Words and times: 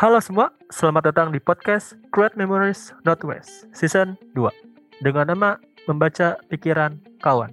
Halo 0.00 0.16
semua, 0.16 0.48
selamat 0.72 1.12
datang 1.12 1.28
di 1.28 1.36
podcast 1.36 1.92
Create 2.08 2.32
Memories 2.32 2.96
Northwest 3.04 3.68
Season 3.76 4.16
2 4.32 4.48
dengan 5.04 5.28
nama 5.28 5.60
Membaca 5.84 6.40
Pikiran 6.48 6.96
Kawan. 7.20 7.52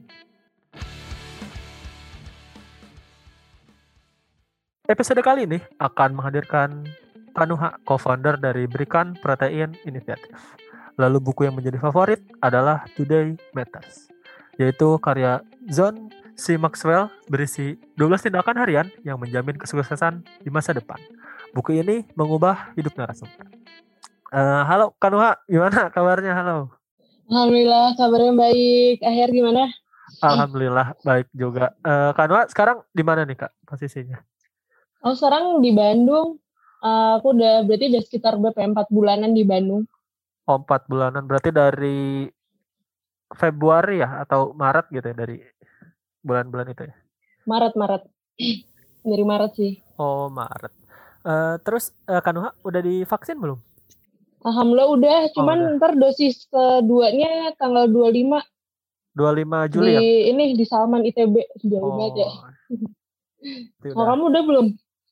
Episode 4.88 5.20
kali 5.20 5.44
ini 5.44 5.60
akan 5.76 6.16
menghadirkan 6.16 6.88
Tanuha, 7.36 7.84
co-founder 7.84 8.40
dari 8.40 8.64
Berikan 8.64 9.20
Protein 9.20 9.76
Initiative. 9.84 10.40
Lalu 10.96 11.20
buku 11.20 11.52
yang 11.52 11.60
menjadi 11.60 11.76
favorit 11.84 12.24
adalah 12.40 12.88
Today 12.96 13.36
Matters, 13.52 14.08
yaitu 14.56 14.96
karya 15.04 15.44
John 15.68 16.16
C. 16.40 16.56
Maxwell 16.56 17.12
berisi 17.28 17.76
12 18.00 18.32
tindakan 18.32 18.56
harian 18.56 18.88
yang 19.04 19.20
menjamin 19.20 19.60
kesuksesan 19.60 20.24
di 20.40 20.48
masa 20.48 20.72
depan. 20.72 21.04
Buku 21.56 21.80
ini 21.80 22.04
mengubah 22.14 22.76
hidup 22.76 22.94
narasumber. 22.98 23.48
Uh, 24.28 24.64
halo 24.68 24.92
Kanuha, 25.00 25.40
gimana 25.48 25.88
kabarnya? 25.88 26.36
Halo. 26.36 26.72
Alhamdulillah 27.28 27.96
kabarnya 27.96 28.34
baik. 28.36 28.98
Akhir 29.04 29.32
gimana? 29.32 29.72
Alhamdulillah 30.24 30.96
baik 31.04 31.28
juga. 31.32 31.76
Uh, 31.84 32.12
Kanuha 32.16 32.48
sekarang 32.52 32.84
di 32.92 33.04
mana 33.04 33.24
nih 33.24 33.40
kak 33.40 33.52
posisinya? 33.64 34.20
Oh 35.04 35.16
sekarang 35.16 35.64
di 35.64 35.72
Bandung. 35.72 36.40
Uh, 36.84 37.18
aku 37.18 37.34
udah 37.34 37.66
berarti 37.66 37.90
udah 37.90 38.04
sekitar 38.06 38.34
berapa 38.38 38.60
ya? 38.62 38.68
empat 38.70 38.88
bulanan 38.92 39.32
di 39.32 39.44
Bandung. 39.48 39.88
Oh 40.48 40.60
empat 40.60 40.88
bulanan 40.88 41.26
berarti 41.26 41.50
dari 41.52 42.28
Februari 43.36 44.00
ya 44.00 44.24
atau 44.24 44.56
Maret 44.56 44.88
gitu 44.92 45.08
ya 45.12 45.16
dari 45.16 45.38
bulan-bulan 46.24 46.72
itu 46.72 46.84
ya? 46.88 46.96
Maret 47.48 47.74
Maret 47.76 48.04
dari 49.12 49.24
Maret 49.24 49.52
sih. 49.56 49.74
Oh 50.00 50.32
Maret. 50.32 50.87
Uh, 51.28 51.60
terus 51.60 51.92
uh, 52.08 52.24
Kanuha 52.24 52.56
udah 52.64 52.80
divaksin 52.80 53.36
belum? 53.36 53.60
Alhamdulillah 54.48 54.90
udah, 54.96 55.18
cuman 55.36 55.58
oh, 55.60 55.64
udah. 55.68 55.76
ntar 55.76 55.92
dosis 56.00 56.48
keduanya 56.48 57.52
tanggal 57.60 57.92
25 57.92 58.40
25 59.12 59.74
Juli 59.76 59.92
di, 59.92 59.96
ya? 59.98 60.02
Ini 60.32 60.44
di 60.56 60.64
Salman 60.64 61.04
ITB 61.04 61.36
sudah 61.60 61.80
oh. 61.84 62.00
aja. 62.00 62.28
Oh, 63.92 64.06
kamu 64.14 64.24
udah 64.32 64.44
belum? 64.48 64.68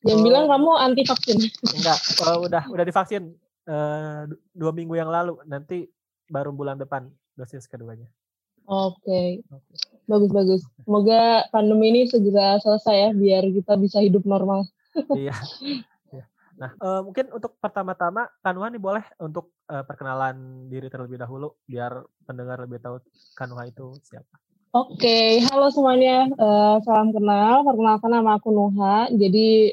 Jangan 0.08 0.22
oh. 0.22 0.24
bilang 0.24 0.46
kamu 0.48 0.70
anti 0.78 1.04
vaksin. 1.04 1.38
Enggak, 1.76 2.00
uh, 2.24 2.38
udah 2.48 2.64
udah 2.72 2.86
divaksin 2.88 3.36
uh, 3.68 4.24
dua 4.56 4.72
minggu 4.72 4.96
yang 4.96 5.12
lalu. 5.12 5.36
Nanti 5.44 5.90
baru 6.32 6.56
bulan 6.56 6.80
depan 6.80 7.12
dosis 7.36 7.68
keduanya. 7.68 8.08
Oke, 8.72 8.98
okay. 9.04 9.28
okay. 9.52 9.78
bagus 10.08 10.32
bagus. 10.32 10.62
Semoga 10.88 11.44
pandemi 11.52 11.92
ini 11.92 12.02
segera 12.08 12.56
selesai 12.64 12.96
ya, 12.96 13.10
biar 13.12 13.44
kita 13.52 13.74
bisa 13.76 14.00
hidup 14.00 14.24
normal. 14.24 14.64
iya. 15.12 15.36
Nah, 16.56 16.72
uh, 16.80 17.02
mungkin 17.04 17.28
untuk 17.36 17.60
pertama-tama 17.60 18.32
Kanuha 18.40 18.72
nih 18.72 18.80
boleh 18.80 19.04
untuk 19.20 19.52
uh, 19.68 19.84
perkenalan 19.84 20.68
diri 20.72 20.88
terlebih 20.88 21.20
dahulu 21.20 21.60
biar 21.68 22.00
pendengar 22.24 22.64
lebih 22.64 22.80
tahu 22.80 23.04
Kanuha 23.36 23.68
itu 23.68 23.92
siapa. 24.08 24.40
Oke, 24.76 25.00
okay. 25.00 25.28
halo 25.52 25.72
semuanya. 25.72 26.28
Uh, 26.36 26.80
salam 26.84 27.16
kenal. 27.16 27.64
Perkenalkan 27.64 28.12
nama 28.12 28.40
aku 28.40 28.52
Nuha. 28.52 29.08
Jadi 29.12 29.72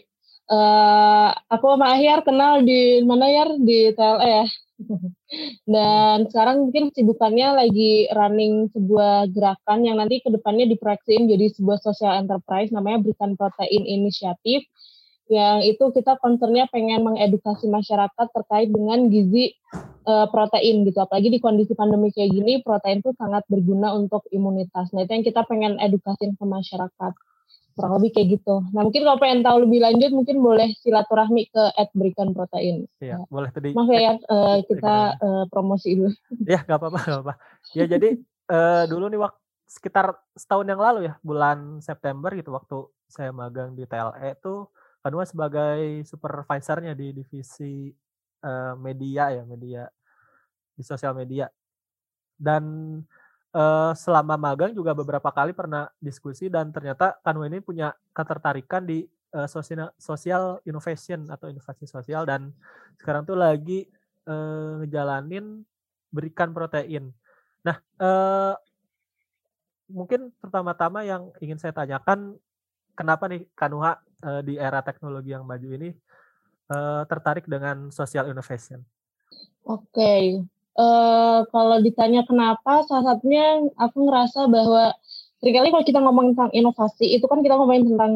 uh, 0.51 1.31
aku 1.51 1.75
sama 1.75 1.95
Ahyar 1.95 2.23
kenal 2.23 2.63
di 2.63 3.03
mana 3.03 3.27
ya 3.31 3.45
di 3.59 3.91
TLE 3.95 4.31
ya. 4.31 4.47
Dan 5.75 6.27
sekarang 6.31 6.67
mungkin 6.67 6.91
sibukannya 6.91 7.67
lagi 7.67 8.11
running 8.11 8.71
sebuah 8.75 9.31
gerakan 9.31 9.87
yang 9.87 10.03
nanti 10.03 10.19
ke 10.19 10.29
depannya 10.31 10.67
diproyeksiin 10.71 11.31
jadi 11.31 11.47
sebuah 11.55 11.79
social 11.83 12.19
enterprise 12.19 12.75
namanya 12.75 13.03
Berikan 13.03 13.39
Protein 13.39 13.87
Initiative 13.87 14.67
yang 15.31 15.63
itu 15.63 15.85
kita 15.95 16.19
concernnya 16.19 16.67
pengen 16.71 17.07
mengedukasi 17.07 17.71
masyarakat 17.71 18.27
terkait 18.35 18.69
dengan 18.75 19.07
gizi 19.07 19.55
uh, 20.07 20.27
protein 20.29 20.83
gitu 20.83 20.99
apalagi 20.99 21.31
di 21.31 21.39
kondisi 21.39 21.73
pandemi 21.79 22.11
kayak 22.11 22.35
gini 22.35 22.59
protein 22.61 23.01
itu 23.01 23.15
sangat 23.15 23.47
berguna 23.47 23.95
untuk 23.95 24.27
imunitas 24.35 24.91
nah 24.91 25.07
itu 25.07 25.13
yang 25.15 25.25
kita 25.25 25.47
pengen 25.47 25.79
edukasi 25.79 26.31
ke 26.35 26.45
masyarakat 26.45 27.13
kurang 27.73 27.93
lebih 28.01 28.11
kayak 28.13 28.29
gitu. 28.39 28.61
Nah 28.73 28.85
mungkin 28.85 29.03
kalau 29.05 29.19
pengen 29.19 29.41
tahu 29.41 29.65
lebih 29.65 29.81
lanjut 29.81 30.11
mungkin 30.13 30.37
boleh 30.45 30.69
silaturahmi 30.85 31.49
ke 31.49 31.65
at 31.73 31.89
berikan 31.97 32.37
protein. 32.37 32.85
Iya, 33.01 33.17
ya. 33.17 33.27
boleh 33.33 33.49
tadi. 33.49 33.73
Maaf 33.73 33.89
ya, 33.89 34.15
uh, 34.29 34.59
kita 34.69 34.97
uh, 35.17 35.45
promosi 35.49 35.97
dulu. 35.97 36.13
Iya, 36.53 36.69
nggak 36.69 36.79
apa-apa, 36.79 37.01
nggak 37.01 37.23
apa. 37.25 37.35
Ya 37.73 37.85
jadi 37.89 38.21
uh, 38.53 38.85
dulu 38.89 39.09
nih 39.09 39.21
waktu 39.25 39.41
sekitar 39.73 40.21
setahun 40.37 40.69
yang 40.69 40.81
lalu 40.85 41.09
ya, 41.09 41.17
bulan 41.25 41.81
September 41.81 42.29
gitu 42.37 42.53
waktu 42.53 42.85
saya 43.09 43.33
magang 43.33 43.73
di 43.73 43.89
TLE 43.89 44.37
itu 44.37 44.69
kedua 45.03 45.27
sebagai 45.27 46.07
supervisornya 46.07 46.95
di 46.95 47.11
divisi 47.11 47.91
uh, 48.47 48.75
media 48.79 49.35
ya, 49.35 49.43
media 49.43 49.83
di 50.73 50.83
sosial 50.87 51.13
media. 51.19 51.51
Dan 52.39 52.65
uh, 53.55 53.93
selama 53.93 54.39
magang 54.39 54.73
juga 54.73 54.95
beberapa 54.97 55.29
kali 55.31 55.53
pernah 55.53 55.91
diskusi 55.99 56.49
dan 56.49 56.71
ternyata 56.71 57.19
Kanwa 57.21 57.47
ini 57.47 57.61
punya 57.61 57.93
ketertarikan 58.15 58.87
di 58.87 59.05
uh, 59.37 59.49
sosial, 59.51 59.91
social 59.99 60.59
innovation 60.65 61.29
atau 61.29 61.51
inovasi 61.51 61.85
sosial 61.85 62.25
dan 62.25 62.55
sekarang 62.99 63.27
tuh 63.27 63.37
lagi 63.37 63.87
uh, 64.27 64.81
ngejalanin 64.83 65.65
berikan 66.13 66.53
protein. 66.53 67.11
Nah, 67.63 67.79
uh, 68.03 68.55
mungkin 69.89 70.33
pertama-tama 70.41 71.05
yang 71.07 71.31
ingin 71.39 71.61
saya 71.61 71.73
tanyakan, 71.73 72.37
kenapa 72.97 73.29
nih 73.29 73.49
Kanuha 73.57 74.01
uh, 74.23 74.41
di 74.41 74.57
era 74.57 74.81
teknologi 74.81 75.35
yang 75.35 75.45
maju 75.45 75.69
ini 75.69 75.91
uh, 76.73 77.03
tertarik 77.07 77.45
dengan 77.51 77.91
social 77.91 78.31
innovation? 78.31 78.83
Oke, 79.63 79.87
okay. 79.93 80.23
Uh, 80.73 81.45
kalau 81.53 81.85
ditanya 81.85 82.25
kenapa, 82.25 82.81
salah 82.89 83.13
satunya 83.13 83.61
aku 83.77 84.09
ngerasa 84.09 84.49
bahwa 84.49 84.97
sering 85.37 85.55
kali 85.61 85.69
kalau 85.69 85.85
kita 85.85 86.01
ngomong 86.01 86.33
tentang 86.33 86.51
inovasi, 86.57 87.13
itu 87.13 87.29
kan 87.29 87.45
kita 87.45 87.61
ngomongin 87.61 87.93
tentang 87.93 88.13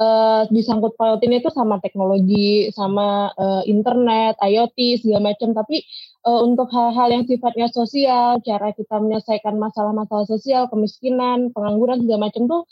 uh, 0.00 0.42
disangkut 0.48 0.96
pautinnya 0.96 1.44
itu 1.44 1.50
sama 1.52 1.76
teknologi, 1.84 2.72
sama 2.72 3.28
uh, 3.36 3.62
internet, 3.68 4.40
IoT, 4.40 5.04
segala 5.04 5.34
macam. 5.34 5.52
Tapi 5.52 5.84
uh, 6.24 6.40
untuk 6.46 6.72
hal-hal 6.72 7.08
yang 7.12 7.24
sifatnya 7.28 7.68
sosial, 7.68 8.40
cara 8.40 8.72
kita 8.72 8.96
menyelesaikan 8.96 9.60
masalah-masalah 9.60 10.24
sosial, 10.24 10.72
kemiskinan, 10.72 11.52
pengangguran, 11.52 12.00
segala 12.00 12.30
macam 12.30 12.42
tuh 12.48 12.62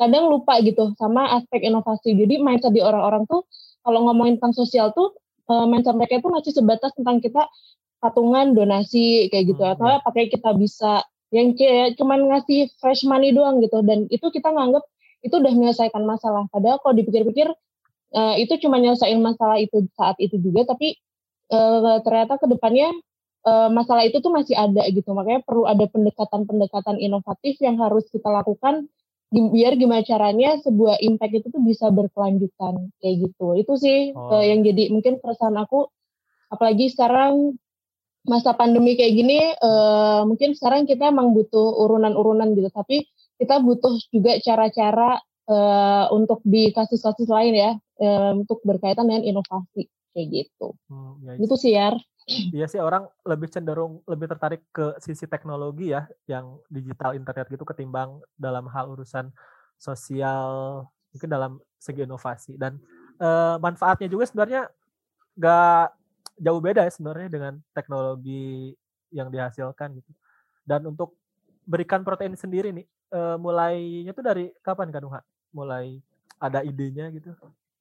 kadang 0.00 0.32
lupa 0.32 0.56
gitu 0.64 0.96
sama 0.96 1.28
aspek 1.36 1.60
inovasi. 1.68 2.16
Jadi 2.16 2.40
mindset 2.40 2.72
di 2.72 2.80
orang-orang 2.80 3.28
tuh 3.28 3.44
kalau 3.84 4.08
ngomongin 4.08 4.40
tentang 4.40 4.56
sosial 4.56 4.96
tuh 4.96 5.12
mindset 5.68 5.92
mereka 5.92 6.16
itu 6.24 6.28
masih 6.32 6.52
sebatas 6.56 6.96
tentang 6.96 7.20
kita 7.20 7.44
patungan 8.00 8.56
donasi 8.56 9.28
kayak 9.28 9.52
gitu. 9.54 9.62
Hmm, 9.62 9.76
atau 9.76 10.00
pakai 10.02 10.32
kita 10.32 10.56
bisa 10.56 11.04
yang 11.30 11.54
kayak 11.54 11.94
cuman 12.00 12.26
ngasih 12.32 12.72
fresh 12.80 13.04
money 13.06 13.30
doang 13.30 13.60
gitu. 13.60 13.84
Dan 13.84 14.08
itu 14.08 14.26
kita 14.32 14.50
nganggap 14.50 14.82
itu 15.20 15.34
udah 15.36 15.52
menyelesaikan 15.52 16.02
masalah. 16.08 16.48
Padahal 16.48 16.80
kalau 16.80 16.96
dipikir-pikir 16.96 17.52
uh, 18.16 18.34
itu 18.40 18.56
cuma 18.64 18.80
nyelesain 18.80 19.20
masalah 19.20 19.60
itu 19.60 19.84
saat 19.94 20.16
itu 20.16 20.40
juga. 20.40 20.72
Tapi 20.74 20.96
uh, 21.52 22.00
ternyata 22.02 22.40
ke 22.40 22.48
depannya 22.48 22.88
uh, 23.44 23.68
masalah 23.68 24.02
itu 24.08 24.18
tuh 24.18 24.32
masih 24.32 24.56
ada 24.56 24.82
gitu. 24.88 25.12
Makanya 25.12 25.44
perlu 25.44 25.68
ada 25.68 25.84
pendekatan-pendekatan 25.86 26.96
inovatif 26.98 27.60
yang 27.60 27.76
harus 27.78 28.08
kita 28.08 28.32
lakukan 28.32 28.88
biar 29.30 29.78
gimana 29.78 30.02
caranya 30.02 30.58
sebuah 30.58 30.98
impact 31.06 31.34
itu 31.38 31.46
tuh 31.54 31.62
bisa 31.62 31.86
berkelanjutan 31.94 32.90
kayak 32.98 33.16
gitu 33.30 33.46
itu 33.54 33.72
sih 33.78 33.98
oh. 34.10 34.34
uh, 34.34 34.42
yang 34.42 34.66
jadi 34.66 34.90
mungkin 34.90 35.22
perasaan 35.22 35.54
aku 35.54 35.86
apalagi 36.50 36.90
sekarang 36.90 37.54
masa 38.26 38.52
pandemi 38.58 38.98
kayak 38.98 39.14
gini 39.14 39.38
uh, 39.62 40.26
mungkin 40.26 40.58
sekarang 40.58 40.84
kita 40.84 41.14
emang 41.14 41.30
butuh 41.30 41.78
urunan-urunan 41.78 42.52
gitu 42.58 42.68
tapi 42.74 43.06
kita 43.38 43.62
butuh 43.62 43.96
juga 44.12 44.36
cara-cara 44.42 45.22
uh, 45.48 46.06
untuk 46.12 46.44
di 46.44 46.70
kasus-kasus 46.70 47.26
lain 47.26 47.54
ya 47.56 47.70
uh, 48.02 48.32
untuk 48.36 48.60
berkaitan 48.62 49.08
dengan 49.08 49.24
inovasi 49.24 49.88
kayak 50.12 50.26
gitu. 50.28 50.74
Hmm, 50.90 51.22
ya, 51.24 51.32
gitu 51.38 51.54
sih 51.56 51.72
ya. 51.74 51.94
Iya 52.30 52.66
sih 52.70 52.78
orang 52.78 53.10
lebih 53.26 53.50
cenderung 53.50 54.06
lebih 54.06 54.30
tertarik 54.30 54.62
ke 54.70 54.94
sisi 55.02 55.26
teknologi 55.26 55.90
ya 55.90 56.06
yang 56.30 56.62
digital 56.70 57.18
internet 57.18 57.50
gitu 57.50 57.66
ketimbang 57.66 58.22
dalam 58.38 58.70
hal 58.70 58.94
urusan 58.94 59.34
sosial 59.74 60.84
mungkin 61.10 61.30
dalam 61.30 61.52
segi 61.80 62.06
inovasi 62.06 62.54
dan 62.54 62.78
uh, 63.18 63.58
manfaatnya 63.58 64.06
juga 64.06 64.30
sebenarnya 64.30 64.70
nggak 65.34 65.86
jauh 66.40 66.60
beda 66.62 66.88
ya 66.88 66.92
sebenarnya 66.92 67.28
dengan 67.28 67.52
teknologi 67.76 68.72
yang 69.12 69.28
dihasilkan 69.28 70.00
gitu. 70.00 70.10
Dan 70.64 70.88
untuk 70.88 71.18
berikan 71.66 72.00
protein 72.06 72.34
sendiri 72.38 72.72
nih, 72.72 72.86
uh, 73.12 73.36
mulainya 73.36 74.16
tuh 74.16 74.24
dari 74.24 74.48
kapan 74.64 74.88
kan 74.88 75.02
Uha? 75.04 75.20
Mulai 75.52 76.00
ada 76.40 76.64
idenya 76.64 77.12
gitu? 77.12 77.34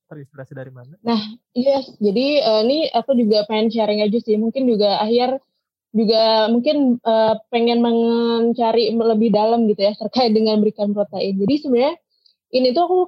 Terinspirasi 0.10 0.58
dari 0.58 0.74
mana? 0.74 0.98
Nah, 1.06 1.22
iya, 1.54 1.86
yes. 1.86 1.94
jadi 2.02 2.42
uh, 2.42 2.62
ini 2.66 2.90
aku 2.90 3.14
juga 3.14 3.46
pengen 3.46 3.70
sharing 3.70 4.02
aja 4.02 4.18
sih. 4.18 4.42
Mungkin 4.42 4.66
juga 4.66 4.98
akhir 4.98 5.38
juga 5.94 6.50
mungkin 6.50 6.98
uh, 7.02 7.38
pengen 7.54 7.82
mencari 7.82 8.90
lebih 8.90 9.30
dalam 9.30 9.70
gitu 9.70 9.86
ya 9.86 9.94
terkait 9.94 10.34
dengan 10.34 10.58
berikan 10.62 10.98
protein. 10.98 11.38
Jadi 11.38 11.56
sebenarnya 11.62 11.96
ini 12.58 12.74
tuh 12.74 12.86
aku 12.90 13.00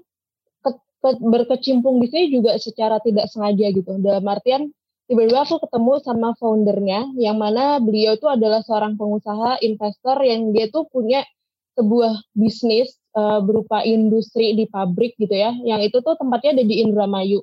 berkecimpung 1.01 1.97
di 1.97 2.07
sini 2.13 2.25
juga 2.29 2.53
secara 2.61 3.01
tidak 3.01 3.25
sengaja 3.33 3.73
gitu. 3.73 3.97
Dalam 3.97 4.25
artian 4.29 4.69
tiba-tiba 5.09 5.41
aku 5.41 5.57
ketemu 5.65 5.93
sama 6.05 6.29
foundernya 6.37 7.09
yang 7.17 7.41
mana 7.41 7.81
beliau 7.81 8.13
itu 8.13 8.29
adalah 8.29 8.61
seorang 8.61 8.93
pengusaha 8.93 9.57
investor 9.65 10.21
yang 10.21 10.53
dia 10.53 10.69
tuh 10.69 10.85
punya 10.85 11.25
sebuah 11.73 12.21
bisnis 12.37 13.00
uh, 13.15 13.39
berupa 13.43 13.83
industri 13.83 14.55
di 14.55 14.65
pabrik 14.67 15.15
gitu 15.19 15.33
ya. 15.33 15.51
Yang 15.63 15.91
itu 15.91 15.97
tuh 16.03 16.15
tempatnya 16.19 16.61
ada 16.61 16.63
di 16.65 16.75
Indramayu. 16.83 17.39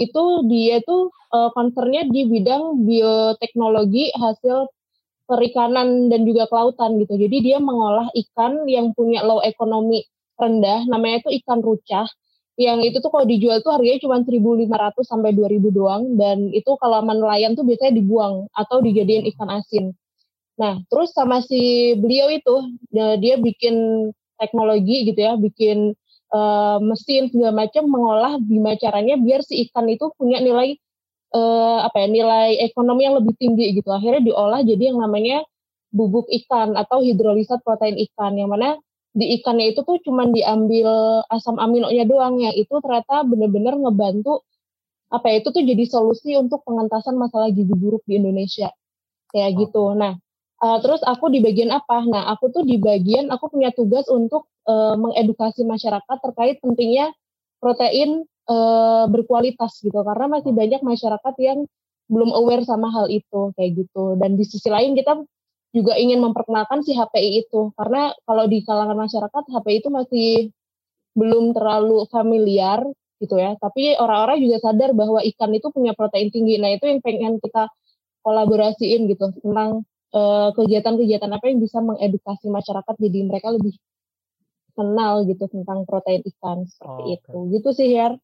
Itu 0.00 0.48
dia 0.48 0.80
tuh 0.82 1.12
uh, 1.34 1.50
concernnya 1.52 2.08
di 2.08 2.24
bidang 2.26 2.86
bioteknologi 2.88 4.14
hasil 4.16 4.70
perikanan 5.30 6.10
dan 6.10 6.26
juga 6.26 6.50
kelautan 6.50 6.98
gitu. 6.98 7.14
Jadi 7.14 7.36
dia 7.52 7.58
mengolah 7.62 8.10
ikan 8.10 8.66
yang 8.66 8.90
punya 8.96 9.22
low 9.22 9.38
ekonomi 9.46 10.02
rendah 10.40 10.88
namanya 10.90 11.22
itu 11.22 11.44
ikan 11.44 11.62
rucah. 11.62 12.08
Yang 12.58 12.92
itu 12.92 12.96
tuh 13.00 13.08
kalau 13.14 13.24
dijual 13.24 13.62
tuh 13.64 13.72
harganya 13.72 14.04
cuma 14.04 14.20
1.500 14.20 14.68
sampai 15.06 15.30
2.000 15.32 15.70
doang. 15.70 16.02
Dan 16.18 16.50
itu 16.50 16.76
kalau 16.76 17.00
sama 17.00 17.14
nelayan 17.16 17.54
tuh 17.56 17.64
biasanya 17.64 17.94
dibuang 17.96 18.50
atau 18.52 18.82
dijadiin 18.84 19.30
ikan 19.32 19.48
asin. 19.48 19.96
Nah, 20.60 20.76
terus 20.92 21.16
sama 21.16 21.40
si 21.40 21.94
beliau 21.96 22.28
itu 22.28 22.56
ya, 22.92 23.16
dia 23.16 23.40
bikin 23.40 24.10
teknologi 24.40 25.12
gitu 25.12 25.20
ya, 25.20 25.36
bikin 25.36 25.92
uh, 26.32 26.78
mesin 26.80 27.28
segala 27.28 27.68
macam 27.68 27.84
mengolah 27.86 28.40
gimana 28.40 28.80
caranya 28.80 29.20
biar 29.20 29.44
si 29.44 29.68
ikan 29.68 29.86
itu 29.92 30.08
punya 30.16 30.40
nilai 30.40 30.80
uh, 31.36 31.84
apa 31.84 32.02
ya, 32.02 32.08
nilai 32.08 32.50
ekonomi 32.64 33.04
yang 33.04 33.20
lebih 33.20 33.36
tinggi 33.36 33.76
gitu. 33.76 33.92
Akhirnya 33.92 34.24
diolah 34.24 34.64
jadi 34.64 34.90
yang 34.90 34.98
namanya 35.04 35.44
bubuk 35.92 36.26
ikan 36.30 36.78
atau 36.78 37.02
hidrolisat 37.02 37.60
protein 37.66 37.98
ikan 38.10 38.38
yang 38.38 38.50
mana 38.50 38.78
di 39.10 39.42
ikannya 39.42 39.74
itu 39.74 39.82
tuh 39.82 39.98
cuman 40.06 40.30
diambil 40.30 40.86
asam 41.34 41.58
aminonya 41.58 42.06
doang 42.06 42.38
ya 42.38 42.54
itu 42.54 42.70
ternyata 42.78 43.26
bener-bener 43.26 43.74
ngebantu 43.74 44.46
apa 45.10 45.26
ya 45.34 45.42
itu 45.42 45.50
tuh 45.50 45.66
jadi 45.66 45.84
solusi 45.90 46.38
untuk 46.38 46.62
pengentasan 46.62 47.18
masalah 47.18 47.50
gizi 47.50 47.74
buruk 47.74 48.06
di 48.06 48.22
Indonesia. 48.22 48.70
Kayak 49.34 49.66
gitu. 49.66 49.94
Nah 49.98 50.14
uh, 50.60 50.78
terus 50.84 51.00
aku 51.02 51.32
di 51.32 51.40
bagian 51.40 51.72
apa? 51.72 52.04
Nah 52.06 52.30
aku 52.32 52.52
tuh 52.52 52.62
di 52.62 52.76
bagian 52.76 53.32
aku 53.32 53.50
punya 53.50 53.72
tugas 53.72 54.06
untuk 54.12 54.46
uh, 54.68 54.94
mengedukasi 54.94 55.64
masyarakat 55.64 56.16
terkait 56.20 56.60
pentingnya 56.60 57.10
protein 57.58 58.24
uh, 58.48 59.04
berkualitas 59.08 59.80
gitu. 59.80 59.96
Karena 60.04 60.26
masih 60.28 60.52
banyak 60.52 60.80
masyarakat 60.84 61.34
yang 61.40 61.64
belum 62.10 62.30
aware 62.34 62.66
sama 62.66 62.90
hal 62.92 63.06
itu 63.08 63.54
kayak 63.56 63.86
gitu. 63.86 64.18
Dan 64.20 64.36
di 64.36 64.44
sisi 64.44 64.68
lain 64.68 64.94
kita 64.98 65.18
juga 65.70 65.94
ingin 65.94 66.18
memperkenalkan 66.18 66.82
si 66.82 66.92
HPI 66.92 67.46
itu. 67.46 67.70
Karena 67.78 68.10
kalau 68.26 68.44
di 68.50 68.60
kalangan 68.66 68.98
masyarakat 68.98 69.42
HPI 69.46 69.76
itu 69.80 69.90
masih 69.90 70.30
belum 71.14 71.54
terlalu 71.54 72.06
familiar 72.10 72.82
gitu 73.22 73.38
ya. 73.38 73.54
Tapi 73.60 73.94
orang-orang 74.00 74.42
juga 74.42 74.56
sadar 74.64 74.90
bahwa 74.96 75.22
ikan 75.22 75.50
itu 75.54 75.70
punya 75.70 75.94
protein 75.94 76.32
tinggi. 76.34 76.58
Nah 76.58 76.74
itu 76.74 76.90
yang 76.90 77.00
pengen 77.04 77.38
kita 77.38 77.70
kolaborasiin 78.20 79.08
gitu 79.08 79.32
tentang 79.40 79.86
kegiatan-kegiatan 80.58 81.30
apa 81.30 81.44
yang 81.46 81.62
bisa 81.62 81.78
mengedukasi 81.78 82.50
masyarakat 82.50 82.94
jadi 82.98 83.18
mereka 83.30 83.54
lebih 83.54 83.78
kenal 84.74 85.22
gitu 85.26 85.44
tentang 85.46 85.86
protein 85.86 86.22
ikan 86.34 86.66
seperti 86.66 87.02
oh, 87.02 87.14
itu. 87.14 87.36
gitu 87.58 87.68
sih 87.74 87.88
ya 87.94 88.14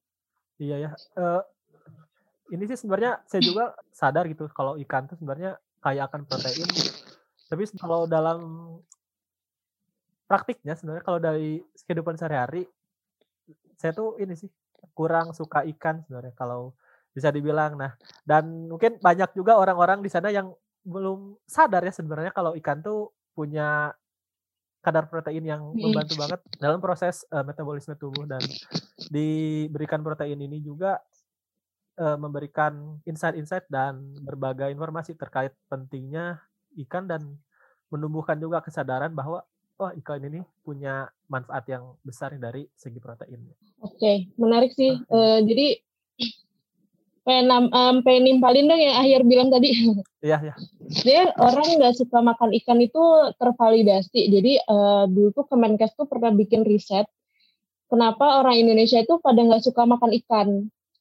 iya 0.59 0.77
ya. 0.89 0.91
Uh, 1.15 1.43
ini 2.55 2.65
sih 2.71 2.79
sebenarnya 2.79 3.23
saya 3.27 3.43
juga 3.43 3.75
sadar 3.91 4.31
gitu 4.31 4.47
kalau 4.55 4.79
ikan 4.79 5.11
itu 5.11 5.19
sebenarnya 5.19 5.59
kaya 5.83 6.07
akan 6.07 6.27
protein. 6.27 6.67
Tapi 7.47 7.63
kalau 7.79 8.07
dalam 8.07 8.39
praktiknya 10.27 10.75
sebenarnya 10.75 11.05
kalau 11.07 11.23
dari 11.23 11.63
kehidupan 11.87 12.19
sehari-hari 12.19 12.67
saya 13.79 13.95
tuh 13.95 14.19
ini 14.19 14.35
sih 14.35 14.51
kurang 14.97 15.31
suka 15.37 15.63
ikan 15.77 16.03
sebenarnya 16.07 16.35
kalau 16.35 16.75
bisa 17.15 17.33
dibilang. 17.33 17.79
Nah, 17.79 17.95
dan 18.29 18.69
mungkin 18.71 18.99
banyak 19.01 19.33
juga 19.37 19.57
orang-orang 19.57 20.03
di 20.05 20.11
sana 20.11 20.29
yang 20.33 20.53
belum 20.87 21.35
sadar 21.43 21.83
ya 21.83 21.91
sebenarnya 21.91 22.31
kalau 22.31 22.55
ikan 22.55 22.79
tuh 22.79 23.11
punya 23.35 23.91
kadar 24.87 25.11
protein 25.11 25.43
yang 25.43 25.75
membantu 25.75 26.15
banget 26.15 26.41
dalam 26.63 26.79
proses 26.79 27.27
uh, 27.35 27.43
metabolisme 27.43 27.99
tubuh 27.99 28.23
dan 28.23 28.39
diberikan 29.11 29.99
protein 29.99 30.39
ini 30.39 30.63
juga 30.63 31.03
uh, 31.99 32.15
memberikan 32.15 33.03
insight-insight 33.03 33.67
dan 33.67 33.99
berbagai 34.23 34.71
informasi 34.71 35.19
terkait 35.19 35.51
pentingnya 35.67 36.39
ikan 36.87 37.11
dan 37.11 37.35
menumbuhkan 37.91 38.39
juga 38.39 38.63
kesadaran 38.63 39.11
bahwa 39.11 39.43
oh 39.83 39.91
ikan 40.01 40.23
ini 40.23 40.41
punya 40.63 41.11
manfaat 41.27 41.67
yang 41.67 41.99
besar 42.07 42.33
dari 42.39 42.71
segi 42.79 43.03
protein. 43.03 43.43
Oke, 43.83 43.99
okay, 43.99 44.17
menarik 44.39 44.71
sih. 44.73 45.03
Uh, 45.11 45.43
jadi 45.43 45.83
pengen 47.27 47.51
um, 47.51 47.97
pengen 48.07 48.23
nimpalin 48.31 48.71
dong 48.71 48.79
yang 48.79 48.97
akhir 49.03 49.21
bilang 49.27 49.51
tadi. 49.51 49.75
Iya, 50.27 50.43
iya. 50.43 50.55
Dia 51.07 51.31
orang 51.39 51.79
nggak 51.79 52.03
suka 52.03 52.19
makan 52.19 52.51
ikan 52.59 52.83
itu 52.83 52.99
tervalidasi. 53.39 54.27
Jadi 54.27 54.59
uh, 54.67 55.07
dulu 55.07 55.31
tuh 55.31 55.47
Kemenkes 55.47 55.95
tuh 55.95 56.11
pernah 56.11 56.35
bikin 56.35 56.67
riset 56.67 57.07
kenapa 57.87 58.43
orang 58.43 58.59
Indonesia 58.59 58.99
itu 58.99 59.19
pada 59.23 59.39
nggak 59.39 59.63
suka 59.63 59.87
makan 59.87 60.11
ikan. 60.25 60.49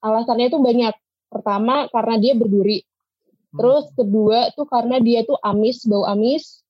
Alasannya 0.01 0.54
itu 0.54 0.62
banyak. 0.62 0.94
Pertama 1.30 1.89
karena 1.89 2.16
dia 2.22 2.33
berduri. 2.38 2.86
Hmm. 2.86 3.57
Terus 3.57 3.86
kedua 3.98 4.39
tuh 4.54 4.69
karena 4.69 5.01
dia 5.01 5.25
tuh 5.25 5.42
amis, 5.42 5.83
bau 5.89 6.06
amis. 6.06 6.62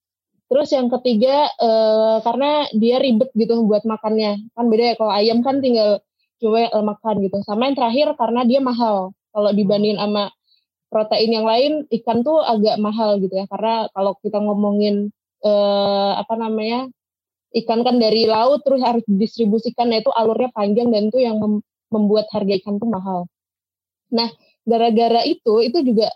Terus 0.46 0.70
yang 0.72 0.88
ketiga 0.88 1.50
uh, 1.58 2.22
karena 2.22 2.70
dia 2.72 3.02
ribet 3.02 3.28
gitu 3.36 3.66
buat 3.66 3.84
makannya. 3.84 4.40
Kan 4.56 4.64
beda 4.70 4.84
ya 4.84 4.94
kalau 4.96 5.12
ayam 5.12 5.44
kan 5.44 5.60
tinggal 5.60 6.00
uh, 6.40 6.84
makan 6.84 7.14
gitu. 7.20 7.36
Sama 7.44 7.68
yang 7.68 7.76
terakhir 7.76 8.16
karena 8.16 8.40
dia 8.48 8.60
mahal. 8.62 9.15
Kalau 9.36 9.52
dibandingin 9.52 10.00
sama 10.00 10.32
protein 10.88 11.36
yang 11.36 11.44
lain, 11.44 11.84
ikan 11.92 12.24
tuh 12.24 12.40
agak 12.40 12.80
mahal 12.80 13.20
gitu 13.20 13.36
ya. 13.36 13.44
Karena 13.52 13.84
kalau 13.92 14.16
kita 14.24 14.40
ngomongin 14.40 15.12
uh, 15.44 16.16
apa 16.16 16.40
namanya 16.40 16.88
ikan 17.52 17.84
kan 17.84 18.00
dari 18.00 18.24
laut 18.24 18.64
terus 18.64 18.80
harus 18.80 19.04
didistribusikan, 19.04 19.92
nah 19.92 20.00
itu 20.00 20.08
alurnya 20.16 20.48
panjang 20.56 20.88
dan 20.88 21.12
itu 21.12 21.20
yang 21.20 21.36
mem 21.36 21.60
membuat 21.92 22.26
harga 22.32 22.56
ikan 22.64 22.80
tuh 22.80 22.88
mahal. 22.88 23.20
Nah, 24.10 24.32
gara-gara 24.64 25.22
itu 25.28 25.62
itu 25.62 25.78
juga 25.84 26.08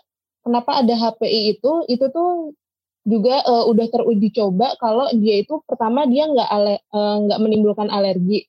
kenapa 0.43 0.81
ada 0.81 0.93
HPI 0.97 1.57
itu 1.57 1.71
itu 1.87 2.05
tuh 2.09 2.57
juga 3.05 3.41
uh, 3.45 3.65
udah 3.69 3.87
teruji 3.89 4.29
coba 4.35 4.77
kalau 4.77 5.09
dia 5.17 5.41
itu 5.41 5.61
pertama 5.65 6.05
dia 6.05 6.29
nggak 6.29 6.49
uh, 6.93 7.15
nggak 7.25 7.39
menimbulkan 7.41 7.89
alergi 7.89 8.45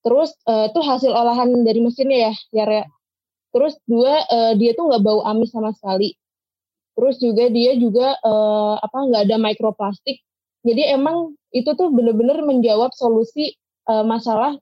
terus 0.00 0.32
uh, 0.48 0.72
itu 0.72 0.80
hasil 0.80 1.12
olahan 1.12 1.52
dari 1.64 1.80
mesinnya 1.80 2.30
ya 2.30 2.32
ya. 2.52 2.84
Terus 3.54 3.78
dua 3.86 4.26
uh, 4.26 4.52
dia 4.58 4.74
tuh 4.74 4.90
nggak 4.90 5.02
bau 5.06 5.22
amis 5.22 5.54
sama 5.54 5.70
sekali. 5.70 6.18
Terus 6.98 7.22
juga 7.22 7.46
dia 7.50 7.78
juga 7.78 8.18
uh, 8.26 8.82
apa 8.82 8.98
nggak 9.06 9.22
ada 9.30 9.36
mikroplastik. 9.38 10.18
Jadi 10.66 10.82
emang 10.90 11.38
itu 11.54 11.70
tuh 11.78 11.94
bener-bener 11.94 12.42
menjawab 12.42 12.90
solusi 12.98 13.54
uh, 13.86 14.02
masalah 14.02 14.58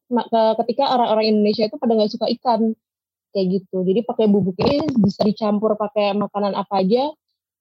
ketika 0.60 0.92
orang-orang 0.92 1.32
Indonesia 1.32 1.64
itu 1.64 1.76
pada 1.80 1.96
nggak 1.96 2.12
suka 2.12 2.28
ikan. 2.40 2.76
Kayak 3.32 3.64
gitu. 3.64 3.80
Jadi 3.80 4.00
pakai 4.04 4.28
bubuk 4.28 4.60
ini 4.60 4.84
bisa 5.00 5.24
dicampur 5.24 5.72
pakai 5.80 6.12
makanan 6.12 6.52
apa 6.52 6.84
aja 6.84 7.08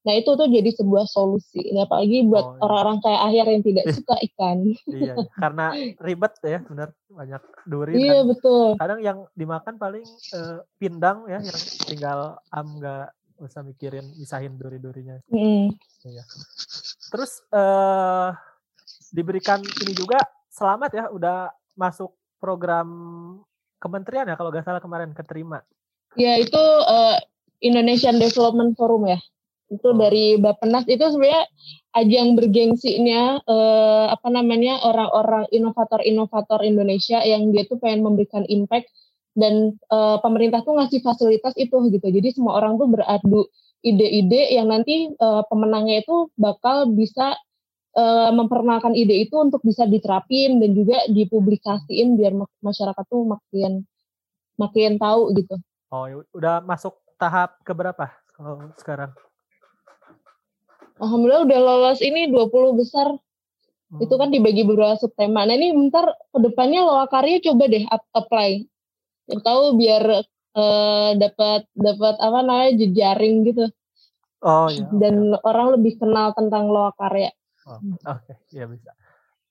Nah 0.01 0.13
itu 0.17 0.33
tuh 0.33 0.47
jadi 0.49 0.69
sebuah 0.73 1.05
solusi, 1.05 1.61
nah, 1.77 1.85
apalagi 1.85 2.25
buat 2.25 2.45
oh, 2.45 2.53
iya. 2.57 2.61
orang-orang 2.65 2.97
kayak 3.05 3.21
akhir 3.21 3.45
yang 3.53 3.63
tidak 3.63 3.85
suka 4.01 4.15
ikan. 4.31 4.57
iya, 4.89 5.13
karena 5.37 5.65
ribet 6.01 6.33
ya, 6.41 6.59
benar 6.65 6.89
banyak 7.05 7.43
duri. 7.69 7.93
Iya 8.01 8.25
kan. 8.25 8.29
betul. 8.33 8.65
Kadang 8.81 8.99
yang 9.05 9.17
dimakan 9.37 9.75
paling 9.77 10.07
uh, 10.33 10.65
pindang 10.81 11.29
ya, 11.29 11.39
yang 11.45 11.59
tinggal 11.85 12.41
am 12.49 12.81
nggak 12.81 13.13
usah 13.41 13.61
mikirin 13.61 14.05
misahin 14.17 14.57
duri-durinya. 14.57 15.21
Mm. 15.29 15.69
Iya. 16.05 16.23
Terus 17.13 17.45
uh, 17.53 18.33
diberikan 19.13 19.61
ini 19.85 19.93
juga 19.93 20.17
selamat 20.49 20.91
ya, 20.97 21.05
udah 21.13 21.53
masuk 21.77 22.09
program 22.41 22.89
kementerian 23.77 24.25
ya 24.25 24.33
kalau 24.33 24.49
nggak 24.49 24.65
salah 24.65 24.81
kemarin 24.81 25.13
keterima. 25.13 25.61
Ya 26.17 26.41
itu 26.41 26.57
uh, 26.89 27.21
Indonesian 27.61 28.17
Development 28.17 28.73
Forum 28.73 29.05
ya 29.05 29.21
itu 29.71 29.87
oh. 29.87 29.95
dari 29.95 30.35
Bapenas 30.35 30.83
itu 30.85 30.99
sebenarnya 30.99 31.47
ajang 31.95 32.35
bergengsinya 32.35 33.39
eh, 33.39 34.05
apa 34.11 34.27
namanya 34.27 34.83
orang-orang 34.83 35.47
inovator-inovator 35.55 36.59
Indonesia 36.67 37.23
yang 37.23 37.55
dia 37.55 37.63
tuh 37.65 37.79
pengen 37.79 38.03
memberikan 38.03 38.43
impact 38.51 38.91
dan 39.31 39.79
eh, 39.79 40.17
pemerintah 40.19 40.61
tuh 40.67 40.75
ngasih 40.75 40.99
fasilitas 40.99 41.55
itu 41.55 41.75
gitu 41.87 42.07
jadi 42.11 42.35
semua 42.35 42.59
orang 42.59 42.75
tuh 42.75 42.91
beradu 42.91 43.47
ide-ide 43.81 44.51
yang 44.51 44.67
nanti 44.67 45.09
eh, 45.09 45.43
pemenangnya 45.47 46.03
itu 46.03 46.29
bakal 46.35 46.91
bisa 46.91 47.39
eh, 47.95 48.31
memperkenalkan 48.35 48.91
ide 48.91 49.23
itu 49.23 49.35
untuk 49.39 49.63
bisa 49.63 49.87
diterapin 49.87 50.59
dan 50.59 50.71
juga 50.75 50.99
dipublikasiin 51.07 52.19
biar 52.19 52.35
masyarakat 52.59 53.05
tuh 53.07 53.23
makin 53.23 53.87
makin 54.59 54.99
tahu 55.01 55.33
gitu. 55.33 55.55
Oh, 55.91 56.05
ya 56.07 56.23
udah 56.35 56.63
masuk 56.63 56.95
tahap 57.17 57.59
keberapa 57.65 58.11
kalau 58.35 58.71
sekarang? 58.77 59.11
Alhamdulillah 61.01 61.49
udah 61.49 61.59
lolos 61.59 61.99
ini 62.05 62.29
20 62.29 62.77
besar. 62.77 63.09
Hmm. 63.91 63.99
Itu 63.99 64.15
kan 64.15 64.29
dibagi 64.29 64.63
beberapa 64.63 64.95
subtema. 64.95 65.43
Nah 65.43 65.57
ini 65.57 65.73
bentar 65.73 66.13
ke 66.13 66.37
depannya 66.39 66.85
loa 66.85 67.05
karya 67.09 67.41
coba 67.41 67.65
deh 67.67 67.83
apply. 68.13 68.51
tahu 69.31 69.79
biar 69.79 70.27
uh, 70.55 71.11
dapat 71.15 71.63
dapat 71.73 72.15
apa 72.19 72.39
namanya 72.45 72.71
jejaring 72.77 73.47
gitu. 73.47 73.65
Oh 74.41 74.67
iya. 74.69 74.85
Dan 74.89 75.37
okay. 75.37 75.45
orang 75.45 75.67
lebih 75.77 76.01
kenal 76.01 76.33
tentang 76.33 76.69
loa 76.69 76.91
karya. 76.97 77.29
Oh, 77.69 77.77
Oke, 77.77 78.33
okay. 78.33 78.35
ya 78.49 78.65
bisa. 78.65 78.91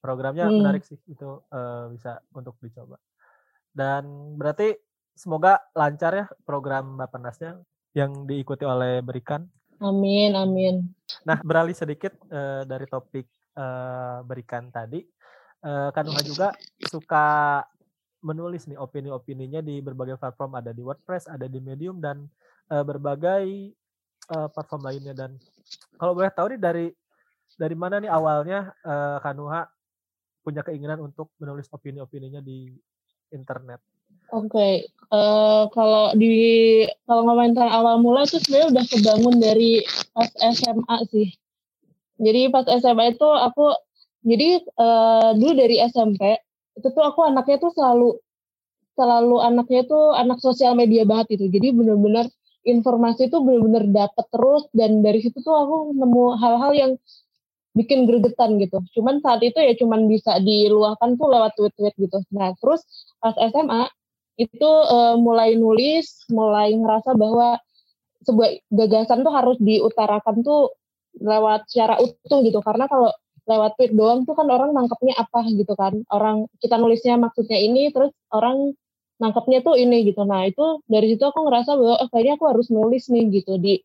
Programnya 0.01 0.49
hmm. 0.49 0.57
menarik 0.57 0.83
sih 0.83 0.99
itu 1.07 1.45
uh, 1.53 1.87
bisa 1.93 2.19
untuk 2.35 2.57
dicoba. 2.59 2.99
Dan 3.71 4.35
berarti 4.35 4.75
semoga 5.15 5.63
lancar 5.77 6.13
ya 6.17 6.27
program 6.43 6.99
Bapernasnya 6.99 7.61
yang 7.95 8.27
diikuti 8.27 8.65
oleh 8.67 9.05
Berikan. 9.05 9.47
Amin, 9.81 10.37
amin. 10.37 10.85
Nah, 11.25 11.41
beralih 11.41 11.73
sedikit 11.73 12.13
uh, 12.29 12.69
dari 12.69 12.85
topik 12.85 13.25
uh, 13.57 14.21
Berikan 14.29 14.69
tadi. 14.69 15.01
Uh, 15.61 15.89
Kanuha 15.93 16.21
juga 16.21 16.49
suka 16.89 17.61
menulis 18.21 18.69
nih 18.69 18.77
opini-opininya 18.77 19.65
di 19.65 19.81
berbagai 19.81 20.21
platform 20.21 20.61
ada 20.61 20.77
di 20.77 20.85
WordPress, 20.85 21.33
ada 21.33 21.49
di 21.49 21.61
Medium 21.65 21.97
dan 21.97 22.29
uh, 22.69 22.85
berbagai 22.85 23.73
uh, 24.29 24.49
platform 24.53 24.85
lainnya 24.85 25.17
dan 25.17 25.41
kalau 25.97 26.13
boleh 26.13 26.33
tahu 26.33 26.53
nih 26.53 26.61
dari 26.61 26.87
dari 27.57 27.77
mana 27.77 28.01
nih 28.01 28.13
awalnya 28.13 28.73
uh, 28.85 29.17
Kanuha 29.25 29.65
punya 30.41 30.65
keinginan 30.65 31.01
untuk 31.01 31.33
menulis 31.41 31.69
opini-opininya 31.73 32.41
di 32.41 32.73
internet? 33.33 33.81
Oke, 34.31 34.47
okay. 34.47 34.73
uh, 35.11 35.67
kalau 35.75 36.15
di 36.15 36.31
kalau 37.03 37.27
ngomongin 37.27 37.59
tentang 37.59 37.75
awal 37.75 37.99
mula 37.99 38.23
itu 38.23 38.39
sebenarnya 38.39 38.69
udah 38.71 38.85
kebangun 38.87 39.37
dari 39.43 39.83
pas 40.15 40.31
SMA 40.55 40.97
sih. 41.11 41.29
Jadi 42.21 42.41
pas 42.55 42.63
SMA 42.69 43.19
itu 43.19 43.27
aku 43.27 43.75
jadi 44.23 44.63
uh, 44.79 45.35
dulu 45.35 45.53
dari 45.59 45.83
SMP 45.83 46.39
itu 46.79 46.89
tuh 46.95 47.05
aku 47.05 47.27
anaknya 47.27 47.59
tuh 47.59 47.73
selalu 47.75 48.23
selalu 48.95 49.37
anaknya 49.43 49.83
tuh 49.89 50.15
anak 50.15 50.39
sosial 50.39 50.79
media 50.79 51.03
banget 51.09 51.41
itu 51.41 51.49
jadi 51.49 51.73
bener-bener 51.73 52.29
informasi 52.69 53.33
itu 53.33 53.41
bener-bener 53.41 53.89
dapet 53.89 54.27
terus 54.29 54.69
dan 54.77 55.01
dari 55.01 55.25
situ 55.25 55.41
tuh 55.41 55.57
aku 55.57 55.77
nemu 55.97 56.25
hal-hal 56.37 56.73
yang 56.77 56.93
bikin 57.75 58.05
gregetan 58.05 58.59
gitu. 58.59 58.83
Cuman 58.99 59.23
saat 59.23 59.41
itu 59.47 59.57
ya 59.57 59.73
cuman 59.79 60.11
bisa 60.11 60.37
diluahkan 60.43 61.15
tuh 61.17 61.29
lewat 61.31 61.55
tweet-tweet 61.55 61.95
gitu. 61.97 62.19
Nah 62.35 62.53
terus 62.59 62.83
pas 63.23 63.35
SMA 63.39 63.89
itu 64.41 64.71
uh, 64.89 65.21
mulai 65.21 65.53
nulis, 65.61 66.25
mulai 66.33 66.73
ngerasa 66.73 67.13
bahwa 67.13 67.61
sebuah 68.25 68.51
gagasan 68.73 69.21
tuh 69.21 69.33
harus 69.33 69.57
diutarakan 69.61 70.41
tuh 70.41 70.73
lewat 71.21 71.69
secara 71.69 72.01
utuh 72.01 72.41
gitu. 72.41 72.61
Karena 72.65 72.89
kalau 72.89 73.13
lewat 73.45 73.77
tweet 73.77 73.93
doang 73.93 74.25
tuh 74.25 74.33
kan 74.39 74.49
orang 74.49 74.73
nangkepnya 74.73 75.15
apa 75.21 75.45
gitu 75.53 75.75
kan. 75.77 76.01
Orang 76.09 76.49
kita 76.65 76.81
nulisnya 76.81 77.21
maksudnya 77.21 77.61
ini 77.61 77.93
terus 77.93 78.17
orang 78.33 78.73
nangkepnya 79.21 79.61
tuh 79.61 79.77
ini 79.77 80.09
gitu. 80.09 80.25
Nah 80.25 80.49
itu 80.49 80.81
dari 80.89 81.13
situ 81.13 81.25
aku 81.29 81.45
ngerasa 81.45 81.77
bahwa 81.77 81.97
oh, 82.01 82.09
kayaknya 82.09 82.35
aku 82.41 82.47
harus 82.49 82.67
nulis 82.73 83.05
nih 83.13 83.29
gitu. 83.41 83.61
Di 83.61 83.85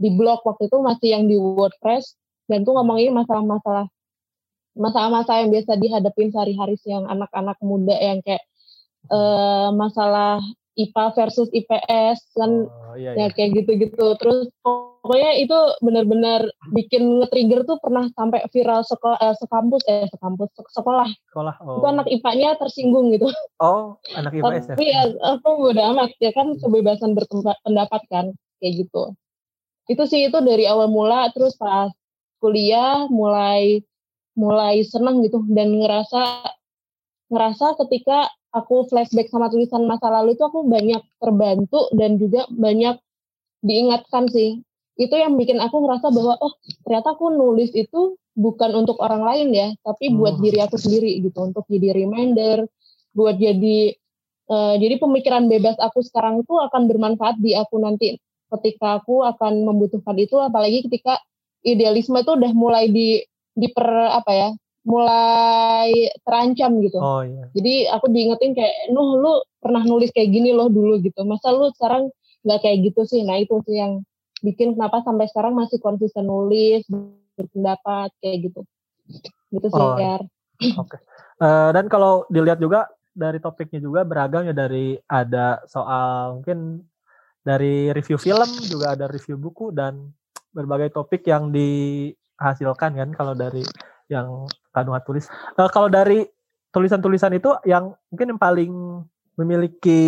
di 0.00 0.08
blog 0.16 0.40
waktu 0.48 0.72
itu 0.72 0.76
masih 0.80 1.08
yang 1.12 1.24
di 1.28 1.36
WordPress 1.36 2.16
dan 2.48 2.64
tuh 2.64 2.72
ngomongin 2.72 3.12
masalah-masalah 3.12 3.92
masalah-masalah 4.80 5.44
yang 5.44 5.52
biasa 5.52 5.76
dihadapin 5.76 6.28
sehari-hari 6.32 6.80
yang 6.88 7.04
anak-anak 7.04 7.58
muda 7.60 7.96
yang 8.00 8.24
kayak 8.24 8.40
uh, 9.08 9.72
masalah 9.72 10.44
IPA 10.80 11.04
versus 11.12 11.48
IPS 11.52 12.18
kan 12.38 12.50
oh, 12.66 12.94
iya, 12.96 13.12
ya 13.12 13.26
iya. 13.26 13.26
ya 13.28 13.34
kayak 13.36 13.50
gitu-gitu. 13.62 14.06
Terus 14.16 14.48
pokoknya 14.64 15.32
itu 15.42 15.58
benar-benar 15.84 16.46
bikin 16.72 17.20
nge-trigger 17.20 17.68
tuh 17.68 17.76
pernah 17.82 18.08
sampai 18.16 18.40
viral 18.48 18.80
sekolah 18.86 19.18
eh, 19.20 19.36
sekampus 19.36 19.82
eh 19.90 20.06
sekampus 20.08 20.48
sekolah. 20.72 21.08
Sekolah 21.32 21.54
oh. 21.60 21.82
itu 21.82 21.86
anak 21.86 22.06
IPA-nya 22.08 22.56
tersinggung 22.56 23.12
gitu. 23.12 23.28
Oh 23.60 24.00
anak 24.16 24.32
IPS 24.32 24.72
ya? 24.72 24.74
Iya 24.80 25.02
aku 25.36 25.74
udah 25.74 25.84
amat 25.96 26.10
ya 26.22 26.32
kan 26.32 26.56
kebebasan 26.56 27.12
berpendapat 27.12 28.02
kan 28.08 28.26
kayak 28.62 28.86
gitu. 28.86 29.12
Itu 29.90 30.06
sih 30.06 30.30
itu 30.30 30.38
dari 30.40 30.64
awal 30.70 30.88
mula 30.88 31.28
terus 31.34 31.58
pas 31.58 31.90
kuliah 32.40 33.04
mulai 33.12 33.84
mulai 34.38 34.80
seneng 34.86 35.20
gitu 35.26 35.44
dan 35.52 35.76
ngerasa 35.76 36.46
ngerasa 37.28 37.76
ketika 37.84 38.30
aku 38.50 38.86
flashback 38.90 39.30
sama 39.30 39.50
tulisan 39.50 39.86
masa 39.86 40.10
lalu 40.10 40.34
itu 40.34 40.42
aku 40.42 40.66
banyak 40.66 41.02
terbantu 41.22 41.90
dan 41.94 42.18
juga 42.18 42.46
banyak 42.50 42.98
diingatkan 43.62 44.26
sih. 44.30 44.60
Itu 45.00 45.16
yang 45.16 45.38
bikin 45.40 45.62
aku 45.62 45.80
ngerasa 45.80 46.12
bahwa 46.12 46.36
oh 46.42 46.52
ternyata 46.84 47.16
aku 47.16 47.32
nulis 47.32 47.72
itu 47.72 48.20
bukan 48.36 48.76
untuk 48.76 49.00
orang 49.00 49.24
lain 49.24 49.48
ya, 49.54 49.68
tapi 49.80 50.12
buat 50.12 50.38
hmm. 50.38 50.42
diri 50.44 50.58
aku 50.60 50.76
sendiri 50.76 51.18
gitu, 51.24 51.38
untuk 51.40 51.64
jadi 51.66 51.92
reminder, 51.96 52.68
buat 53.16 53.36
jadi 53.40 53.94
uh, 54.50 54.74
jadi 54.76 54.98
pemikiran 54.98 55.46
bebas 55.46 55.78
aku 55.78 56.02
sekarang 56.04 56.42
itu 56.42 56.54
akan 56.54 56.90
bermanfaat 56.90 57.38
di 57.38 57.54
aku 57.54 57.78
nanti 57.80 58.18
ketika 58.50 58.98
aku 59.02 59.22
akan 59.22 59.62
membutuhkan 59.62 60.18
itu 60.18 60.34
apalagi 60.42 60.82
ketika 60.90 61.22
idealisme 61.62 62.18
itu 62.18 62.34
udah 62.34 62.52
mulai 62.54 62.90
di 62.90 63.22
diper 63.54 63.86
apa 64.10 64.32
ya 64.34 64.48
mulai 64.84 66.08
terancam 66.24 66.80
gitu. 66.80 66.98
Oh 67.00 67.22
iya. 67.24 67.52
Jadi 67.52 67.74
aku 67.92 68.06
diingetin 68.08 68.56
kayak, 68.56 68.92
Nuh 68.92 69.20
lu 69.20 69.32
pernah 69.60 69.84
nulis 69.84 70.08
kayak 70.12 70.32
gini 70.32 70.56
loh 70.56 70.72
dulu 70.72 71.00
gitu. 71.04 71.20
Masa 71.28 71.52
lu 71.52 71.68
sekarang 71.76 72.08
nggak 72.44 72.60
kayak 72.64 72.78
gitu 72.88 73.04
sih? 73.04 73.20
Nah 73.24 73.36
itu 73.36 73.60
sih 73.68 73.76
yang 73.76 74.00
bikin 74.40 74.72
kenapa 74.72 75.04
sampai 75.04 75.28
sekarang 75.28 75.52
masih 75.52 75.76
konsisten 75.84 76.24
nulis, 76.24 76.84
berpendapat 77.36 78.08
kayak 78.24 78.50
gitu. 78.50 78.60
Gitu 79.52 79.66
sih 79.68 79.84
oh, 79.84 79.96
ya. 80.00 80.16
Oke. 80.80 80.96
Okay. 80.96 81.00
Uh, 81.40 81.72
dan 81.72 81.88
kalau 81.88 82.28
dilihat 82.28 82.60
juga 82.60 82.88
dari 83.16 83.40
topiknya 83.40 83.80
juga 83.80 84.04
beragam 84.04 84.48
ya 84.48 84.54
dari 84.54 84.96
ada 85.08 85.60
soal 85.66 86.40
mungkin 86.40 86.84
dari 87.40 87.88
review 87.90 88.20
film 88.20 88.48
juga 88.68 88.94
ada 88.94 89.08
review 89.08 89.40
buku 89.40 89.72
dan 89.72 90.12
berbagai 90.52 90.92
topik 90.92 91.24
yang 91.26 91.48
dihasilkan 91.50 92.92
kan 92.94 93.10
kalau 93.16 93.32
dari 93.32 93.64
yang 94.10 94.50
Kanuha 94.74 95.00
tulis. 95.06 95.30
Uh, 95.54 95.70
kalau 95.70 95.86
dari 95.86 96.26
tulisan-tulisan 96.74 97.34
itu 97.34 97.50
yang 97.66 97.94
mungkin 98.10 98.34
yang 98.34 98.40
paling 98.40 98.72
memiliki 99.38 100.00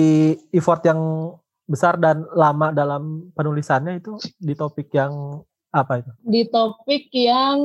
effort 0.52 0.84
yang 0.86 1.32
besar 1.66 1.96
dan 1.96 2.26
lama 2.36 2.74
dalam 2.74 3.32
penulisannya 3.32 4.02
itu 4.02 4.18
di 4.36 4.52
topik 4.52 4.92
yang 4.92 5.40
apa 5.72 6.04
itu? 6.04 6.10
Di 6.22 6.42
topik 6.52 7.08
yang 7.16 7.58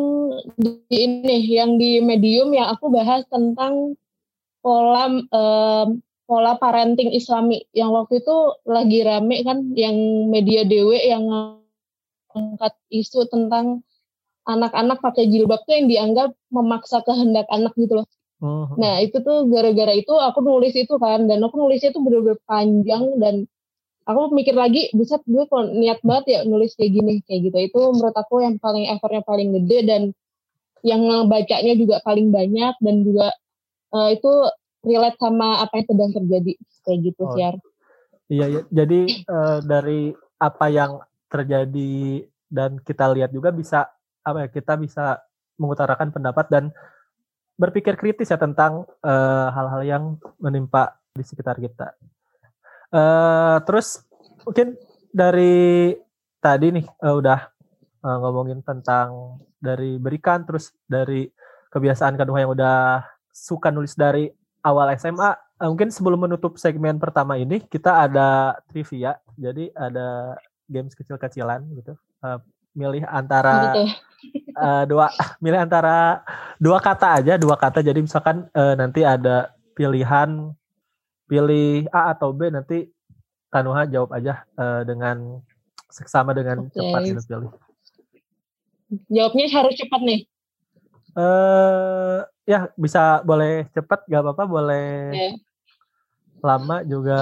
di 0.56 0.80
ini, 0.90 1.44
yang 1.52 1.76
di 1.76 2.00
medium 2.00 2.56
yang 2.56 2.72
aku 2.72 2.88
bahas 2.88 3.28
tentang 3.28 4.00
pola 4.64 5.12
um, 5.12 6.00
pola 6.24 6.56
parenting 6.56 7.12
Islami 7.12 7.68
yang 7.76 7.92
waktu 7.92 8.24
itu 8.24 8.36
lagi 8.64 9.04
rame 9.04 9.44
kan, 9.44 9.76
yang 9.76 9.96
media 10.32 10.64
dewe 10.64 11.04
yang 11.04 11.28
angkat 12.32 12.74
isu 12.92 13.28
tentang 13.28 13.84
anak-anak 14.48 15.04
pakai 15.04 15.28
jilbab 15.28 15.62
tuh 15.68 15.76
yang 15.76 15.88
dianggap 15.92 16.30
memaksa 16.50 17.04
kehendak 17.04 17.46
anak 17.52 17.76
gitu 17.76 18.02
loh. 18.02 18.08
Uh-huh. 18.38 18.78
Nah 18.80 19.02
itu 19.04 19.20
tuh 19.20 19.50
gara-gara 19.52 19.92
itu 19.92 20.14
aku 20.14 20.40
nulis 20.46 20.74
itu 20.78 20.96
kan 21.02 21.28
dan 21.28 21.44
aku 21.44 21.58
nulisnya 21.58 21.92
tuh 21.92 22.06
bener-bener 22.06 22.40
panjang 22.48 23.04
dan 23.20 23.50
aku 24.08 24.32
mikir 24.32 24.56
lagi 24.56 24.88
bisa 24.96 25.20
gue 25.26 25.44
kok 25.50 25.74
niat 25.74 26.00
banget 26.06 26.26
ya 26.32 26.40
nulis 26.48 26.78
kayak 26.78 26.92
gini 26.96 27.14
kayak 27.28 27.52
gitu 27.52 27.58
itu 27.60 27.82
menurut 27.92 28.16
aku 28.16 28.46
yang 28.46 28.56
paling 28.62 28.88
effortnya 28.88 29.26
paling 29.26 29.52
gede 29.52 29.80
dan 29.84 30.02
yang 30.86 31.02
bacanya 31.28 31.74
juga 31.76 32.00
paling 32.06 32.32
banyak 32.32 32.74
dan 32.80 32.96
juga 33.04 33.34
uh, 33.92 34.10
itu 34.14 34.32
relate 34.86 35.20
sama 35.20 35.66
apa 35.66 35.82
yang 35.82 35.88
sedang 35.90 36.12
terjadi 36.14 36.52
kayak 36.88 37.00
gitu 37.04 37.24
oh. 37.26 37.34
sih 37.36 37.44
Iya, 38.28 38.46
iya 38.52 38.62
jadi 38.68 39.00
uh, 39.24 39.60
dari 39.64 40.12
apa 40.36 40.66
yang 40.68 41.00
terjadi 41.32 42.28
dan 42.52 42.80
kita 42.84 43.08
lihat 43.16 43.32
juga 43.32 43.56
bisa 43.56 43.88
apa 44.28 44.44
ya 44.44 44.48
kita 44.52 44.76
bisa 44.76 45.24
mengutarakan 45.56 46.12
pendapat 46.12 46.46
dan 46.52 46.64
berpikir 47.58 47.98
kritis 47.98 48.30
ya 48.30 48.38
tentang 48.38 48.86
eh, 49.02 49.48
hal-hal 49.50 49.82
uh, 49.82 49.88
yang 49.88 50.04
menimpa 50.38 51.00
di 51.18 51.26
sekitar 51.26 51.58
kita. 51.58 51.98
Uh, 52.94 53.60
terus 53.68 54.06
mungkin 54.46 54.78
dari 55.12 55.92
tadi 56.40 56.72
nih 56.72 56.86
uh, 57.04 57.18
udah 57.18 57.50
uh, 58.06 58.18
ngomongin 58.24 58.62
tentang 58.64 59.42
dari 59.58 59.98
berikan 59.98 60.46
terus 60.48 60.72
dari 60.88 61.28
kebiasaan 61.74 62.16
kedua 62.16 62.46
yang 62.46 62.54
udah 62.54 63.04
suka 63.34 63.74
nulis 63.74 63.98
dari 63.98 64.30
awal 64.62 64.94
SMA. 64.96 65.34
Uh, 65.58 65.74
mungkin 65.74 65.90
sebelum 65.90 66.30
menutup 66.30 66.56
segmen 66.62 67.02
pertama 67.02 67.36
ini 67.36 67.66
kita 67.66 68.06
ada 68.06 68.62
trivia. 68.70 69.18
Jadi 69.36 69.74
ada 69.74 70.38
games 70.70 70.94
kecil-kecilan 70.94 71.66
gitu. 71.74 71.98
Uh, 72.22 72.38
milih 72.74 73.04
antara 73.08 73.76
uh, 74.58 74.84
dua 74.92 75.12
milih 75.44 75.60
antara 75.62 76.26
dua 76.58 76.82
kata 76.82 77.22
aja 77.22 77.38
dua 77.38 77.56
kata 77.56 77.86
jadi 77.86 78.00
misalkan 78.00 78.50
uh, 78.52 78.74
nanti 78.76 79.06
ada 79.06 79.54
pilihan 79.78 80.52
pilih 81.28 81.86
A 81.94 82.16
atau 82.16 82.32
B 82.34 82.50
nanti 82.50 82.88
Tanuha 83.48 83.88
jawab 83.88 84.12
aja 84.16 84.44
uh, 84.60 84.84
dengan 84.84 85.40
seksama 85.88 86.36
dengan 86.36 86.68
okay. 86.68 86.76
cepat 86.76 87.02
gitu 87.06 87.22
pilih 87.28 87.52
jawabnya 89.12 89.46
harus 89.52 89.76
cepat 89.76 90.02
nih 90.04 90.20
uh, 91.16 92.24
ya 92.48 92.72
bisa 92.80 93.20
boleh 93.28 93.68
cepat 93.76 94.08
gak 94.08 94.24
apa-apa 94.24 94.44
boleh 94.48 94.90
okay. 95.12 95.32
lama 96.40 96.80
juga 96.88 97.20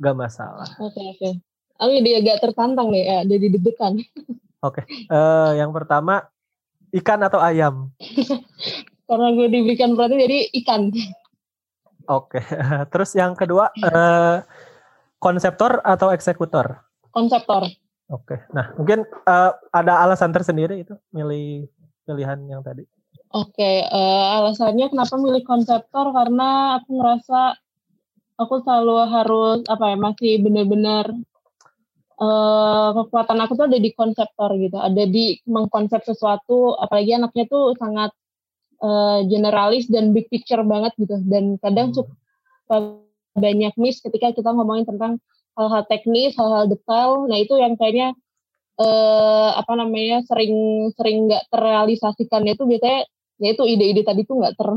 gak 0.00 0.16
masalah. 0.16 0.68
Oke 0.80 0.96
okay, 0.96 1.04
oke. 1.12 1.18
Okay. 1.20 1.32
Aku 1.80 1.90
jadi 1.96 2.20
agak 2.20 2.44
tertantang 2.44 2.92
nih, 2.92 3.04
ya, 3.08 3.18
jadi 3.24 3.46
deg-degan. 3.56 4.04
Oke, 4.60 4.84
okay. 4.84 5.08
uh, 5.08 5.56
yang 5.56 5.72
pertama 5.72 6.28
ikan 6.92 7.24
atau 7.24 7.40
ayam? 7.40 7.88
Karena 9.08 9.32
gue 9.32 9.48
diberikan 9.48 9.96
berarti 9.96 10.16
jadi 10.20 10.38
ikan. 10.60 10.92
Oke, 12.04 12.36
okay. 12.36 12.44
terus 12.92 13.16
yang 13.16 13.32
kedua 13.32 13.72
uh, 13.80 14.44
konseptor 15.16 15.80
atau 15.80 16.12
eksekutor? 16.12 16.84
Konseptor. 17.08 17.64
Oke, 18.12 18.36
okay. 18.36 18.38
nah 18.52 18.76
mungkin 18.76 19.08
uh, 19.24 19.56
ada 19.72 20.04
alasan 20.04 20.36
tersendiri 20.36 20.84
itu 20.84 20.92
milih 21.16 21.64
pilihan 22.04 22.38
yang 22.44 22.60
tadi. 22.60 22.84
Oke, 23.32 23.56
okay, 23.56 23.76
uh, 23.88 24.44
alasannya 24.44 24.92
kenapa 24.92 25.16
milih 25.16 25.46
konseptor 25.48 26.12
karena 26.12 26.82
aku 26.82 27.00
ngerasa 27.00 27.56
aku 28.36 28.60
selalu 28.66 28.94
harus 29.08 29.60
apa 29.70 29.94
ya 29.94 29.96
masih 29.96 30.32
benar-benar 30.44 31.08
uh, 32.20 32.88
kekuatan 32.94 33.38
aku 33.40 33.52
tuh 33.56 33.66
ada 33.66 33.78
di 33.80 33.90
konseptor 33.96 34.54
gitu, 34.60 34.76
ada 34.76 35.04
di 35.08 35.40
mengkonsep 35.48 36.04
sesuatu, 36.04 36.76
apalagi 36.76 37.16
anaknya 37.16 37.48
tuh 37.48 37.74
sangat 37.80 38.12
uh, 38.84 39.24
generalis 39.26 39.88
dan 39.88 40.12
big 40.12 40.28
picture 40.28 40.60
banget 40.62 40.92
gitu, 41.00 41.16
dan 41.26 41.56
kadang 41.58 41.90
hmm. 41.90 41.96
suka 41.96 42.76
banyak 43.34 43.74
miss 43.80 44.04
ketika 44.04 44.36
kita 44.36 44.52
ngomongin 44.52 44.84
tentang 44.84 45.16
hal-hal 45.58 45.82
teknis, 45.88 46.34
hal-hal 46.38 46.66
detail. 46.70 47.26
Nah 47.30 47.38
itu 47.38 47.54
yang 47.58 47.74
kayaknya 47.78 48.14
uh, 48.78 49.54
apa 49.54 49.72
namanya 49.78 50.22
sering 50.26 50.54
sering 50.94 51.30
nggak 51.30 51.46
terrealisasikan 51.50 52.42
itu 52.46 52.64
biasanya 52.66 53.06
ya 53.40 53.48
itu 53.56 53.62
ide-ide 53.64 54.02
tadi 54.02 54.26
tuh 54.26 54.40
nggak 54.40 54.54
ter 54.56 54.70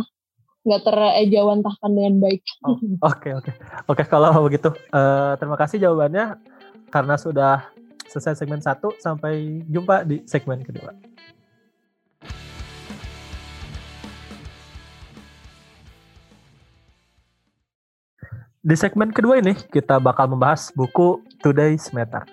nggak 0.63 0.81
terejawantahkan 0.87 1.91
dengan 1.91 2.15
baik. 2.23 2.41
Oh, 2.63 2.79
oke 3.03 3.29
oke 3.35 3.51
oke 3.89 4.03
kalau 4.07 4.47
begitu 4.47 4.71
uh, 4.95 5.35
terima 5.35 5.59
kasih 5.59 5.77
jawabannya 5.83 6.39
karena 6.93 7.17
sudah 7.17 7.73
selesai 8.05 8.45
segmen 8.45 8.61
satu 8.61 8.93
sampai 9.01 9.65
jumpa 9.65 10.05
di 10.05 10.21
segmen 10.29 10.61
kedua. 10.61 10.93
Di 18.63 18.75
segmen 18.77 19.09
kedua 19.09 19.41
ini 19.41 19.57
kita 19.57 19.97
bakal 19.97 20.29
membahas 20.37 20.69
buku 20.77 21.25
Today's 21.41 21.89
Matter. 21.97 22.29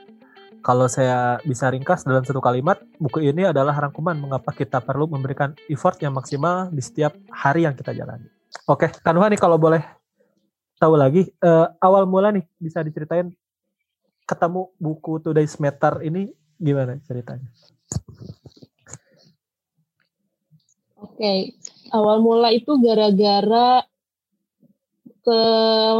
Kalau 0.61 0.87
saya 0.93 1.41
bisa 1.41 1.73
ringkas 1.73 2.05
dalam 2.05 2.21
satu 2.21 2.45
kalimat, 2.45 2.77
buku 3.01 3.25
ini 3.25 3.49
adalah 3.49 3.73
rangkuman 3.73 4.13
mengapa 4.21 4.53
kita 4.53 4.85
perlu 4.85 5.09
memberikan 5.09 5.57
effort 5.73 5.97
yang 6.05 6.13
maksimal 6.13 6.69
di 6.69 6.85
setiap 6.85 7.17
hari 7.33 7.65
yang 7.65 7.73
kita 7.73 7.97
jalani. 7.97 8.29
Oke, 8.69 8.93
Kanuha 9.01 9.33
nih 9.33 9.41
kalau 9.41 9.57
boleh 9.57 9.81
tahu 10.77 11.01
lagi, 11.01 11.33
uh, 11.41 11.73
awal 11.81 12.05
mula 12.05 12.29
nih 12.29 12.45
bisa 12.61 12.85
diceritain 12.85 13.33
ketemu 14.31 14.71
buku 14.79 15.19
Today's 15.19 15.59
Matter 15.59 16.07
ini 16.07 16.31
gimana 16.63 17.03
ceritanya? 17.03 17.51
Oke, 21.03 21.59
awal 21.91 22.23
mula 22.23 22.55
itu 22.55 22.79
gara-gara 22.79 23.83
ke 25.21 25.41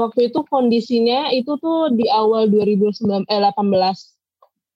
waktu 0.07 0.31
itu 0.31 0.41
kondisinya 0.47 1.35
itu 1.35 1.59
tuh 1.59 1.91
di 1.93 2.07
awal 2.09 2.47
2018 2.49 3.29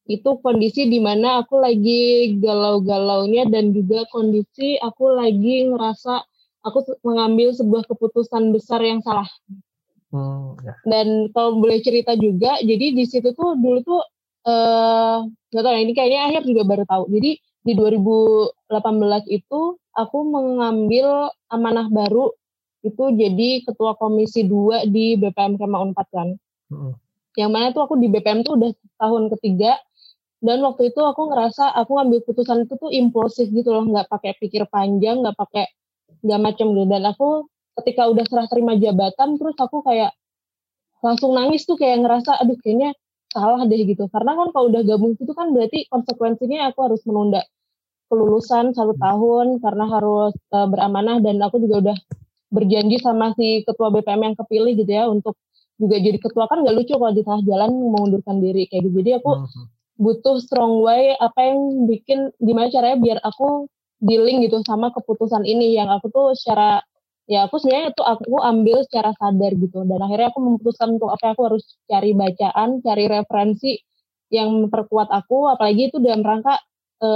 itu 0.04 0.30
kondisi 0.44 0.84
di 0.84 1.00
mana 1.00 1.40
aku 1.40 1.64
lagi 1.64 2.36
galau-galaunya 2.36 3.48
dan 3.48 3.72
juga 3.72 4.04
kondisi 4.12 4.76
aku 4.76 5.16
lagi 5.16 5.64
ngerasa 5.72 6.20
aku 6.60 7.00
mengambil 7.00 7.56
sebuah 7.56 7.88
keputusan 7.88 8.52
besar 8.52 8.84
yang 8.84 9.00
salah. 9.00 9.28
Hmm, 10.14 10.54
ya. 10.62 10.74
Dan 10.86 11.34
kalau 11.34 11.58
boleh 11.58 11.82
cerita 11.82 12.14
juga, 12.14 12.62
jadi 12.62 12.94
di 12.94 13.02
situ 13.02 13.34
tuh 13.34 13.58
dulu 13.58 13.82
tuh 13.82 14.02
eh 14.46 15.18
uh, 15.26 15.26
tahu 15.50 15.74
ya, 15.74 15.80
ini 15.82 15.90
kayaknya 15.96 16.20
akhir 16.30 16.42
juga 16.46 16.62
baru 16.62 16.84
tahu. 16.86 17.10
Jadi 17.10 17.30
di 17.42 17.72
2018 17.74 19.26
itu 19.32 19.60
aku 19.96 20.18
mengambil 20.22 21.34
amanah 21.50 21.90
baru 21.90 22.30
itu 22.84 23.04
jadi 23.16 23.64
ketua 23.64 23.96
komisi 23.96 24.44
2 24.46 24.86
di 24.92 25.18
BPM 25.18 25.58
Kema 25.58 25.82
Unpad 25.82 26.08
kan. 26.14 26.28
Hmm. 26.70 26.94
Yang 27.34 27.50
mana 27.50 27.66
tuh 27.74 27.82
aku 27.88 27.98
di 27.98 28.06
BPM 28.06 28.46
tuh 28.46 28.54
udah 28.54 28.70
tahun 29.02 29.32
ketiga 29.34 29.80
dan 30.44 30.60
waktu 30.60 30.92
itu 30.92 31.00
aku 31.00 31.32
ngerasa 31.32 31.72
aku 31.72 31.96
ngambil 31.96 32.20
keputusan 32.22 32.68
itu 32.68 32.76
tuh 32.76 32.92
impulsif 32.92 33.48
gitu 33.48 33.72
loh 33.72 33.88
nggak 33.88 34.12
pakai 34.12 34.36
pikir 34.36 34.68
panjang 34.68 35.24
nggak 35.24 35.40
pakai 35.40 35.72
nggak 36.20 36.40
macam 36.44 36.76
gitu 36.76 36.84
dan 36.84 37.08
aku 37.08 37.48
ketika 37.80 38.08
udah 38.10 38.24
serah 38.26 38.48
terima 38.50 38.78
jabatan 38.78 39.36
terus 39.38 39.56
aku 39.58 39.82
kayak 39.82 40.14
langsung 41.04 41.36
nangis 41.36 41.68
tuh 41.68 41.76
kayak 41.76 42.00
ngerasa 42.00 42.40
aduh 42.40 42.56
kayaknya 42.62 42.96
salah 43.34 43.66
deh 43.66 43.82
gitu 43.82 44.06
karena 44.08 44.32
kan 44.38 44.48
kalau 44.54 44.66
udah 44.70 44.82
gabung 44.86 45.18
itu 45.18 45.32
kan 45.34 45.50
berarti 45.50 45.90
konsekuensinya 45.90 46.70
aku 46.70 46.78
harus 46.86 47.02
menunda 47.04 47.42
kelulusan 48.06 48.72
satu 48.72 48.94
hmm. 48.94 49.02
tahun 49.02 49.46
karena 49.58 49.84
harus 49.90 50.34
uh, 50.54 50.66
beramanah 50.70 51.18
dan 51.18 51.42
aku 51.42 51.58
juga 51.58 51.90
udah 51.90 51.98
berjanji 52.54 53.02
sama 53.02 53.34
si 53.34 53.66
ketua 53.66 53.90
BPM 53.90 54.32
yang 54.32 54.36
kepilih 54.38 54.72
gitu 54.78 54.92
ya 54.94 55.10
untuk 55.10 55.34
juga 55.74 55.98
jadi 55.98 56.22
ketua 56.22 56.46
kan 56.46 56.62
gak 56.62 56.76
lucu 56.78 56.94
kalau 56.94 57.10
di 57.10 57.26
tengah 57.26 57.42
jalan 57.42 57.70
mengundurkan 57.74 58.38
diri 58.38 58.70
kayak 58.70 58.86
gitu 58.86 59.02
jadi 59.02 59.18
aku. 59.18 59.32
Hmm 59.34 59.74
butuh 59.94 60.42
strong 60.42 60.82
way 60.82 61.14
apa 61.22 61.38
yang 61.38 61.86
bikin 61.86 62.34
gimana 62.42 62.66
caranya 62.70 62.98
biar 62.98 63.18
aku 63.22 63.70
dealing 64.02 64.42
gitu 64.42 64.60
sama 64.66 64.90
keputusan 64.90 65.46
ini 65.46 65.78
yang 65.78 65.86
aku 65.86 66.10
tuh 66.10 66.34
secara 66.34 66.82
ya 67.24 67.48
aku 67.48 67.56
sebenarnya 67.60 67.96
itu 67.96 68.02
aku 68.04 68.36
ambil 68.40 68.78
secara 68.84 69.10
sadar 69.16 69.52
gitu. 69.56 69.84
Dan 69.88 69.98
akhirnya 70.00 70.28
aku 70.32 70.40
memutuskan 70.40 70.96
untuk 70.96 71.10
apa 71.12 71.32
aku 71.32 71.42
harus 71.52 71.64
cari 71.88 72.12
bacaan 72.12 72.80
cari 72.84 73.04
referensi 73.08 73.80
yang 74.32 74.52
memperkuat 74.66 75.08
aku. 75.08 75.48
Apalagi 75.52 75.92
itu 75.92 75.98
dalam 76.00 76.20
rangka 76.24 76.60
e, 77.00 77.08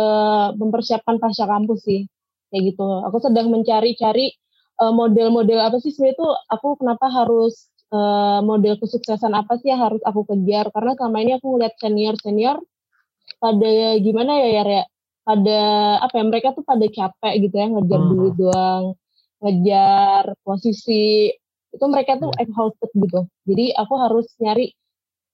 mempersiapkan 0.57 1.21
pasca 1.21 1.45
kampus 1.45 1.81
sih. 1.85 2.01
Kayak 2.49 2.63
gitu. 2.75 2.87
Aku 3.09 3.21
sedang 3.21 3.53
mencari-cari 3.53 4.33
e, 4.81 4.85
model-model 4.89 5.61
apa 5.61 5.77
sih 5.83 5.93
sebenarnya 5.93 6.17
itu 6.17 6.29
aku 6.49 6.69
kenapa 6.81 7.07
harus 7.13 7.69
uh, 7.93 8.41
model 8.45 8.77
kesuksesan 8.81 9.33
apa 9.33 9.57
sih 9.61 9.73
yang 9.73 9.81
harus 9.85 10.03
aku 10.05 10.25
kejar? 10.29 10.69
Karena 10.73 10.93
selama 10.97 11.19
ini 11.25 11.33
aku 11.37 11.57
ngeliat 11.57 11.75
senior 11.81 12.15
senior 12.21 12.57
pada 13.41 13.97
gimana 14.01 14.33
ya 14.45 14.49
ya 14.61 14.65
ya? 14.65 14.85
Pada 15.29 15.61
apa 16.01 16.15
ya 16.17 16.25
mereka 16.25 16.57
tuh 16.57 16.65
pada 16.65 16.87
capek 16.89 17.35
gitu 17.45 17.55
ya 17.61 17.67
ngejar 17.69 18.01
hmm. 18.01 18.11
duit 18.17 18.35
doang 18.41 18.85
ngejar 19.39 20.35
posisi 20.43 21.31
itu 21.69 21.85
mereka 21.87 22.17
tuh 22.17 22.33
hmm. 22.33 22.43
exhausted 22.43 22.91
gitu. 22.97 23.21
Jadi 23.47 23.67
aku 23.77 23.95
harus 24.01 24.27
nyari 24.41 24.73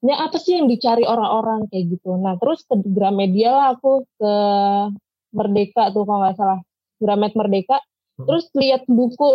ini 0.05 0.13
apa 0.13 0.37
sih 0.37 0.61
yang 0.61 0.69
dicari 0.69 1.09
orang-orang? 1.09 1.65
kayak 1.73 1.97
gitu. 1.97 2.13
Nah 2.21 2.37
terus 2.37 2.61
ke 2.69 2.77
Gramedia 2.85 3.51
lah 3.55 3.67
aku 3.73 4.05
ke 4.21 4.33
Merdeka 5.35 5.91
tuh 5.97 6.05
kalau 6.05 6.21
nggak 6.21 6.37
salah. 6.37 6.61
Gramet 7.01 7.33
Merdeka. 7.35 7.79
Hmm. 8.15 8.31
terus 8.31 8.47
lihat 8.55 8.87
buku 8.87 9.27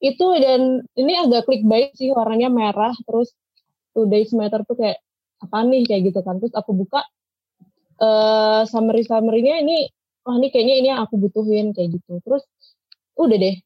itu 0.00 0.26
dan 0.40 0.80
ini 0.96 1.12
agak 1.12 1.44
klik 1.44 1.60
baik 1.60 1.92
sih 1.92 2.08
warnanya 2.08 2.48
merah 2.48 2.96
terus 3.04 3.36
Today's 3.92 4.32
Matter 4.32 4.64
tuh 4.64 4.80
kayak 4.80 4.96
apa 5.44 5.56
nih 5.68 5.84
kayak 5.84 6.02
gitu 6.08 6.20
kan. 6.24 6.40
Terus 6.40 6.54
aku 6.56 6.72
buka 6.72 7.04
uh, 8.00 8.64
summary 8.64 9.04
summary-nya 9.04 9.60
ini 9.60 9.92
wah 10.24 10.36
ini 10.36 10.48
kayaknya 10.48 10.74
ini 10.80 10.88
yang 10.94 11.00
aku 11.04 11.20
butuhin 11.20 11.76
kayak 11.76 12.00
gitu. 12.00 12.20
Terus 12.24 12.44
udah 13.26 13.38
deh 13.38 13.56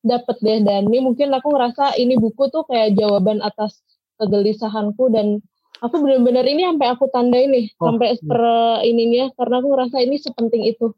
dapet 0.00 0.36
deh 0.40 0.58
dan 0.64 0.88
ini 0.88 1.04
mungkin 1.04 1.28
aku 1.32 1.52
ngerasa 1.52 1.96
ini 2.00 2.16
buku 2.16 2.48
tuh 2.48 2.64
kayak 2.64 2.96
jawaban 2.96 3.44
atas 3.44 3.84
kegelisahanku 4.16 5.12
dan 5.12 5.44
aku 5.80 6.00
benar-benar 6.00 6.44
ini 6.48 6.64
sampai 6.68 6.88
aku 6.88 7.04
tandai 7.12 7.44
nih 7.48 7.66
oh, 7.80 7.92
sampai 7.92 8.16
iya. 8.16 8.20
per 8.24 8.42
ininya 8.84 9.24
karena 9.36 9.54
aku 9.60 9.68
ngerasa 9.72 9.96
ini 10.00 10.16
sepenting 10.16 10.62
itu 10.68 10.92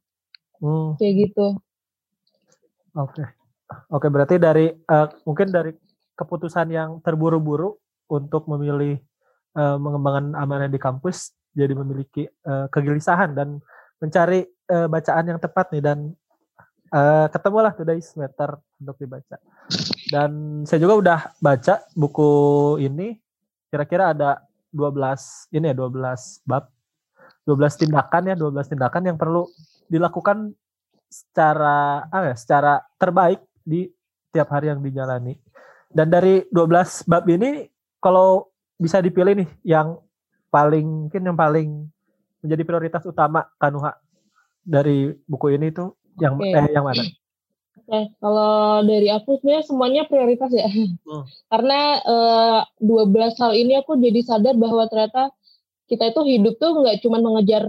hmm. 0.62 0.98
kayak 0.98 1.14
gitu 1.30 1.46
oke 2.94 3.12
okay. 3.14 3.26
Oke, 3.92 4.08
berarti 4.12 4.36
dari 4.36 4.68
uh, 4.68 5.08
mungkin 5.24 5.48
dari 5.48 5.72
keputusan 6.16 6.68
yang 6.68 7.00
terburu-buru 7.00 7.76
untuk 8.12 8.44
memilih 8.48 9.00
uh, 9.56 9.80
mengembangkan 9.80 10.36
amanah 10.36 10.68
di 10.68 10.76
kampus 10.76 11.32
jadi 11.52 11.72
memiliki 11.72 12.28
uh, 12.44 12.68
kegelisahan 12.68 13.32
dan 13.32 13.60
mencari 14.00 14.44
uh, 14.72 14.88
bacaan 14.88 15.24
yang 15.24 15.40
tepat 15.40 15.72
nih 15.72 15.84
dan 15.84 15.98
uh, 16.92 17.26
ketemulah 17.32 17.72
today 17.72 17.98
semester 18.04 18.60
untuk 18.78 18.96
dibaca. 19.00 19.40
Dan 20.12 20.62
saya 20.68 20.78
juga 20.78 20.94
udah 21.00 21.20
baca 21.40 21.74
buku 21.96 22.30
ini 22.84 23.16
kira-kira 23.72 24.12
ada 24.12 24.44
12 24.70 25.56
ini 25.56 25.72
ya 25.72 25.74
12 25.76 26.44
bab 26.44 26.68
12 27.48 27.80
tindakan 27.88 28.22
ya 28.32 28.34
12 28.36 28.72
tindakan 28.76 29.02
yang 29.08 29.16
perlu 29.16 29.48
dilakukan 29.88 30.52
secara 31.08 32.08
apa 32.08 32.32
ya, 32.32 32.36
secara 32.36 32.72
terbaik 33.00 33.40
di 33.64 33.88
tiap 34.32 34.52
hari 34.52 34.72
yang 34.72 34.80
dijalani. 34.80 35.36
Dan 35.92 36.08
dari 36.08 36.44
12 36.48 37.08
bab 37.08 37.24
ini 37.28 37.68
kalau 38.00 38.48
bisa 38.80 39.00
dipilih 39.00 39.44
nih 39.44 39.50
yang 39.76 40.00
paling 40.48 41.08
mungkin 41.08 41.22
yang 41.24 41.36
paling 41.36 41.68
menjadi 42.42 42.62
prioritas 42.64 43.04
utama 43.06 43.46
Kanuha 43.60 43.94
dari 44.64 45.12
buku 45.28 45.54
ini 45.54 45.70
tuh 45.70 46.01
yang 46.20 46.34
okay. 46.36 46.52
eh 46.52 46.68
yang 46.72 46.84
mana? 46.84 47.04
Oke, 47.82 48.00
kalau 48.20 48.84
dari 48.84 49.08
aku 49.10 49.40
sebenarnya 49.40 49.64
semuanya 49.64 50.02
prioritas 50.08 50.50
ya. 50.52 50.68
Hmm. 50.68 51.24
Karena 51.52 51.80
eh, 52.02 52.60
12 52.80 53.40
hal 53.40 53.52
ini 53.56 53.72
aku 53.80 53.96
jadi 53.96 54.20
sadar 54.24 54.54
bahwa 54.56 54.84
ternyata 54.90 55.32
kita 55.88 56.08
itu 56.08 56.20
hidup 56.24 56.54
tuh 56.56 56.80
nggak 56.80 57.04
cuma 57.04 57.20
mengejar 57.20 57.68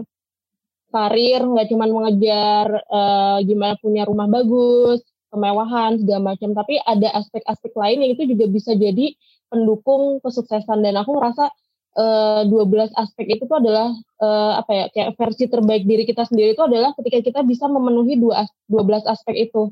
karir, 0.94 1.42
nggak 1.42 1.68
cuma 1.74 1.90
mengejar 1.90 2.86
uh, 2.86 3.42
gimana 3.42 3.74
punya 3.82 4.06
rumah 4.06 4.30
bagus, 4.30 5.02
kemewahan 5.34 5.98
segala 5.98 6.38
macam, 6.38 6.54
tapi 6.54 6.78
ada 6.86 7.10
aspek-aspek 7.18 7.74
lain 7.74 7.98
yang 8.06 8.12
itu 8.14 8.24
juga 8.30 8.46
bisa 8.46 8.78
jadi 8.78 9.18
pendukung 9.50 10.22
kesuksesan 10.22 10.86
dan 10.86 10.94
aku 11.02 11.18
ngerasa 11.18 11.50
uh, 11.98 12.42
eh, 12.44 12.50
12 12.50 12.94
aspek 12.94 13.26
itu 13.38 13.44
tuh 13.46 13.58
adalah 13.62 13.94
uh, 14.22 14.54
apa 14.62 14.72
ya 14.74 14.86
kayak 14.94 15.10
versi 15.18 15.46
terbaik 15.50 15.84
diri 15.86 16.04
kita 16.06 16.26
sendiri 16.26 16.58
itu 16.58 16.64
adalah 16.66 16.94
ketika 16.98 17.20
kita 17.22 17.40
bisa 17.46 17.70
memenuhi 17.70 18.18
dua 18.18 18.46
12 18.70 19.06
aspek 19.06 19.50
itu 19.50 19.70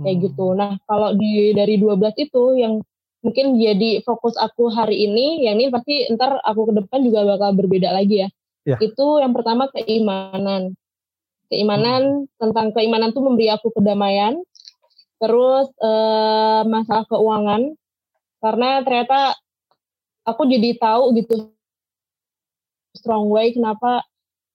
kayak 0.00 0.16
hmm. 0.16 0.24
gitu. 0.26 0.46
Nah, 0.56 0.80
kalau 0.88 1.12
di 1.14 1.52
dari 1.52 1.76
12 1.76 2.24
itu 2.24 2.42
yang 2.56 2.80
mungkin 3.20 3.60
jadi 3.60 4.00
fokus 4.02 4.34
aku 4.40 4.72
hari 4.72 5.04
ini, 5.04 5.44
yang 5.44 5.60
ini 5.60 5.68
pasti 5.68 6.08
ntar 6.16 6.40
aku 6.40 6.72
ke 6.72 6.82
depan 6.84 6.98
juga 7.04 7.20
bakal 7.36 7.52
berbeda 7.52 7.92
lagi 7.92 8.26
ya. 8.26 8.28
ya. 8.64 8.76
Itu 8.80 9.20
yang 9.20 9.36
pertama 9.36 9.68
keimanan. 9.70 10.74
Keimanan 11.52 12.24
hmm. 12.26 12.40
tentang 12.40 12.66
keimanan 12.72 13.12
tuh 13.12 13.22
memberi 13.22 13.52
aku 13.52 13.70
kedamaian. 13.74 14.40
Terus 15.20 15.68
eh, 15.76 16.62
masalah 16.64 17.04
keuangan 17.04 17.76
karena 18.40 18.80
ternyata 18.80 19.36
aku 20.24 20.48
jadi 20.48 20.80
tahu 20.80 21.12
gitu 21.20 21.52
strong 22.94 23.30
way 23.30 23.54
kenapa 23.54 24.02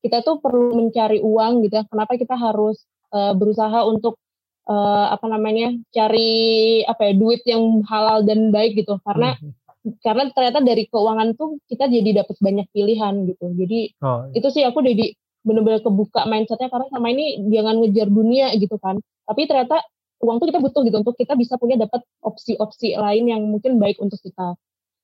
kita 0.05 0.21
tuh 0.21 0.37
perlu 0.37 0.77
mencari 0.77 1.17
uang 1.17 1.65
gitu 1.65 1.81
ya. 1.81 1.83
Kenapa 1.89 2.13
kita 2.13 2.37
harus 2.37 2.85
uh, 3.09 3.33
berusaha 3.33 3.81
untuk 3.89 4.21
uh, 4.69 5.07
apa 5.09 5.25
namanya 5.25 5.73
cari 5.89 6.81
apa 6.85 7.09
ya 7.09 7.13
duit 7.17 7.41
yang 7.49 7.81
halal 7.89 8.21
dan 8.21 8.53
baik 8.53 8.77
gitu 8.77 9.01
karena 9.01 9.33
hmm. 9.37 9.97
karena 10.05 10.29
ternyata 10.33 10.59
dari 10.61 10.85
keuangan 10.89 11.33
tuh 11.37 11.57
kita 11.69 11.89
jadi 11.89 12.25
dapat 12.25 12.37
banyak 12.41 12.67
pilihan 12.73 13.13
gitu 13.29 13.45
jadi 13.53 13.79
oh, 14.01 14.29
iya. 14.29 14.41
itu 14.41 14.47
sih 14.53 14.63
aku 14.65 14.81
jadi 14.81 15.13
benar-benar 15.45 15.85
kebuka 15.85 16.25
mindsetnya 16.25 16.73
karena 16.73 16.89
sama 16.89 17.07
ini 17.13 17.37
jangan 17.53 17.85
ngejar 17.85 18.09
dunia 18.09 18.49
gitu 18.57 18.81
kan 18.81 18.97
tapi 19.29 19.45
ternyata 19.45 19.85
uang 20.25 20.41
tuh 20.41 20.47
kita 20.49 20.59
butuh 20.61 20.81
gitu 20.81 20.97
untuk 21.05 21.15
kita 21.17 21.37
bisa 21.37 21.53
punya 21.61 21.77
dapat 21.77 22.01
opsi-opsi 22.25 22.97
lain 22.97 23.29
yang 23.29 23.41
mungkin 23.45 23.77
baik 23.77 24.01
untuk 24.01 24.17
kita 24.25 24.57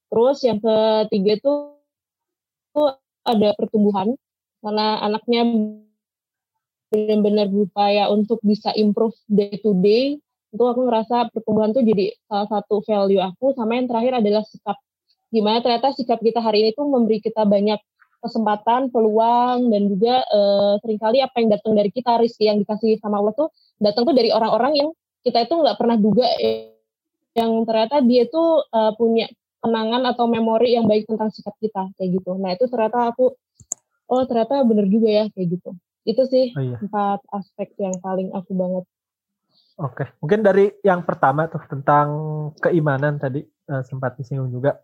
terus 0.10 0.42
yang 0.42 0.58
ketiga 0.58 1.38
tuh 1.46 1.78
tuh 2.74 2.98
ada 3.26 3.54
pertumbuhan 3.58 4.18
karena 4.62 5.02
anaknya 5.02 5.42
benar-benar 6.92 7.48
berupaya 7.48 8.12
untuk 8.12 8.44
bisa 8.44 8.76
improve 8.76 9.16
day 9.32 9.56
to 9.64 9.72
day 9.80 10.20
itu 10.52 10.64
aku 10.68 10.84
ngerasa 10.84 11.32
pertumbuhan 11.32 11.72
tuh 11.72 11.80
jadi 11.82 12.12
salah 12.28 12.48
satu 12.52 12.84
value 12.84 13.24
aku 13.24 13.56
sama 13.56 13.80
yang 13.80 13.88
terakhir 13.88 14.20
adalah 14.20 14.44
sikap. 14.44 14.76
Gimana 15.32 15.64
ternyata 15.64 15.96
sikap 15.96 16.20
kita 16.20 16.44
hari 16.44 16.68
ini 16.68 16.70
tuh 16.76 16.92
memberi 16.92 17.24
kita 17.24 17.48
banyak 17.48 17.80
kesempatan 18.20 18.92
peluang 18.92 19.72
dan 19.72 19.82
juga 19.88 20.22
uh, 20.28 20.76
sering 20.84 21.00
kali 21.00 21.24
apa 21.24 21.36
yang 21.42 21.50
datang 21.56 21.74
dari 21.74 21.90
kita 21.90 22.20
rizki 22.20 22.46
yang 22.52 22.60
dikasih 22.62 23.00
sama 23.00 23.18
Allah 23.18 23.34
tuh 23.34 23.50
datang 23.82 24.04
tuh 24.06 24.14
dari 24.14 24.30
orang-orang 24.30 24.78
yang 24.78 24.90
kita 25.26 25.48
itu 25.48 25.56
nggak 25.58 25.80
pernah 25.80 25.98
duga 25.98 26.28
yang 27.34 27.52
ternyata 27.66 28.04
dia 28.06 28.28
tuh 28.28 28.62
uh, 28.70 28.94
punya 28.94 29.26
kenangan 29.62 30.04
atau 30.10 30.26
memori 30.26 30.74
yang 30.76 30.90
baik 30.90 31.06
tentang 31.06 31.30
sikap 31.30 31.56
kita 31.62 31.90
kayak 31.96 32.10
gitu 32.18 32.36
nah 32.42 32.52
itu 32.52 32.66
ternyata 32.68 33.14
aku 33.14 33.38
oh 34.12 34.24
ternyata 34.28 34.66
bener 34.66 34.90
juga 34.90 35.10
ya 35.10 35.26
kayak 35.32 35.62
gitu 35.62 35.72
itu 36.06 36.24
sih 36.26 36.46
oh, 36.58 36.62
iya. 36.62 36.78
empat 36.82 37.22
aspek 37.30 37.78
yang 37.78 37.94
paling 38.02 38.34
aku 38.34 38.58
banget. 38.58 38.86
Oke, 39.82 40.06
mungkin 40.22 40.46
dari 40.46 40.70
yang 40.86 41.06
pertama 41.06 41.50
tuh 41.50 41.62
tentang 41.70 42.08
keimanan 42.62 43.18
tadi 43.18 43.42
uh, 43.70 43.82
sempat 43.86 44.18
disinggung 44.18 44.50
juga. 44.54 44.78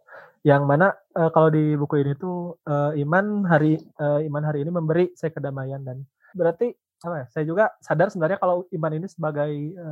Yang 0.46 0.64
mana 0.64 0.94
uh, 1.18 1.30
kalau 1.34 1.50
di 1.50 1.74
buku 1.74 2.02
ini 2.02 2.14
tuh 2.18 2.58
uh, 2.66 2.94
iman 2.94 3.46
hari 3.46 3.78
uh, 3.98 4.22
iman 4.26 4.44
hari 4.46 4.64
ini 4.64 4.72
memberi 4.74 5.06
saya 5.18 5.34
kedamaian 5.34 5.82
dan 5.82 6.06
berarti 6.34 6.74
apa 7.02 7.16
ya? 7.22 7.26
Saya 7.30 7.44
juga 7.46 7.74
sadar 7.82 8.10
sebenarnya 8.10 8.38
kalau 8.42 8.66
iman 8.74 8.94
ini 8.94 9.08
sebagai 9.10 9.52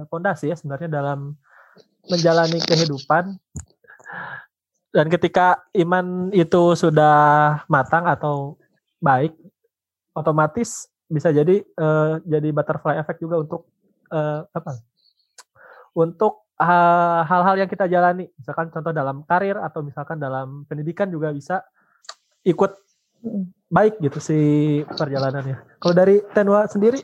fondasi 0.10 0.50
uh, 0.50 0.50
ya 0.54 0.56
sebenarnya 0.58 0.90
dalam 0.90 1.38
menjalani 2.06 2.62
kehidupan 2.62 3.36
dan 4.96 5.12
ketika 5.12 5.60
iman 5.76 6.32
itu 6.32 6.72
sudah 6.80 7.60
matang 7.68 8.08
atau 8.08 8.56
baik 9.04 9.36
otomatis 10.16 10.88
bisa 11.12 11.36
jadi 11.36 11.60
uh, 11.76 12.24
jadi 12.24 12.56
butterfly 12.56 12.96
effect 13.04 13.20
juga 13.20 13.44
untuk 13.44 13.68
uh, 14.16 14.48
apa? 14.56 14.80
Untuk 15.92 16.48
hal-hal 16.56 17.56
uh, 17.56 17.60
yang 17.60 17.68
kita 17.68 17.92
jalani, 17.92 18.32
misalkan 18.40 18.72
contoh 18.72 18.96
dalam 18.96 19.28
karir 19.28 19.60
atau 19.60 19.84
misalkan 19.84 20.16
dalam 20.16 20.64
pendidikan 20.64 21.12
juga 21.12 21.36
bisa 21.36 21.60
ikut 22.48 22.72
baik 23.68 24.00
gitu 24.00 24.20
si 24.24 24.40
perjalanannya. 24.88 25.76
Kalau 25.84 25.96
dari 25.96 26.24
Tenwa 26.32 26.72
sendiri 26.72 27.04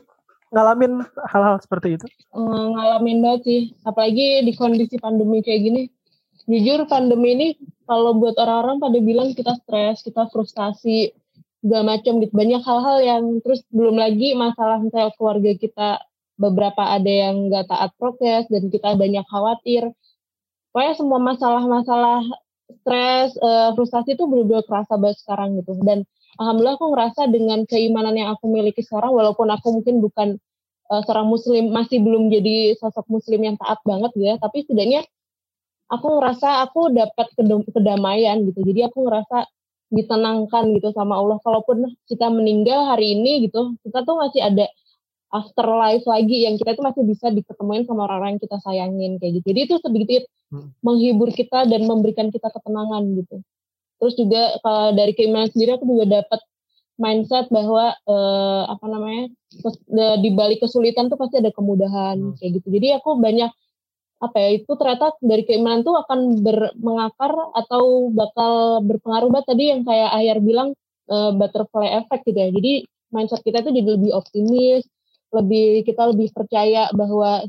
ngalamin 0.51 1.03
hal-hal 1.27 1.59
seperti 1.59 1.99
itu? 1.99 2.07
Uh, 2.31 2.71
ngalamin 2.71 3.19
banget 3.19 3.41
sih, 3.43 3.61
apalagi 3.83 4.47
di 4.47 4.55
kondisi 4.55 4.95
pandemi 4.95 5.43
kayak 5.43 5.61
gini. 5.67 5.83
Jujur 6.49 6.85
pandemi 6.89 7.37
ini 7.37 7.47
kalau 7.85 8.17
buat 8.17 8.37
orang-orang 8.39 8.81
pada 8.81 8.97
bilang 9.01 9.29
kita 9.35 9.53
stres, 9.61 10.01
kita 10.01 10.29
frustasi, 10.31 11.13
segala 11.61 11.97
macam 11.97 12.17
gitu. 12.21 12.33
Banyak 12.33 12.61
hal-hal 12.65 12.97
yang 13.05 13.23
terus 13.45 13.61
belum 13.69 13.95
lagi 14.01 14.33
masalah 14.33 14.81
misalnya 14.81 15.13
keluarga 15.15 15.51
kita 15.55 15.89
beberapa 16.41 16.81
ada 16.81 17.11
yang 17.11 17.53
nggak 17.53 17.69
taat 17.69 17.91
prokes 18.01 18.49
dan 18.49 18.63
kita 18.73 18.97
banyak 18.97 19.25
khawatir. 19.29 19.93
Pokoknya 20.73 20.93
semua 20.97 21.19
masalah-masalah 21.21 22.25
stres 22.81 23.35
uh, 23.43 23.75
frustasi 23.75 24.15
itu 24.15 24.23
benar-benar 24.25 24.63
kerasa 24.65 24.95
banget 24.97 25.17
sekarang 25.21 25.59
gitu. 25.61 25.77
Dan 25.83 26.07
alhamdulillah 26.41 26.79
aku 26.79 26.87
ngerasa 26.95 27.21
dengan 27.29 27.59
keimanan 27.67 28.15
yang 28.17 28.33
aku 28.33 28.49
miliki 28.49 28.81
sekarang 28.81 29.11
walaupun 29.13 29.51
aku 29.51 29.81
mungkin 29.81 29.99
bukan 30.01 30.39
uh, 30.91 31.01
seorang 31.05 31.27
muslim 31.27 31.69
masih 31.75 31.99
belum 32.03 32.27
jadi 32.31 32.75
sosok 32.79 33.07
muslim 33.07 33.39
yang 33.43 33.55
taat 33.59 33.79
banget 33.83 34.11
gitu 34.15 34.25
ya 34.27 34.35
tapi 34.39 34.63
setidaknya 34.67 35.01
aku 35.91 36.07
ngerasa 36.17 36.63
aku 36.65 36.95
dapat 36.95 37.27
kedamaian 37.75 38.39
gitu 38.47 38.63
jadi 38.63 38.87
aku 38.87 39.03
ngerasa 39.05 39.45
ditenangkan 39.91 40.71
gitu 40.79 40.89
sama 40.95 41.19
Allah. 41.19 41.37
Kalaupun 41.43 41.83
kita 42.07 42.31
meninggal 42.31 42.87
hari 42.87 43.13
ini 43.19 43.45
gitu, 43.51 43.75
kita 43.83 44.07
tuh 44.07 44.15
masih 44.17 44.41
ada 44.41 44.65
afterlife 45.31 46.03
lagi 46.07 46.47
yang 46.47 46.55
kita 46.55 46.75
itu 46.75 46.83
masih 46.83 47.03
bisa 47.07 47.27
diketemuin 47.31 47.87
sama 47.87 48.07
orang-orang 48.07 48.35
yang 48.35 48.43
kita 48.43 48.57
sayangin 48.63 49.11
kayak 49.19 49.39
gitu. 49.39 49.45
Jadi 49.51 49.59
itu 49.67 49.75
sedikit 49.83 50.23
hmm. 50.51 50.69
menghibur 50.83 51.29
kita 51.31 51.67
dan 51.67 51.87
memberikan 51.87 52.31
kita 52.31 52.47
ketenangan 52.51 53.03
gitu. 53.19 53.43
Terus 54.01 54.13
juga 54.17 54.41
kalau 54.63 54.95
dari 54.95 55.13
keimanan 55.13 55.51
sendiri 55.51 55.77
aku 55.77 55.85
juga 55.87 56.23
dapat 56.23 56.39
mindset 56.99 57.47
bahwa 57.47 57.95
eh, 57.95 58.63
apa 58.67 58.85
namanya 58.87 59.25
di 60.19 60.29
balik 60.35 60.63
kesulitan 60.63 61.07
tuh 61.07 61.19
pasti 61.19 61.39
ada 61.39 61.51
kemudahan 61.51 62.19
hmm. 62.19 62.35
kayak 62.39 62.51
gitu. 62.59 62.67
Jadi 62.79 62.87
aku 62.99 63.19
banyak 63.19 63.51
apa 64.21 64.37
ya 64.37 64.49
itu 64.61 64.71
ternyata 64.77 65.17
dari 65.17 65.41
keimanan 65.49 65.81
tuh 65.81 65.97
akan 65.97 66.45
bermengakar 66.45 67.33
atau 67.57 68.13
bakal 68.13 68.85
berpengaruh 68.85 69.33
banget 69.33 69.47
tadi 69.49 69.63
yang 69.73 69.81
kayak 69.81 70.13
Ayar 70.13 70.37
bilang 70.37 70.77
uh, 71.09 71.33
butterfly 71.33 71.89
effect 71.97 72.29
gitu 72.29 72.37
ya. 72.37 72.49
Jadi 72.53 72.85
mindset 73.09 73.41
kita 73.41 73.65
tuh 73.65 73.73
jadi 73.73 73.97
lebih 73.97 74.13
optimis, 74.13 74.85
lebih 75.33 75.81
kita 75.89 76.13
lebih 76.13 76.29
percaya 76.37 76.93
bahwa 76.93 77.41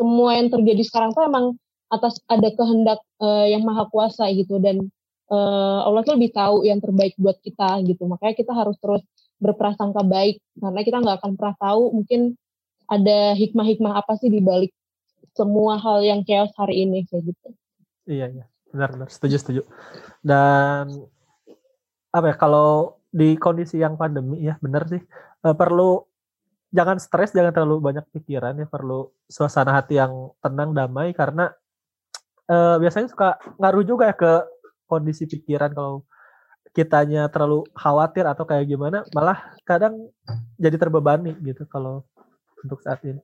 semua 0.00 0.30
yang 0.40 0.48
terjadi 0.48 0.82
sekarang 0.88 1.12
tuh 1.12 1.28
emang 1.28 1.60
atas 1.92 2.18
ada 2.26 2.48
kehendak 2.50 2.98
uh, 3.20 3.46
yang 3.46 3.62
maha 3.62 3.84
kuasa 3.92 4.26
gitu 4.32 4.58
dan 4.58 4.80
uh, 5.28 5.84
Allah 5.84 6.02
tuh 6.02 6.16
lebih 6.16 6.32
tahu 6.32 6.64
yang 6.64 6.80
terbaik 6.80 7.14
buat 7.20 7.36
kita 7.44 7.84
gitu. 7.84 8.08
Makanya 8.08 8.34
kita 8.34 8.52
harus 8.56 8.80
terus 8.80 9.04
berprasangka 9.44 10.00
baik 10.08 10.40
karena 10.56 10.80
kita 10.80 10.98
nggak 11.04 11.16
akan 11.20 11.32
pernah 11.36 11.56
tahu 11.60 11.82
mungkin 12.00 12.32
ada 12.88 13.36
hikmah-hikmah 13.36 13.92
apa 14.00 14.16
sih 14.16 14.32
di 14.32 14.40
balik 14.40 14.72
semua 15.34 15.76
hal 15.76 16.00
yang 16.06 16.20
chaos 16.22 16.54
hari 16.54 16.86
ini 16.86 17.02
kayak 17.04 17.34
gitu. 17.34 17.48
Iya 18.06 18.26
iya. 18.30 18.44
Benar 18.70 18.88
benar. 18.94 19.08
Setuju 19.10 19.36
setuju. 19.38 19.62
Dan 20.22 21.06
apa 22.14 22.26
ya 22.30 22.36
kalau 22.38 23.02
di 23.10 23.34
kondisi 23.38 23.82
yang 23.82 23.98
pandemi 23.98 24.42
ya 24.46 24.56
benar 24.62 24.86
sih. 24.86 25.02
Uh, 25.44 25.52
perlu 25.52 26.06
jangan 26.74 26.96
stres 26.96 27.34
jangan 27.34 27.50
terlalu 27.50 27.82
banyak 27.82 28.06
pikiran 28.14 28.54
ya. 28.58 28.66
Perlu 28.70 29.10
suasana 29.26 29.74
hati 29.74 29.98
yang 29.98 30.30
tenang 30.38 30.70
damai 30.70 31.10
karena 31.12 31.50
uh, 32.46 32.78
biasanya 32.78 33.10
suka 33.10 33.38
ngaruh 33.58 33.84
juga 33.84 34.10
ya 34.10 34.16
ke 34.16 34.32
kondisi 34.86 35.26
pikiran. 35.26 35.74
Kalau 35.74 36.06
kitanya 36.74 37.30
terlalu 37.30 37.62
khawatir 37.70 38.26
atau 38.26 38.42
kayak 38.42 38.66
gimana 38.66 39.06
malah 39.14 39.54
kadang 39.62 40.10
jadi 40.58 40.74
terbebani 40.74 41.38
gitu 41.46 41.62
kalau 41.70 42.02
untuk 42.66 42.82
saat 42.82 42.98
ini 43.06 43.22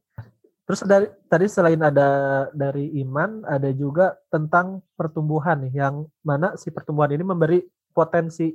Terus 0.71 0.87
dari 0.87 1.11
tadi 1.27 1.51
selain 1.51 1.83
ada 1.83 2.47
dari 2.55 2.95
iman, 3.03 3.43
ada 3.43 3.75
juga 3.75 4.15
tentang 4.31 4.79
pertumbuhan 4.95 5.67
yang 5.75 6.07
mana 6.23 6.55
si 6.55 6.71
pertumbuhan 6.71 7.11
ini 7.11 7.27
memberi 7.27 7.59
potensi 7.91 8.55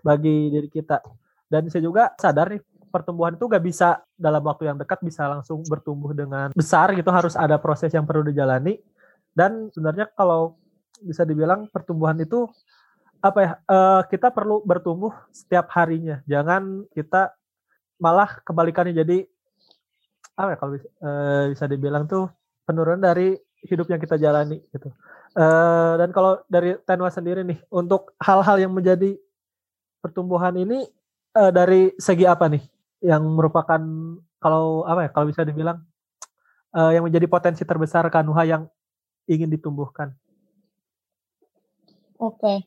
bagi 0.00 0.48
diri 0.48 0.72
kita. 0.72 1.04
Dan 1.44 1.68
saya 1.68 1.84
juga 1.84 2.16
sadar 2.16 2.48
nih, 2.48 2.64
pertumbuhan 2.88 3.36
itu 3.36 3.44
gak 3.44 3.60
bisa 3.60 4.00
dalam 4.16 4.40
waktu 4.40 4.72
yang 4.72 4.80
dekat 4.80 5.04
bisa 5.04 5.28
langsung 5.28 5.60
bertumbuh 5.68 6.16
dengan 6.16 6.48
besar 6.56 6.96
gitu. 6.96 7.12
Harus 7.12 7.36
ada 7.36 7.60
proses 7.60 7.92
yang 7.92 8.08
perlu 8.08 8.24
dijalani. 8.24 8.80
Dan 9.36 9.68
sebenarnya 9.68 10.08
kalau 10.16 10.56
bisa 11.04 11.28
dibilang 11.28 11.68
pertumbuhan 11.68 12.16
itu 12.24 12.48
apa 13.20 13.38
ya 13.44 13.52
uh, 13.68 14.00
kita 14.08 14.32
perlu 14.32 14.64
bertumbuh 14.64 15.12
setiap 15.28 15.68
harinya. 15.76 16.24
Jangan 16.24 16.88
kita 16.96 17.36
malah 18.00 18.40
kebalikannya. 18.48 18.96
Jadi 18.96 19.28
apa 20.34 20.48
ya 20.54 20.56
kalau 20.58 20.72
bisa, 20.74 20.88
uh, 21.02 21.44
bisa 21.54 21.64
dibilang 21.70 22.04
tuh 22.10 22.26
penurunan 22.66 23.00
dari 23.02 23.38
hidup 23.64 23.86
yang 23.88 24.00
kita 24.02 24.18
jalani 24.18 24.60
gitu 24.74 24.90
uh, 25.38 25.94
dan 25.96 26.10
kalau 26.10 26.42
dari 26.50 26.74
Tenwa 26.82 27.08
sendiri 27.08 27.46
nih 27.46 27.58
untuk 27.70 28.12
hal-hal 28.18 28.58
yang 28.58 28.74
menjadi 28.74 29.14
pertumbuhan 30.02 30.52
ini 30.58 30.84
uh, 31.38 31.50
dari 31.54 31.94
segi 31.96 32.26
apa 32.26 32.50
nih 32.50 32.62
yang 33.04 33.24
merupakan 33.24 33.80
kalau 34.40 34.84
apa 34.84 35.08
ya 35.08 35.10
kalau 35.12 35.26
bisa 35.28 35.44
dibilang 35.44 35.80
uh, 36.74 36.90
yang 36.90 37.06
menjadi 37.06 37.26
potensi 37.30 37.62
terbesar 37.62 38.04
Kanuha 38.10 38.42
yang 38.44 38.62
ingin 39.30 39.48
ditumbuhkan? 39.48 40.12
Oke, 42.18 42.40
okay. 42.40 42.58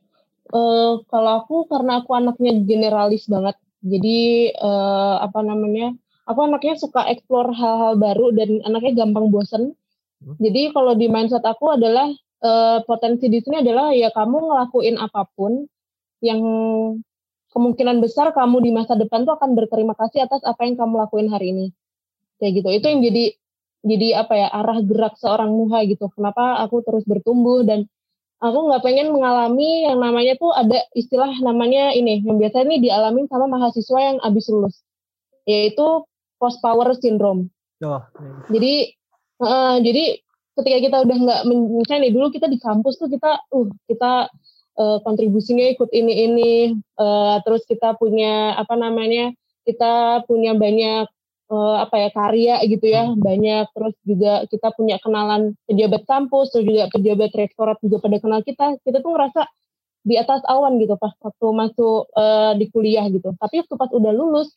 uh, 0.51 1.01
kalau 1.07 1.31
aku 1.43 1.55
karena 1.71 2.03
aku 2.03 2.11
anaknya 2.13 2.51
generalis 2.67 3.25
banget, 3.31 3.55
jadi 3.79 4.51
uh, 4.59 5.23
apa 5.23 5.39
namanya, 5.39 5.95
aku 6.27 6.39
anaknya 6.43 6.75
suka 6.75 7.07
explore 7.07 7.55
hal-hal 7.55 7.95
baru 7.95 8.35
dan 8.35 8.59
anaknya 8.67 9.07
gampang 9.07 9.31
bosen. 9.31 9.73
Hmm. 10.19 10.35
Jadi 10.37 10.75
kalau 10.75 10.93
di 10.93 11.07
mindset 11.07 11.41
aku 11.47 11.79
adalah 11.79 12.11
uh, 12.43 12.83
potensi 12.83 13.31
di 13.31 13.39
sini 13.39 13.63
adalah 13.63 13.95
ya 13.95 14.11
kamu 14.11 14.37
ngelakuin 14.51 14.95
apa 14.99 15.23
pun 15.33 15.63
yang 16.19 16.41
kemungkinan 17.55 18.03
besar 18.03 18.35
kamu 18.35 18.61
di 18.61 18.71
masa 18.75 18.99
depan 18.99 19.23
tuh 19.23 19.39
akan 19.39 19.55
berterima 19.55 19.95
kasih 19.95 20.27
atas 20.27 20.43
apa 20.43 20.67
yang 20.67 20.75
kamu 20.75 20.93
lakuin 21.07 21.31
hari 21.31 21.55
ini. 21.55 21.65
Kayak 22.37 22.61
gitu. 22.61 22.69
Itu 22.75 22.85
yang 22.91 23.01
jadi 23.01 23.25
jadi 23.87 24.07
apa 24.19 24.33
ya 24.35 24.47
arah 24.51 24.83
gerak 24.83 25.15
seorang 25.15 25.49
muha 25.55 25.87
gitu. 25.87 26.11
Kenapa 26.11 26.59
aku 26.59 26.83
terus 26.83 27.07
bertumbuh 27.07 27.63
dan 27.63 27.87
aku 28.43 28.69
nggak 28.69 28.83
pengen 28.83 29.15
mengalami 29.15 29.87
yang 29.87 29.97
namanya 29.97 30.37
tuh 30.37 30.51
ada 30.53 30.85
istilah 30.93 31.31
namanya 31.41 31.95
ini 31.95 32.21
yang 32.21 32.37
biasa 32.37 32.67
ini 32.67 32.83
dialami 32.83 33.25
sama 33.31 33.49
mahasiswa 33.49 33.99
yang 34.01 34.17
habis 34.21 34.45
lulus 34.51 34.77
yaitu 35.47 36.03
post 36.37 36.61
power 36.61 36.93
syndrome. 36.97 37.49
Oh. 37.83 38.01
Jadi 38.49 38.93
uh, 39.41 39.77
jadi 39.81 40.21
ketika 40.57 40.77
kita 40.81 40.97
udah 41.05 41.17
nggak 41.21 41.41
misalnya 41.53 42.09
dulu 42.09 42.33
kita 42.33 42.49
di 42.49 42.57
kampus 42.57 42.97
tuh 42.97 43.09
kita 43.13 43.37
uh 43.53 43.67
kita 43.85 44.31
uh, 44.77 44.97
kontribusinya 45.05 45.69
ikut 45.77 45.89
ini 45.93 46.13
ini 46.25 46.51
uh, 46.97 47.37
terus 47.45 47.65
kita 47.69 47.93
punya 47.97 48.57
apa 48.57 48.73
namanya 48.73 49.33
kita 49.69 50.25
punya 50.25 50.57
banyak 50.57 51.05
uh, 51.53 51.75
apa 51.85 51.95
ya 52.01 52.09
karya 52.09 52.55
gitu 52.65 52.85
ya 52.89 53.05
hmm. 53.05 53.21
banyak 53.21 53.65
terus 53.75 53.95
juga 54.01 54.33
kita 54.49 54.73
punya 54.73 54.97
kenalan 54.97 55.53
pejabat 55.69 56.03
kampus 56.09 56.53
terus 56.53 56.65
juga 56.65 56.83
pejabat 56.89 57.31
rektorat 57.37 57.77
juga 57.85 57.97
pada 58.01 58.17
kenal 58.17 58.41
kita 58.41 58.81
kita 58.81 58.97
tuh 59.01 59.11
ngerasa 59.13 59.45
di 60.07 60.15
atas 60.15 60.39
awan 60.47 60.79
gitu 60.79 60.95
pas 60.95 61.11
waktu 61.19 61.47
masuk 61.51 62.07
uh, 62.15 62.55
di 62.55 62.65
kuliah 62.71 63.03
gitu 63.11 63.35
tapi 63.35 63.59
waktu 63.61 63.75
pas 63.75 63.91
udah 63.91 64.13
lulus 64.15 64.55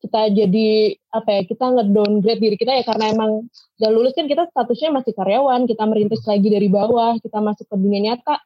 kita 0.00 0.20
jadi 0.32 0.96
apa 1.12 1.28
ya 1.40 1.42
kita 1.48 1.64
nge-downgrade 1.72 2.40
diri 2.40 2.56
kita 2.60 2.72
ya 2.76 2.84
karena 2.84 3.12
emang 3.12 3.48
udah 3.80 3.90
lulus 3.92 4.12
kan 4.12 4.28
kita 4.28 4.48
statusnya 4.52 4.92
masih 4.92 5.12
karyawan 5.16 5.64
kita 5.64 5.82
merintis 5.88 6.22
lagi 6.24 6.48
dari 6.48 6.68
bawah 6.68 7.16
kita 7.20 7.38
masuk 7.40 7.66
ke 7.66 7.76
dunia 7.76 8.12
nyata. 8.12 8.40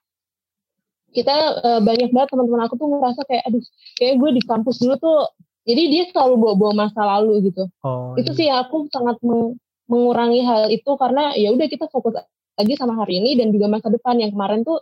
Kita 1.10 1.34
uh, 1.58 1.80
banyak 1.82 2.14
banget 2.14 2.28
teman-teman 2.30 2.70
aku 2.70 2.74
tuh 2.78 2.86
ngerasa 2.86 3.20
kayak 3.26 3.42
aduh 3.50 3.64
kayak 3.98 4.14
gue 4.14 4.30
di 4.38 4.42
kampus 4.46 4.76
dulu 4.78 4.94
tuh 5.02 5.18
jadi 5.66 5.82
dia 5.90 6.04
selalu 6.14 6.34
bawa-bawa 6.38 6.72
masa 6.86 7.02
lalu 7.04 7.52
gitu. 7.52 7.68
Oh, 7.84 8.14
itu 8.16 8.30
iya. 8.34 8.38
sih 8.38 8.48
aku 8.48 8.88
sangat 8.88 9.20
meng 9.20 9.58
mengurangi 9.90 10.46
hal 10.46 10.70
itu 10.70 10.90
karena 10.94 11.34
ya 11.34 11.50
udah 11.50 11.66
kita 11.66 11.90
fokus 11.90 12.14
lagi 12.54 12.78
sama 12.78 12.94
hari 12.94 13.18
ini 13.18 13.34
dan 13.34 13.50
juga 13.50 13.66
masa 13.66 13.90
depan 13.90 14.22
yang 14.22 14.30
kemarin 14.30 14.62
tuh 14.62 14.78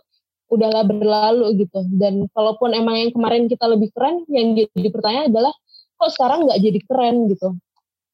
udahlah 0.49 0.85
berlalu 0.85 1.65
gitu. 1.65 1.85
Dan 1.93 2.29
kalaupun 2.33 2.73
emang 2.73 2.97
yang 2.97 3.11
kemarin 3.13 3.45
kita 3.45 3.65
lebih 3.69 3.93
keren 3.93 4.25
yang 4.29 4.57
jadi 4.57 4.89
pertanyaan 4.89 5.29
adalah 5.33 5.53
kok 5.99 6.11
sekarang 6.15 6.47
nggak 6.47 6.59
jadi 6.63 6.79
keren 6.87 7.27
gitu 7.27 7.59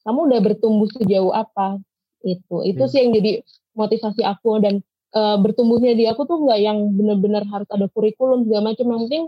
kamu 0.02 0.20
udah 0.34 0.40
bertumbuh 0.42 0.90
sejauh 0.90 1.34
apa 1.34 1.78
itu 2.26 2.66
itu 2.66 2.84
hmm. 2.84 2.92
sih 2.92 3.00
yang 3.06 3.12
jadi 3.14 3.32
motivasi 3.78 4.22
aku 4.26 4.58
dan 4.60 4.82
uh, 5.14 5.38
bertumbuhnya 5.38 5.94
di 5.94 6.10
aku 6.10 6.26
tuh 6.26 6.42
nggak 6.42 6.60
yang 6.60 6.98
benar-benar 6.98 7.46
harus 7.46 7.70
ada 7.70 7.86
kurikulum 7.94 8.50
segala 8.50 8.74
macam 8.74 8.86
yang 8.90 9.02
penting 9.06 9.26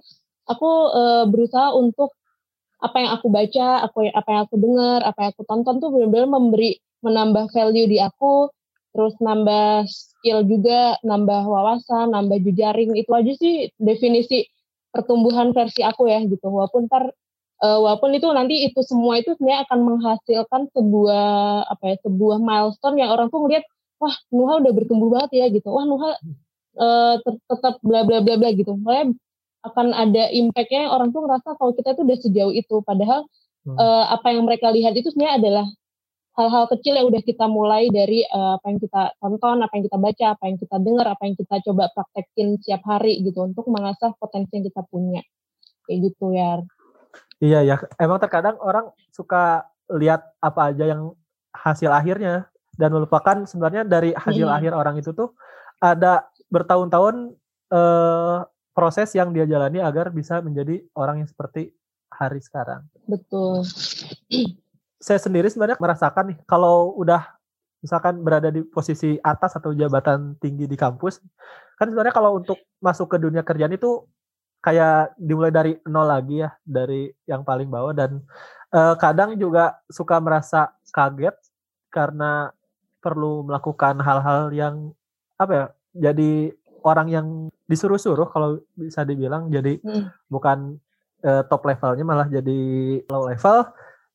aku 0.49 0.69
uh, 0.91 1.23
berusaha 1.29 1.77
untuk 1.77 2.17
apa 2.77 2.97
yang 3.01 3.11
aku 3.17 3.27
baca, 3.33 3.69
aku 3.89 4.05
apa 4.13 4.29
yang 4.29 4.41
aku 4.45 4.55
dengar, 4.61 4.99
apa 5.01 5.17
yang 5.25 5.29
aku 5.33 5.43
tonton 5.49 5.75
tuh 5.81 5.89
benar-benar 5.89 6.29
memberi 6.29 6.77
menambah 7.01 7.49
value 7.49 7.89
di 7.89 7.97
aku, 7.97 8.53
terus 8.93 9.17
nambah 9.17 9.85
skill 9.89 10.45
juga, 10.45 10.97
nambah 11.01 11.41
wawasan, 11.45 12.13
nambah 12.13 12.37
jejaring 12.45 12.93
itu 12.93 13.11
aja 13.13 13.33
sih 13.37 13.73
definisi 13.81 14.45
pertumbuhan 14.93 15.53
versi 15.57 15.81
aku 15.81 16.05
ya 16.09 16.21
gitu. 16.25 16.49
Walaupun 16.49 16.85
ntar 16.89 17.09
uh, 17.63 17.79
walaupun 17.81 18.13
itu 18.13 18.27
nanti 18.33 18.55
itu 18.67 18.79
semua 18.85 19.21
itu 19.21 19.33
sebenarnya 19.37 19.65
akan 19.69 19.79
menghasilkan 19.83 20.61
sebuah 20.73 21.27
apa 21.69 21.83
ya 21.93 21.95
sebuah 22.05 22.37
milestone 22.41 22.97
yang 23.01 23.09
orang 23.13 23.27
tuh 23.33 23.45
ngeliat 23.45 23.65
wah 23.97 24.15
Nuha 24.29 24.53
udah 24.61 24.71
bertumbuh 24.73 25.09
banget 25.09 25.31
ya 25.41 25.45
gitu 25.49 25.69
wah 25.69 25.85
Nuha 25.85 26.11
uh, 26.77 27.15
tetap 27.23 27.81
bla 27.81 28.05
bla 28.05 28.21
bla 28.21 28.35
bla 28.37 28.49
gitu 28.53 28.77
makanya 28.77 29.17
akan 29.65 29.87
ada 29.91 30.29
impactnya 30.31 30.87
orang 30.87 31.11
tuh 31.11 31.25
ngerasa 31.25 31.57
kalau 31.57 31.73
kita 31.75 31.97
tuh 31.97 32.07
udah 32.07 32.17
sejauh 32.21 32.53
itu 32.53 32.75
padahal 32.85 33.25
hmm. 33.67 33.75
uh, 33.75 34.05
apa 34.13 34.31
yang 34.31 34.45
mereka 34.45 34.71
lihat 34.71 34.93
itu 34.95 35.11
sebenarnya 35.11 35.35
adalah 35.41 35.67
hal-hal 36.37 36.69
kecil 36.69 36.93
yang 36.93 37.09
udah 37.09 37.21
kita 37.25 37.49
mulai 37.49 37.89
dari 37.89 38.21
uh, 38.29 38.61
apa 38.61 38.65
yang 38.69 38.77
kita 38.77 39.03
tonton, 39.17 39.57
apa 39.65 39.73
yang 39.73 39.85
kita 39.89 39.97
baca, 39.97 40.25
apa 40.37 40.43
yang 40.45 40.57
kita 40.61 40.77
dengar, 40.77 41.05
apa 41.09 41.23
yang 41.25 41.35
kita 41.35 41.55
coba 41.65 41.83
praktekin 41.97 42.61
setiap 42.61 42.85
hari 42.85 43.25
gitu 43.25 43.41
untuk 43.41 43.65
mengasah 43.73 44.13
potensi 44.21 44.53
yang 44.53 44.65
kita 44.69 44.85
punya. 44.85 45.25
Kayak 45.89 46.13
gitu 46.13 46.37
ya. 46.37 46.61
Iya 47.37 47.61
ya, 47.61 47.75
emang 48.01 48.17
terkadang 48.17 48.57
orang 48.57 48.89
suka 49.13 49.69
lihat 49.93 50.25
apa 50.41 50.73
aja 50.73 50.89
yang 50.89 51.13
hasil 51.53 51.93
akhirnya 51.93 52.49
dan 52.77 52.89
melupakan 52.93 53.45
sebenarnya 53.45 53.85
dari 53.85 54.13
hasil 54.13 54.45
hmm. 54.49 54.57
akhir 54.57 54.71
orang 54.73 54.95
itu 54.97 55.13
tuh 55.13 55.33
ada 55.77 56.25
bertahun-tahun 56.49 57.37
eh, 57.73 58.37
proses 58.73 59.09
yang 59.17 59.33
dia 59.33 59.45
jalani 59.49 59.81
agar 59.81 60.13
bisa 60.13 60.41
menjadi 60.41 60.81
orang 60.93 61.25
yang 61.25 61.29
seperti 61.29 61.73
hari 62.13 62.41
sekarang. 62.41 62.85
Betul. 63.05 63.65
Saya 64.97 65.19
sendiri 65.21 65.49
sebenarnya 65.49 65.77
merasakan 65.81 66.33
nih 66.33 66.37
kalau 66.49 66.93
udah 66.97 67.37
misalkan 67.81 68.25
berada 68.25 68.49
di 68.49 68.65
posisi 68.65 69.17
atas 69.21 69.53
atau 69.57 69.73
jabatan 69.73 70.33
tinggi 70.41 70.65
di 70.65 70.73
kampus, 70.73 71.21
kan 71.77 71.89
sebenarnya 71.89 72.13
kalau 72.13 72.41
untuk 72.41 72.57
masuk 72.81 73.13
ke 73.13 73.17
dunia 73.21 73.45
kerjaan 73.45 73.73
itu 73.73 74.01
kayak 74.63 75.15
dimulai 75.19 75.53
dari 75.53 75.73
nol 75.87 76.07
lagi 76.07 76.43
ya, 76.43 76.51
dari 76.63 77.09
yang 77.29 77.41
paling 77.41 77.69
bawah. 77.69 77.93
Dan 77.95 78.23
eh, 78.73 78.95
kadang 78.99 79.37
juga 79.37 79.79
suka 79.87 80.17
merasa 80.19 80.73
kaget 80.91 81.35
karena 81.93 82.51
perlu 82.99 83.45
melakukan 83.45 84.01
hal-hal 84.03 84.51
yang 84.51 84.75
apa 85.37 85.51
ya 85.53 85.65
jadi 86.11 86.51
orang 86.85 87.07
yang 87.09 87.27
disuruh-suruh 87.67 88.29
kalau 88.31 88.61
bisa 88.77 89.03
dibilang. 89.03 89.51
Jadi 89.51 89.81
hmm. 89.83 90.31
bukan 90.31 90.79
uh, 91.25 91.43
top 91.51 91.67
levelnya 91.67 92.05
malah 92.07 92.27
jadi 92.31 92.59
low 93.11 93.27
level. 93.27 93.67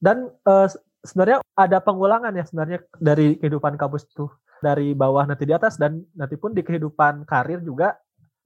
Dan 0.03 0.33
uh, 0.49 0.67
sebenarnya 1.05 1.45
ada 1.55 1.79
pengulangan 1.83 2.33
ya 2.33 2.45
sebenarnya 2.47 2.79
dari 2.97 3.37
kehidupan 3.39 3.77
kampus 3.77 4.09
itu 4.09 4.31
dari 4.63 4.95
bawah 4.95 5.27
nanti 5.27 5.43
di 5.43 5.55
atas 5.55 5.75
dan 5.75 6.07
nanti 6.15 6.39
pun 6.39 6.55
di 6.55 6.63
kehidupan 6.63 7.27
karir 7.27 7.59
juga 7.61 7.99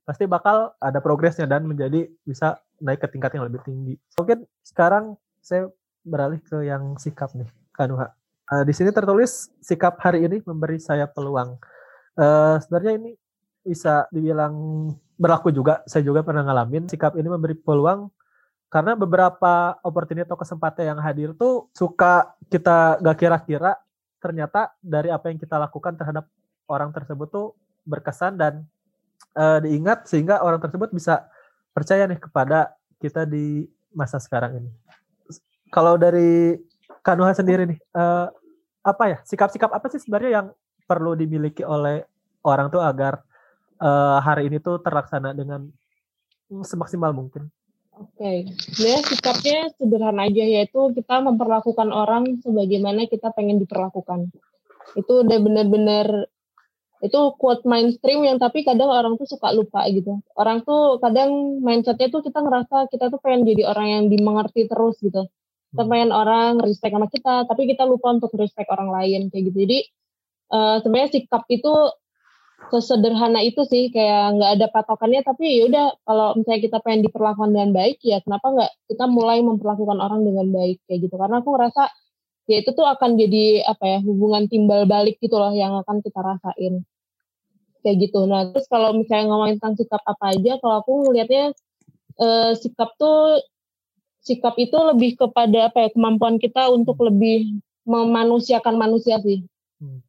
pasti 0.06 0.24
bakal 0.24 0.70
ada 0.78 1.02
progresnya 1.02 1.50
dan 1.50 1.66
menjadi 1.66 2.06
bisa 2.22 2.62
naik 2.78 3.02
ke 3.02 3.10
tingkat 3.10 3.34
yang 3.34 3.50
lebih 3.50 3.58
tinggi. 3.66 3.98
Mungkin 4.14 4.46
sekarang 4.62 5.18
saya 5.42 5.66
beralih 6.06 6.38
ke 6.38 6.62
yang 6.62 6.94
sikap 6.96 7.34
nih, 7.34 7.50
Kanuha. 7.74 8.14
Uh, 8.46 8.62
di 8.62 8.70
sini 8.70 8.94
tertulis 8.94 9.50
sikap 9.58 9.98
hari 9.98 10.22
ini 10.22 10.38
memberi 10.46 10.78
saya 10.78 11.10
peluang. 11.10 11.58
Uh, 12.14 12.62
sebenarnya 12.62 13.02
ini 13.02 13.10
bisa 13.66 14.06
dibilang 14.14 14.54
berlaku 15.18 15.50
juga. 15.50 15.82
Saya 15.90 16.06
juga 16.06 16.22
pernah 16.22 16.46
ngalamin 16.46 16.86
sikap 16.86 17.18
ini 17.18 17.26
memberi 17.26 17.58
peluang 17.58 18.06
karena 18.70 18.94
beberapa 18.94 19.74
opportunity 19.82 20.22
atau 20.22 20.38
kesempatan 20.38 20.94
yang 20.94 21.00
hadir 21.02 21.34
tuh 21.34 21.66
suka 21.74 22.34
kita 22.46 23.02
gak 23.02 23.18
kira-kira 23.18 23.78
ternyata 24.18 24.74
dari 24.82 25.10
apa 25.10 25.30
yang 25.30 25.38
kita 25.38 25.54
lakukan 25.58 25.94
terhadap 25.94 26.26
orang 26.66 26.90
tersebut 26.90 27.30
tuh 27.30 27.46
berkesan 27.86 28.34
dan 28.34 28.66
uh, 29.36 29.58
diingat 29.60 30.08
sehingga 30.08 30.40
orang 30.40 30.58
tersebut 30.58 30.90
bisa 30.90 31.28
percaya 31.76 32.08
nih 32.08 32.20
kepada 32.20 32.72
kita 32.98 33.28
di 33.28 33.68
masa 33.92 34.16
sekarang 34.16 34.64
ini. 34.64 34.70
Kalau 35.68 36.00
dari 36.00 36.56
Kanuha 37.04 37.30
sendiri 37.36 37.68
nih, 37.70 37.78
uh, 37.94 38.26
apa 38.82 39.04
ya 39.10 39.18
sikap-sikap 39.22 39.70
apa 39.70 39.86
sih 39.92 40.02
sebenarnya 40.02 40.30
yang 40.42 40.46
perlu 40.86 41.14
dimiliki 41.14 41.62
oleh 41.66 42.02
orang 42.46 42.70
tuh 42.70 42.82
agar 42.82 43.22
uh, 43.82 44.18
hari 44.22 44.46
ini 44.46 44.62
tuh 44.62 44.78
terlaksana 44.82 45.34
dengan 45.34 45.66
semaksimal 46.62 47.10
mungkin? 47.10 47.50
Oke, 47.96 48.12
okay. 48.20 48.36
sebenarnya 48.60 49.02
sikapnya 49.08 49.58
sederhana 49.80 50.28
aja 50.28 50.44
yaitu 50.44 50.80
kita 50.92 51.16
memperlakukan 51.24 51.88
orang 51.88 52.38
sebagaimana 52.44 53.08
kita 53.08 53.32
pengen 53.32 53.56
diperlakukan. 53.56 54.28
Itu 54.94 55.24
udah 55.24 55.38
benar-benar 55.40 56.28
itu 57.04 57.20
quote 57.36 57.64
mainstream 57.68 58.24
yang 58.24 58.40
tapi 58.40 58.64
kadang 58.64 58.88
orang 58.88 59.20
tuh 59.20 59.28
suka 59.28 59.52
lupa 59.52 59.84
gitu. 59.92 60.20
Orang 60.32 60.64
tuh 60.64 60.96
kadang 61.00 61.60
mindsetnya 61.60 62.08
tuh 62.08 62.24
kita 62.24 62.40
ngerasa 62.40 62.88
kita 62.88 63.12
tuh 63.12 63.20
pengen 63.20 63.44
jadi 63.44 63.68
orang 63.68 63.86
yang 63.86 64.04
dimengerti 64.08 64.64
terus 64.64 64.96
gitu. 65.04 65.28
Kita 65.74 65.82
hmm. 65.84 65.90
pengen 65.92 66.10
orang 66.14 66.52
respect 66.64 66.96
sama 66.96 67.08
kita, 67.12 67.44
tapi 67.44 67.68
kita 67.68 67.84
lupa 67.84 68.16
untuk 68.16 68.32
respect 68.40 68.72
orang 68.72 68.88
lain 68.88 69.28
kayak 69.28 69.52
gitu. 69.52 69.58
Jadi 69.68 69.78
uh, 70.56 70.76
sebenarnya 70.80 71.10
sikap 71.20 71.44
itu 71.52 71.72
sesederhana 72.72 73.44
itu 73.44 73.62
sih 73.68 73.92
kayak 73.92 74.40
nggak 74.40 74.50
ada 74.58 74.66
patokannya 74.72 75.22
tapi 75.22 75.60
yaudah 75.60 75.92
kalau 76.02 76.34
misalnya 76.34 76.60
kita 76.64 76.78
pengen 76.82 77.04
diperlakukan 77.06 77.52
dengan 77.52 77.70
baik 77.76 78.00
ya 78.02 78.18
kenapa 78.24 78.46
nggak 78.48 78.72
kita 78.90 79.04
mulai 79.06 79.38
memperlakukan 79.44 79.98
orang 80.00 80.24
dengan 80.24 80.50
baik 80.50 80.82
kayak 80.88 81.04
gitu 81.06 81.14
karena 81.20 81.44
aku 81.44 81.52
ngerasa 81.52 81.82
ya 82.46 82.62
itu 82.62 82.70
tuh 82.72 82.86
akan 82.86 83.18
jadi 83.18 83.66
apa 83.66 83.84
ya 83.84 83.98
hubungan 84.02 84.46
timbal 84.46 84.86
balik 84.86 85.18
gitu 85.18 85.34
loh 85.34 85.50
yang 85.54 85.74
akan 85.82 86.02
kita 86.02 86.18
rasain 86.22 86.86
kayak 87.82 87.96
gitu 88.06 88.26
nah 88.26 88.50
terus 88.50 88.66
kalau 88.70 88.94
misalnya 88.94 89.30
ngomongin 89.30 89.58
tentang 89.58 89.74
sikap 89.78 90.02
apa 90.06 90.34
aja 90.34 90.58
kalau 90.62 90.74
aku 90.82 90.92
ngelihatnya 91.10 91.54
eh, 92.22 92.52
sikap 92.54 92.94
tuh 92.98 93.42
sikap 94.22 94.54
itu 94.58 94.74
lebih 94.74 95.18
kepada 95.18 95.70
apa 95.70 95.86
ya 95.86 95.88
kemampuan 95.94 96.38
kita 96.38 96.70
untuk 96.70 96.98
lebih 97.02 97.62
memanusiakan 97.86 98.74
manusia 98.78 99.18
sih 99.22 99.42
hmm 99.82 100.06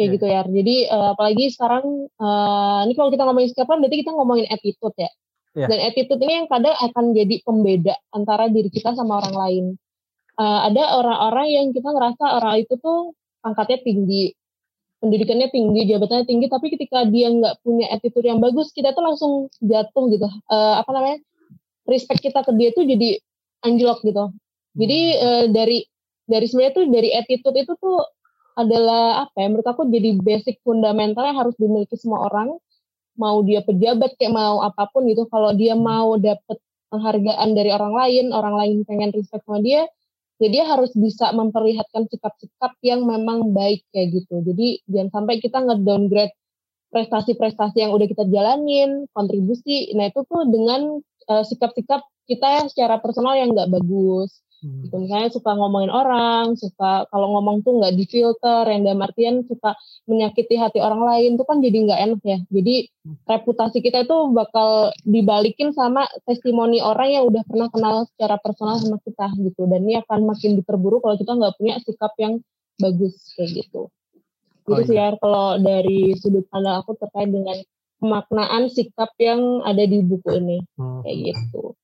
kayak 0.00 0.08
yeah. 0.08 0.16
gitu 0.16 0.26
ya. 0.32 0.40
Jadi 0.48 0.76
uh, 0.88 1.08
apalagi 1.12 1.44
sekarang 1.52 1.84
uh, 2.16 2.80
ini 2.88 2.96
kalau 2.96 3.12
kita 3.12 3.22
ngomongin 3.28 3.48
sikap 3.52 3.68
kan 3.68 3.84
berarti 3.84 4.00
kita 4.00 4.12
ngomongin 4.16 4.46
attitude 4.48 4.96
ya. 4.96 5.12
Yeah. 5.52 5.68
Dan 5.68 5.78
attitude 5.84 6.20
ini 6.24 6.32
yang 6.40 6.48
kadang 6.48 6.72
akan 6.72 7.04
jadi 7.12 7.36
pembeda 7.44 7.94
antara 8.16 8.48
diri 8.48 8.72
kita 8.72 8.96
sama 8.96 9.20
orang 9.20 9.36
lain. 9.36 9.64
Uh, 10.40 10.72
ada 10.72 10.96
orang-orang 10.96 11.52
yang 11.52 11.66
kita 11.76 11.92
ngerasa 11.92 12.40
orang 12.40 12.64
itu 12.64 12.80
tuh 12.80 13.12
angkatnya 13.44 13.84
tinggi, 13.84 14.32
pendidikannya 15.04 15.52
tinggi, 15.52 15.84
jabatannya 15.84 16.24
tinggi, 16.24 16.46
tapi 16.48 16.72
ketika 16.72 17.04
dia 17.04 17.28
nggak 17.28 17.60
punya 17.60 17.92
attitude 17.92 18.24
yang 18.24 18.40
bagus, 18.40 18.72
kita 18.72 18.96
tuh 18.96 19.04
langsung 19.04 19.32
jatuh 19.60 20.04
gitu. 20.08 20.24
Uh, 20.48 20.80
apa 20.80 20.90
namanya? 20.96 21.18
Respect 21.84 22.24
kita 22.24 22.40
ke 22.40 22.56
dia 22.56 22.72
tuh 22.72 22.88
jadi 22.88 23.20
anjlok 23.68 24.00
gitu. 24.00 24.32
Jadi 24.80 25.00
uh, 25.20 25.44
dari 25.52 25.84
dari 26.24 26.46
sebenarnya 26.48 26.72
tuh 26.72 26.84
dari 26.88 27.10
attitude 27.12 27.58
itu 27.60 27.76
tuh 27.76 28.00
adalah 28.56 29.26
apa 29.26 29.36
ya 29.40 29.46
menurut 29.50 29.66
aku 29.66 29.82
jadi 29.88 30.20
basic 30.20 30.60
fundamental 30.62 31.26
yang 31.26 31.38
harus 31.38 31.56
dimiliki 31.56 31.96
semua 31.96 32.28
orang 32.28 32.54
mau 33.16 33.40
dia 33.42 33.64
pejabat 33.64 34.14
kayak 34.20 34.32
mau 34.32 34.62
apa 34.62 34.86
pun 34.90 35.06
gitu 35.08 35.26
kalau 35.26 35.54
dia 35.56 35.74
hmm. 35.74 35.82
mau 35.82 36.16
dapet 36.20 36.58
penghargaan 36.90 37.48
dari 37.54 37.70
orang 37.70 37.94
lain 37.94 38.24
orang 38.34 38.54
lain 38.58 38.76
pengen 38.86 39.10
respect 39.14 39.46
sama 39.46 39.62
dia 39.62 39.86
jadi 40.40 40.64
harus 40.64 40.90
bisa 40.96 41.30
memperlihatkan 41.36 42.08
sikap-sikap 42.08 42.72
yang 42.80 43.04
memang 43.04 43.52
baik 43.52 43.84
kayak 43.92 44.16
gitu 44.16 44.40
jadi 44.42 44.80
jangan 44.88 45.08
sampai 45.20 45.34
kita 45.38 45.58
ngedowngrade 45.60 46.34
prestasi-prestasi 46.90 47.86
yang 47.86 47.92
udah 47.94 48.06
kita 48.08 48.24
jalanin 48.32 49.06
kontribusi 49.14 49.92
nah 49.94 50.10
itu 50.10 50.24
tuh 50.26 50.42
dengan 50.48 50.98
uh, 51.30 51.44
sikap-sikap 51.46 52.02
kita 52.30 52.46
yang 52.46 52.66
secara 52.70 53.02
personal 53.02 53.34
yang 53.34 53.50
nggak 53.50 53.70
bagus. 53.74 54.38
Gitu. 54.60 54.92
Misalnya 54.92 55.32
suka 55.32 55.56
ngomongin 55.56 55.88
orang, 55.88 56.52
suka 56.52 57.08
kalau 57.08 57.32
ngomong 57.36 57.64
tuh 57.64 57.80
nggak 57.80 57.96
difilter, 57.96 58.68
yang 58.68 58.84
dalam 58.84 59.00
artian 59.00 59.34
suka 59.48 59.72
menyakiti 60.04 60.60
hati 60.60 60.84
orang 60.84 61.00
lain, 61.00 61.40
tuh 61.40 61.48
kan 61.48 61.64
jadi 61.64 61.78
nggak 61.88 62.00
enak 62.04 62.20
ya. 62.20 62.38
Jadi 62.52 62.74
hmm. 62.84 63.16
reputasi 63.24 63.78
kita 63.80 64.04
itu 64.04 64.16
bakal 64.36 64.92
dibalikin 65.08 65.72
sama 65.72 66.04
testimoni 66.28 66.84
orang 66.84 67.08
yang 67.08 67.24
udah 67.32 67.42
pernah 67.48 67.68
kenal 67.72 68.04
secara 68.12 68.36
personal 68.36 68.76
sama 68.76 69.00
kita 69.00 69.32
gitu. 69.40 69.64
Dan 69.64 69.88
ini 69.88 69.96
akan 70.04 70.28
makin 70.28 70.60
diperburuk 70.60 71.00
kalau 71.00 71.16
kita 71.16 71.32
nggak 71.32 71.54
punya 71.56 71.74
sikap 71.80 72.12
yang 72.20 72.44
bagus 72.76 73.16
kayak 73.36 73.64
gitu. 73.64 73.88
Jadi 74.68 74.76
oh, 74.76 74.86
sih 74.86 74.96
iya. 74.96 75.10
ya 75.10 75.18
kalau 75.18 75.56
dari 75.56 76.14
sudut 76.20 76.44
pandang 76.52 76.84
aku 76.84 76.94
terkait 77.00 77.32
dengan 77.32 77.58
pemaknaan 78.00 78.68
sikap 78.72 79.12
yang 79.20 79.64
ada 79.64 79.84
di 79.84 79.98
buku 80.04 80.30
ini 80.36 80.58
hmm. 80.76 81.00
kayak 81.04 81.16
gitu. 81.32 81.76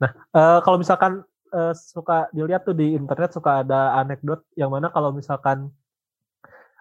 Nah, 0.00 0.10
uh, 0.32 0.58
kalau 0.64 0.80
misalkan 0.80 1.22
uh, 1.52 1.74
suka 1.74 2.30
dilihat 2.34 2.66
tuh 2.66 2.74
di 2.74 2.94
internet 2.96 3.34
suka 3.34 3.62
ada 3.66 3.98
anekdot 4.00 4.46
yang 4.54 4.70
mana 4.72 4.90
kalau 4.90 5.10
misalkan 5.14 5.70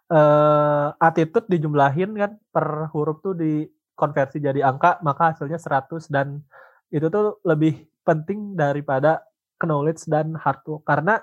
uh, 0.09 0.93
attitude 0.97 1.45
dijumlahin 1.49 2.15
kan 2.17 2.31
per 2.49 2.89
huruf 2.93 3.21
tuh 3.21 3.37
dikonversi 3.37 4.41
jadi 4.41 4.65
angka 4.65 5.01
maka 5.05 5.33
hasilnya 5.33 5.61
100 5.61 6.09
dan 6.09 6.41
itu 6.89 7.05
tuh 7.09 7.37
lebih 7.45 7.85
penting 8.01 8.57
daripada 8.57 9.21
knowledge 9.61 10.07
dan 10.09 10.33
hard 10.33 10.65
work. 10.65 10.83
Karena 10.87 11.21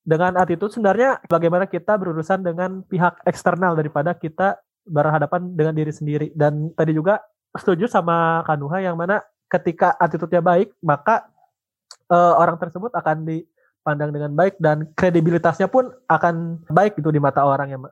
dengan 0.00 0.38
attitude 0.40 0.72
sebenarnya 0.72 1.20
bagaimana 1.26 1.66
kita 1.66 1.98
berurusan 1.98 2.46
dengan 2.46 2.86
pihak 2.86 3.20
eksternal 3.26 3.76
daripada 3.76 4.14
kita 4.16 4.60
berhadapan 4.86 5.52
dengan 5.52 5.74
diri 5.76 5.92
sendiri. 5.92 6.28
Dan 6.32 6.72
tadi 6.78 6.94
juga 6.94 7.20
setuju 7.52 7.90
sama 7.90 8.46
Kanuha 8.46 8.78
yang 8.80 8.96
mana 8.96 9.20
ketika 9.50 9.98
attitude-nya 9.98 10.38
baik 10.38 10.70
maka 10.78 11.26
uh, 12.10 12.34
orang 12.36 12.58
tersebut 12.58 12.90
akan 12.92 13.24
dipandang 13.24 14.10
dengan 14.12 14.34
baik 14.34 14.58
dan 14.58 14.90
kredibilitasnya 14.98 15.70
pun 15.70 15.88
akan 16.10 16.60
baik 16.68 16.98
gitu 16.98 17.14
di 17.14 17.22
mata 17.22 17.46
orang 17.46 17.70
yang 17.70 17.82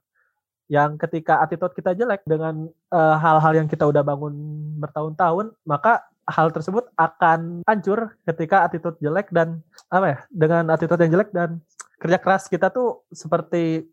yang 0.68 0.90
ketika 1.00 1.40
attitude 1.40 1.72
kita 1.72 1.96
jelek 1.96 2.20
dengan 2.28 2.68
eh, 2.92 3.16
hal-hal 3.16 3.57
uh, 3.57 3.57
yang 3.57 3.64
kita 3.72 3.88
udah 3.88 4.04
bangun 4.04 4.37
bertahun-tahun 4.76 5.57
maka 5.64 6.04
hal 6.28 6.52
tersebut 6.52 6.92
akan 6.92 7.64
hancur 7.64 8.12
ketika 8.28 8.68
attitude 8.68 9.00
jelek 9.00 9.33
dan 9.33 9.64
apa 9.88 10.07
ya 10.12 10.18
dengan 10.28 10.68
attitude 10.68 11.00
yang 11.00 11.12
jelek 11.16 11.33
dan 11.33 11.64
kerja 11.96 12.20
keras 12.20 12.52
kita 12.52 12.68
tuh 12.68 13.09
seperti 13.09 13.88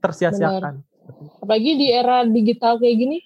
tersia-siakan. 0.00 0.80
Apalagi 1.44 1.72
di 1.78 1.86
era 1.92 2.26
digital 2.26 2.80
kayak 2.80 2.96
gini, 2.96 3.18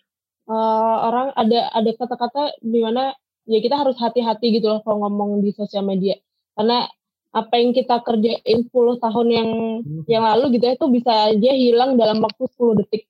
uh, 0.50 0.96
orang 1.08 1.32
ada 1.38 1.72
ada 1.72 1.90
kata-kata 1.96 2.58
di 2.60 2.82
mana 2.84 3.14
ya 3.48 3.58
kita 3.62 3.78
harus 3.78 3.96
hati-hati 3.96 4.60
gitu 4.60 4.66
loh 4.68 4.80
kalau 4.84 5.08
ngomong 5.08 5.40
di 5.40 5.54
sosial 5.54 5.86
media 5.86 6.18
karena 6.60 6.84
apa 7.32 7.54
yang 7.56 7.72
kita 7.72 8.04
kerjain 8.04 8.60
10 8.68 9.00
tahun 9.00 9.26
yang 9.32 9.50
hmm. 9.80 10.04
yang 10.04 10.28
lalu 10.28 10.60
gitu 10.60 10.64
ya 10.68 10.74
itu 10.76 10.86
bisa 10.92 11.12
aja 11.32 11.50
hilang 11.56 11.96
dalam 11.96 12.20
waktu 12.20 12.44
10 12.52 12.84
detik 12.84 13.08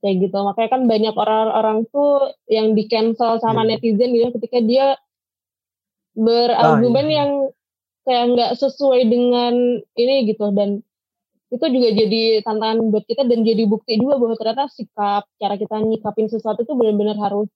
kayak 0.00 0.16
gitu 0.24 0.38
makanya 0.40 0.70
kan 0.72 0.82
banyak 0.88 1.12
orang-orang 1.12 1.78
tuh 1.92 2.32
yang 2.48 2.72
di 2.72 2.88
cancel 2.88 3.36
sama 3.44 3.68
yeah. 3.68 3.76
netizen 3.76 4.14
gitu 4.16 4.30
ketika 4.40 4.58
dia 4.64 4.86
berargumen 6.16 7.06
oh, 7.06 7.10
iya. 7.12 7.18
yang 7.20 7.30
kayak 8.08 8.24
nggak 8.32 8.52
sesuai 8.56 9.04
dengan 9.04 9.54
ini 10.00 10.14
gitu 10.32 10.48
dan 10.56 10.80
itu 11.52 11.64
juga 11.68 11.88
jadi 11.92 12.22
tantangan 12.40 12.88
buat 12.88 13.04
kita 13.04 13.28
dan 13.28 13.44
jadi 13.44 13.68
bukti 13.68 14.00
juga 14.00 14.16
bahwa 14.16 14.32
ternyata 14.38 14.70
sikap 14.72 15.28
cara 15.36 15.54
kita 15.60 15.76
nyikapin 15.82 16.28
sesuatu 16.32 16.64
itu 16.64 16.72
benar-benar 16.72 17.20
harus 17.20 17.52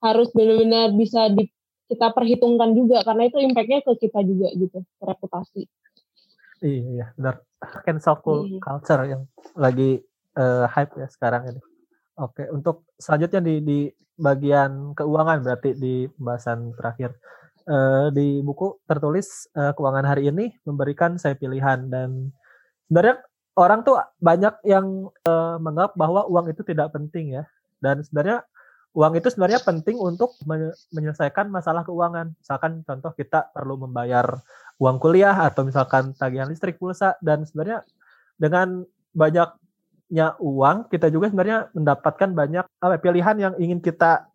harus 0.00 0.32
benar-benar 0.32 0.96
bisa 0.96 1.28
di, 1.28 1.52
kita 1.90 2.14
perhitungkan 2.14 2.70
juga 2.78 3.02
karena 3.02 3.26
itu 3.26 3.42
impactnya 3.42 3.82
ke 3.82 3.92
kita 4.06 4.22
juga 4.22 4.48
gitu 4.54 4.78
reputasi. 5.02 5.66
Iya 6.62 6.82
iya 6.86 7.06
benar. 7.18 7.42
Cancel 7.82 8.16
iya. 8.16 8.58
culture 8.62 9.02
yang 9.04 9.22
lagi 9.58 10.00
uh, 10.38 10.70
hype 10.70 10.94
ya 10.94 11.08
sekarang 11.10 11.50
ini. 11.50 11.60
Oke 12.20 12.46
untuk 12.48 12.86
selanjutnya 12.94 13.42
di 13.42 13.54
di 13.64 13.78
bagian 14.20 14.92
keuangan 14.94 15.42
berarti 15.42 15.74
di 15.74 16.06
pembahasan 16.14 16.76
terakhir. 16.78 17.16
Uh, 17.70 18.08
di 18.10 18.40
buku 18.40 18.82
tertulis 18.88 19.46
uh, 19.54 19.70
keuangan 19.76 20.02
hari 20.02 20.32
ini 20.32 20.50
memberikan 20.64 21.20
saya 21.20 21.36
pilihan 21.36 21.86
dan 21.92 22.32
sebenarnya 22.88 23.20
orang 23.54 23.84
tuh 23.84 24.00
banyak 24.18 24.54
yang 24.64 25.12
uh, 25.28 25.60
menganggap 25.60 25.92
bahwa 25.94 26.24
uang 26.26 26.50
itu 26.50 26.64
tidak 26.64 26.90
penting 26.94 27.36
ya. 27.36 27.44
Dan 27.80 28.04
sebenarnya 28.04 28.44
uang 28.90 29.12
itu 29.14 29.30
sebenarnya 29.30 29.62
penting 29.62 29.94
untuk 29.98 30.34
menyelesaikan 30.90 31.46
masalah 31.46 31.86
keuangan. 31.86 32.34
Misalkan 32.34 32.82
contoh 32.82 33.14
kita 33.14 33.54
perlu 33.54 33.78
membayar 33.86 34.26
uang 34.82 34.98
kuliah 34.98 35.36
atau 35.46 35.62
misalkan 35.62 36.10
tagihan 36.18 36.50
listrik, 36.50 36.80
pulsa 36.80 37.14
dan 37.22 37.46
sebenarnya 37.46 37.86
dengan 38.34 38.82
banyaknya 39.14 40.34
uang 40.42 40.90
kita 40.90 41.06
juga 41.12 41.30
sebenarnya 41.30 41.70
mendapatkan 41.70 42.30
banyak 42.34 42.64
apa 42.66 42.96
pilihan 42.98 43.36
yang 43.38 43.54
ingin 43.62 43.78
kita 43.78 44.26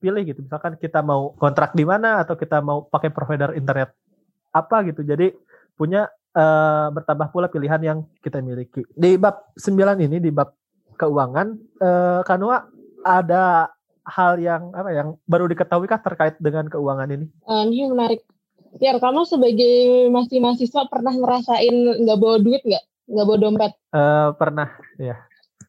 pilih 0.00 0.22
gitu. 0.24 0.40
Misalkan 0.40 0.80
kita 0.80 1.04
mau 1.04 1.36
kontrak 1.36 1.76
di 1.76 1.84
mana 1.84 2.24
atau 2.24 2.38
kita 2.38 2.64
mau 2.64 2.88
pakai 2.88 3.12
provider 3.12 3.52
internet 3.52 3.92
apa 4.54 4.80
gitu. 4.88 5.04
Jadi 5.04 5.34
punya 5.76 6.08
uh, 6.32 6.88
bertambah 6.94 7.28
pula 7.34 7.52
pilihan 7.52 7.82
yang 7.84 7.98
kita 8.24 8.40
miliki. 8.40 8.86
Di 8.96 9.20
bab 9.20 9.52
9 9.60 9.76
ini 10.00 10.22
di 10.22 10.30
bab 10.32 10.56
keuangan 10.98 11.46
uh, 11.82 12.20
Kanua 12.24 12.77
ada 13.02 13.70
hal 14.08 14.40
yang 14.40 14.72
apa 14.72 14.90
yang 14.90 15.08
baru 15.28 15.46
diketahui 15.52 15.86
kah 15.86 16.00
terkait 16.00 16.40
dengan 16.40 16.66
keuangan 16.66 17.12
ini? 17.12 17.26
Uh, 17.44 17.68
ini 17.68 17.92
menarik. 17.92 18.24
Ya, 18.80 18.96
kamu 18.96 19.24
sebagai 19.24 20.08
masih 20.12 20.44
mahasiswa 20.44 20.88
pernah 20.92 21.12
ngerasain 21.16 22.04
nggak 22.04 22.18
bawa 22.20 22.36
duit 22.40 22.60
nggak? 22.64 22.84
Nggak 23.08 23.26
bawa 23.26 23.38
dompet? 23.40 23.72
Uh, 23.92 24.28
pernah, 24.36 24.68
ya. 25.00 25.16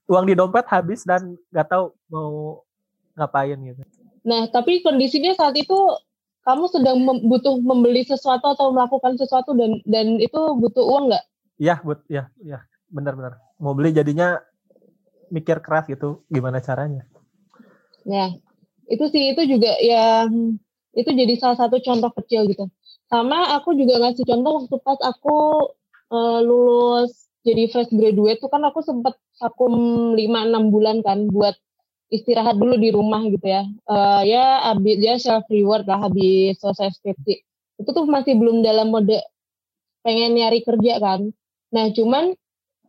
Uang 0.09 0.27
di 0.27 0.35
dompet 0.35 0.67
habis 0.67 1.07
dan 1.07 1.39
nggak 1.51 1.67
tahu 1.69 1.95
mau 2.11 2.63
ngapain 3.15 3.55
gitu. 3.55 3.83
Nah, 4.27 4.51
tapi 4.51 4.83
kondisinya 4.83 5.31
saat 5.35 5.55
itu 5.55 5.75
kamu 6.43 6.65
sedang 6.71 6.97
mem 7.03 7.17
butuh 7.27 7.59
membeli 7.61 8.03
sesuatu 8.03 8.51
atau 8.51 8.71
melakukan 8.75 9.15
sesuatu 9.15 9.55
dan 9.55 9.79
dan 9.87 10.19
itu 10.19 10.39
butuh 10.59 10.83
uang 10.83 11.11
nggak? 11.11 11.23
Iya, 11.59 11.75
but 11.83 12.03
ya, 12.07 12.31
ya, 12.39 12.63
benar-benar. 12.87 13.39
Mau 13.59 13.75
beli 13.75 13.91
jadinya 13.91 14.39
mikir 15.29 15.59
keras 15.59 15.87
gitu, 15.87 16.23
gimana 16.31 16.63
caranya? 16.63 17.05
Ya, 18.07 18.35
itu 18.87 19.05
sih 19.11 19.35
itu 19.35 19.41
juga 19.45 19.71
yang 19.83 20.59
itu 20.95 21.09
jadi 21.13 21.33
salah 21.37 21.57
satu 21.59 21.79
contoh 21.83 22.11
kecil 22.23 22.49
gitu. 22.49 22.67
Sama 23.09 23.57
aku 23.57 23.73
juga 23.73 24.01
ngasih 24.01 24.25
contoh 24.25 24.51
waktu 24.63 24.75
pas 24.85 24.99
aku 25.01 25.37
uh, 26.13 26.39
lulus 26.41 27.29
jadi 27.45 27.71
fresh 27.71 27.93
graduate 27.93 28.43
tuh 28.43 28.51
kan 28.51 28.61
aku 28.67 28.83
sempat 28.83 29.15
vakum 29.39 29.73
5-6 30.13 30.73
bulan 30.73 30.97
kan 31.01 31.31
buat 31.31 31.55
istirahat 32.11 32.57
dulu 32.57 32.75
di 32.75 32.89
rumah 32.91 33.21
gitu 33.29 33.45
ya. 33.45 33.63
Uh, 33.85 34.21
ya 34.25 34.73
habis 34.73 34.97
ya 34.99 35.15
self 35.21 35.45
reward 35.47 35.85
lah 35.85 36.09
habis 36.09 36.57
selesai 36.59 36.99
skripsi. 36.99 37.45
Itu 37.79 37.89
tuh 37.95 38.05
masih 38.09 38.35
belum 38.35 38.65
dalam 38.65 38.91
mode 38.91 39.21
pengen 40.03 40.35
nyari 40.35 40.65
kerja 40.65 40.99
kan. 40.99 41.31
Nah, 41.69 41.85
cuman 41.93 42.33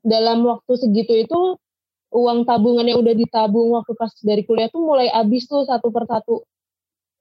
dalam 0.01 0.43
waktu 0.49 0.73
segitu 0.81 1.13
itu 1.21 1.41
uang 2.11 2.47
tabungan 2.47 2.87
yang 2.87 2.99
udah 3.03 3.15
ditabung 3.15 3.75
waktu 3.75 3.93
pas 3.95 4.11
dari 4.23 4.43
kuliah 4.43 4.67
tuh 4.71 4.83
mulai 4.83 5.11
habis 5.11 5.47
tuh 5.47 5.67
satu 5.67 5.91
persatu. 5.95 6.43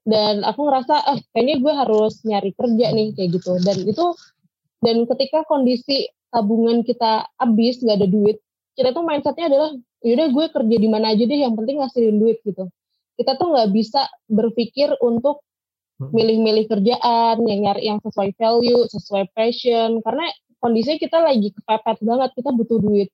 Dan 0.00 0.42
aku 0.42 0.64
ngerasa, 0.64 0.94
ah 1.06 1.18
kayaknya 1.36 1.56
gue 1.60 1.72
harus 1.76 2.24
nyari 2.24 2.50
kerja 2.56 2.86
nih 2.90 3.08
kayak 3.14 3.30
gitu. 3.36 3.52
Dan 3.62 3.76
itu 3.84 4.06
dan 4.80 4.96
ketika 5.04 5.44
kondisi 5.44 6.08
tabungan 6.32 6.80
kita 6.82 7.28
habis 7.36 7.84
nggak 7.84 7.96
ada 8.00 8.08
duit, 8.08 8.40
kita 8.74 8.96
tuh 8.96 9.04
mindsetnya 9.04 9.52
adalah 9.52 9.70
yaudah 10.00 10.28
gue 10.32 10.46
kerja 10.48 10.76
di 10.80 10.88
mana 10.88 11.12
aja 11.12 11.24
deh 11.28 11.40
yang 11.44 11.52
penting 11.52 11.84
ngasihin 11.84 12.16
duit 12.16 12.40
gitu 12.42 12.68
kita 13.20 13.36
tuh 13.36 13.52
nggak 13.52 13.68
bisa 13.76 14.08
berpikir 14.32 14.96
untuk 15.04 15.44
hmm. 16.00 16.08
milih-milih 16.08 16.64
kerjaan 16.72 17.36
yang 17.44 17.60
nyari 17.68 17.92
yang 17.92 18.00
sesuai 18.00 18.32
value 18.40 18.88
sesuai 18.88 19.28
passion 19.36 20.00
karena 20.00 20.24
kondisinya 20.64 20.96
kita 20.96 21.20
lagi 21.20 21.52
kepepet 21.52 22.00
banget 22.00 22.30
kita 22.32 22.50
butuh 22.56 22.78
duit 22.80 23.08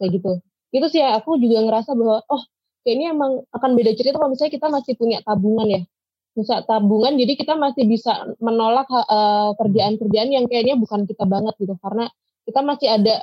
kayak 0.00 0.16
gitu 0.16 0.40
itu 0.70 0.86
sih 0.90 1.00
ya, 1.02 1.18
aku 1.18 1.38
juga 1.38 1.62
ngerasa 1.66 1.94
bahwa 1.98 2.22
oh 2.30 2.42
kayaknya 2.86 3.12
emang 3.12 3.42
akan 3.50 3.70
beda 3.76 3.92
cerita 3.98 4.16
kalau 4.16 4.32
misalnya 4.32 4.54
kita 4.54 4.68
masih 4.70 4.92
punya 4.96 5.18
tabungan 5.26 5.68
ya. 5.68 5.82
Bisa 6.30 6.62
tabungan 6.62 7.18
jadi 7.18 7.32
kita 7.34 7.54
masih 7.58 7.84
bisa 7.90 8.12
menolak 8.38 8.86
uh, 8.88 9.52
kerjaan-kerjaan 9.58 10.30
yang 10.30 10.46
kayaknya 10.46 10.78
bukan 10.78 11.04
kita 11.04 11.26
banget 11.26 11.54
gitu. 11.58 11.74
Karena 11.82 12.06
kita 12.46 12.60
masih 12.62 12.88
ada 12.88 13.14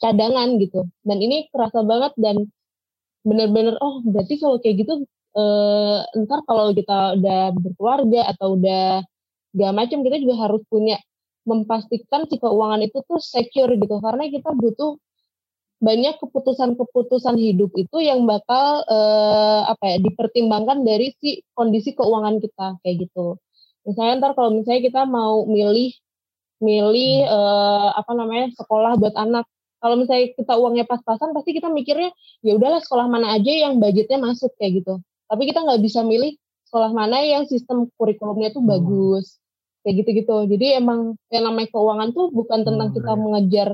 cadangan 0.00 0.48
gitu. 0.58 0.88
Dan 1.04 1.18
ini 1.20 1.46
kerasa 1.52 1.84
banget 1.84 2.12
dan 2.16 2.48
benar-benar 3.24 3.80
oh 3.80 4.04
berarti 4.04 4.36
kalau 4.36 4.60
kayak 4.60 4.84
gitu 4.84 5.04
uh, 5.36 6.04
ntar 6.24 6.44
kalau 6.44 6.76
kita 6.76 7.16
udah 7.16 7.40
berkeluarga 7.56 8.20
atau 8.36 8.60
udah 8.60 9.00
gak 9.54 9.72
macam 9.72 10.04
kita 10.04 10.16
juga 10.20 10.34
harus 10.44 10.60
punya 10.68 11.00
memastikan 11.48 12.28
si 12.28 12.36
keuangan 12.40 12.80
itu 12.84 12.98
tuh 13.04 13.20
secure 13.20 13.76
gitu. 13.76 13.96
Karena 14.00 14.24
kita 14.28 14.50
butuh 14.56 14.96
banyak 15.84 16.16
keputusan-keputusan 16.16 17.36
hidup 17.36 17.76
itu 17.76 17.96
yang 18.00 18.24
bakal 18.24 18.80
uh, 18.88 19.68
apa 19.68 19.84
ya 19.84 19.96
dipertimbangkan 20.00 20.80
dari 20.80 21.12
si 21.20 21.44
kondisi 21.52 21.92
keuangan 21.92 22.40
kita 22.40 22.80
kayak 22.80 22.96
gitu. 23.04 23.36
Misalnya 23.84 24.24
ntar 24.24 24.32
kalau 24.32 24.56
misalnya 24.56 24.82
kita 24.88 25.04
mau 25.04 25.44
milih 25.44 25.92
milih 26.64 27.28
uh, 27.28 27.92
apa 28.00 28.12
namanya 28.16 28.48
sekolah 28.56 28.96
buat 28.96 29.12
anak. 29.14 29.44
Kalau 29.84 30.00
misalnya 30.00 30.32
kita 30.32 30.56
uangnya 30.56 30.88
pas-pasan 30.88 31.36
pasti 31.36 31.52
kita 31.52 31.68
mikirnya 31.68 32.08
ya 32.40 32.56
udahlah 32.56 32.80
sekolah 32.80 33.04
mana 33.04 33.36
aja 33.36 33.52
yang 33.52 33.76
budgetnya 33.76 34.16
masuk 34.16 34.56
kayak 34.56 34.80
gitu. 34.80 35.04
Tapi 35.28 35.42
kita 35.44 35.60
nggak 35.60 35.84
bisa 35.84 36.00
milih 36.00 36.40
sekolah 36.72 36.90
mana 36.96 37.20
yang 37.20 37.44
sistem 37.44 37.92
kurikulumnya 38.00 38.48
tuh 38.56 38.64
hmm. 38.64 38.72
bagus 38.72 39.36
kayak 39.84 40.00
gitu-gitu. 40.00 40.48
Jadi 40.48 40.80
emang 40.80 41.20
yang 41.28 41.44
namanya 41.44 41.68
keuangan 41.76 42.08
tuh 42.16 42.32
bukan 42.32 42.64
tentang 42.64 42.88
hmm, 42.88 42.96
kita 42.96 43.12
mengejar 43.12 43.68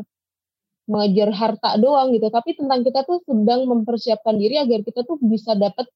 mengejar 0.91 1.31
harta 1.31 1.79
doang 1.79 2.11
gitu. 2.11 2.27
Tapi 2.27 2.59
tentang 2.59 2.83
kita 2.83 3.07
tuh 3.07 3.23
sedang 3.23 3.71
mempersiapkan 3.71 4.35
diri 4.35 4.59
agar 4.59 4.83
kita 4.83 5.07
tuh 5.07 5.23
bisa 5.23 5.55
dapat 5.55 5.87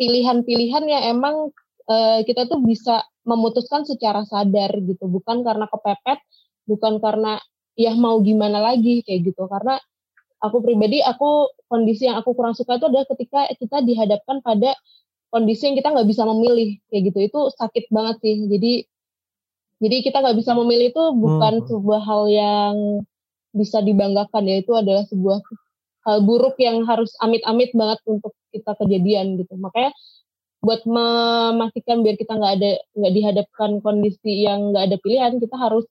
pilihan-pilihan 0.00 0.84
yang 0.88 1.02
emang 1.12 1.52
uh, 1.84 2.20
kita 2.24 2.48
tuh 2.48 2.64
bisa 2.64 3.04
memutuskan 3.28 3.84
secara 3.84 4.24
sadar 4.24 4.72
gitu. 4.80 5.04
Bukan 5.04 5.44
karena 5.44 5.68
kepepet 5.68 6.24
bukan 6.64 6.98
karena 6.98 7.36
ya 7.76 7.92
mau 7.92 8.16
gimana 8.24 8.64
lagi? 8.64 9.04
kayak 9.04 9.36
gitu. 9.36 9.44
Karena 9.44 9.76
aku 10.40 10.64
pribadi 10.64 11.04
aku 11.04 11.52
kondisi 11.68 12.08
yang 12.08 12.16
aku 12.16 12.32
kurang 12.32 12.56
suka 12.56 12.80
itu 12.80 12.88
adalah 12.88 13.06
ketika 13.12 13.52
kita 13.52 13.84
dihadapkan 13.84 14.40
pada 14.40 14.72
kondisi 15.28 15.68
yang 15.68 15.76
kita 15.76 15.92
nggak 15.92 16.08
bisa 16.08 16.24
memilih 16.24 16.80
kayak 16.88 17.12
gitu. 17.12 17.18
Itu 17.20 17.40
sakit 17.52 17.92
banget 17.92 18.16
sih. 18.24 18.36
Jadi 18.48 18.72
jadi 19.76 19.96
kita 20.00 20.24
nggak 20.24 20.40
bisa 20.40 20.56
memilih 20.56 20.88
itu 20.88 21.04
bukan 21.12 21.60
hmm. 21.60 21.66
sebuah 21.68 22.00
hal 22.00 22.22
yang 22.32 22.74
bisa 23.56 23.80
dibanggakan 23.80 24.44
ya 24.44 24.60
itu 24.60 24.72
adalah 24.76 25.08
sebuah 25.08 25.40
hal 26.06 26.22
buruk 26.22 26.60
yang 26.60 26.84
harus 26.84 27.16
amit-amit 27.24 27.72
banget 27.72 27.98
untuk 28.04 28.36
kita 28.52 28.76
kejadian 28.78 29.40
gitu 29.40 29.56
makanya 29.56 29.90
buat 30.60 30.84
memastikan 30.84 32.04
biar 32.04 32.16
kita 32.20 32.36
nggak 32.36 32.54
ada 32.60 32.72
nggak 32.96 33.12
dihadapkan 33.12 33.70
kondisi 33.80 34.44
yang 34.44 34.72
nggak 34.72 34.84
ada 34.92 34.96
pilihan 35.00 35.32
kita 35.40 35.56
harus 35.56 35.86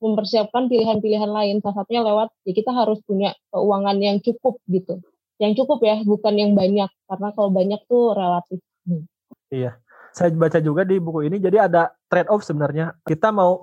mempersiapkan 0.00 0.66
pilihan-pilihan 0.66 1.28
lain. 1.28 1.60
Salah 1.60 1.84
satunya 1.84 2.02
lewat 2.02 2.32
ya 2.48 2.52
kita 2.56 2.72
harus 2.72 2.98
punya 3.04 3.36
keuangan 3.52 3.96
yang 4.00 4.16
cukup 4.24 4.58
gitu. 4.66 4.98
Yang 5.40 5.64
cukup 5.64 5.84
ya, 5.84 5.96
bukan 6.04 6.34
yang 6.36 6.52
banyak. 6.56 6.88
Karena 7.08 7.28
kalau 7.36 7.50
banyak 7.52 7.80
tuh 7.88 8.16
relatif. 8.16 8.60
Hmm. 8.88 9.04
Iya. 9.52 9.76
Saya 10.10 10.34
baca 10.34 10.58
juga 10.58 10.82
di 10.82 10.98
buku 10.98 11.30
ini 11.30 11.38
jadi 11.38 11.70
ada 11.70 11.94
trade 12.10 12.28
off 12.32 12.42
sebenarnya. 12.42 12.98
Kita 13.06 13.30
mau 13.30 13.62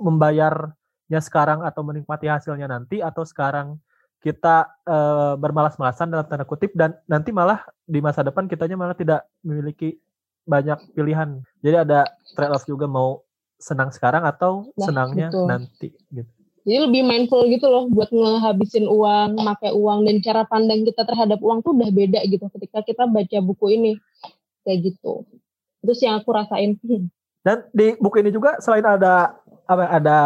membayarnya 1.08 1.22
sekarang 1.24 1.60
atau 1.64 1.82
menikmati 1.88 2.28
hasilnya 2.28 2.68
nanti 2.68 2.99
atau 2.99 3.24
sekarang 3.24 3.80
kita 4.20 4.68
e, 4.84 4.97
bermalas-malasan 5.39 6.12
dalam 6.12 6.28
tanda 6.28 6.43
kutip 6.43 6.76
dan 6.76 6.99
nanti 7.08 7.32
malah 7.32 7.64
di 7.88 8.03
masa 8.03 8.28
depan 8.28 8.49
kitanya 8.51 8.76
malah 8.76 8.97
tidak 8.97 9.24
memiliki 9.39 9.95
banyak 10.43 10.76
pilihan. 10.91 11.39
Jadi 11.64 11.76
ada 11.88 12.12
trade 12.36 12.51
off 12.51 12.68
juga 12.68 12.91
mau 12.91 13.24
senang 13.55 13.89
sekarang 13.89 14.28
atau 14.28 14.68
nah, 14.76 14.84
senangnya 14.84 15.28
betul. 15.32 15.47
nanti 15.47 15.88
gitu. 16.12 16.32
Jadi 16.68 16.78
lebih 16.84 17.01
mindful 17.08 17.47
gitu 17.47 17.72
loh 17.72 17.88
buat 17.88 18.12
ngehabisin 18.12 18.91
uang, 18.91 19.39
pakai 19.39 19.72
uang 19.72 20.03
dan 20.03 20.20
cara 20.20 20.43
pandang 20.43 20.84
kita 20.84 21.08
terhadap 21.08 21.39
uang 21.39 21.64
tuh 21.64 21.72
udah 21.72 21.88
beda 21.88 22.20
gitu 22.28 22.43
ketika 22.60 22.84
kita 22.84 23.08
baca 23.08 23.38
buku 23.39 23.80
ini 23.80 23.91
kayak 24.68 24.91
gitu. 24.91 25.24
Itu 25.80 25.95
sih 25.95 26.12
yang 26.12 26.20
aku 26.20 26.36
rasain. 26.36 26.76
Dan 27.39 27.58
di 27.72 27.95
buku 27.95 28.20
ini 28.20 28.36
juga 28.36 28.60
selain 28.60 28.84
ada 28.84 29.39
apa 29.64 29.84
ada 29.88 30.20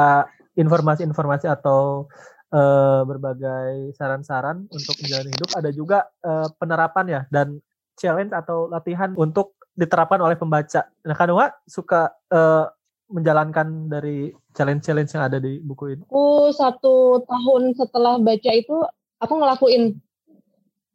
informasi-informasi 0.55 1.47
atau 1.47 2.11
uh, 2.51 3.01
berbagai 3.07 3.95
saran-saran 3.95 4.67
untuk 4.67 4.95
menjalani 4.99 5.31
hidup, 5.31 5.49
ada 5.55 5.69
juga 5.71 5.99
uh, 6.23 6.47
penerapan 6.59 7.05
ya 7.07 7.21
dan 7.31 7.59
challenge 7.95 8.35
atau 8.35 8.67
latihan 8.67 9.15
untuk 9.15 9.55
diterapkan 9.75 10.19
oleh 10.19 10.35
pembaca. 10.35 10.87
Nah, 11.07 11.15
Kanua 11.15 11.51
suka 11.63 12.11
uh, 12.31 12.67
menjalankan 13.11 13.91
dari 13.91 14.31
challenge-challenge 14.55 15.11
yang 15.15 15.23
ada 15.27 15.39
di 15.39 15.59
buku 15.59 15.99
ini? 15.99 16.03
Aku 16.07 16.51
satu 16.55 17.23
tahun 17.27 17.75
setelah 17.75 18.19
baca 18.19 18.51
itu 18.51 18.77
aku 19.19 19.33
ngelakuin. 19.35 19.99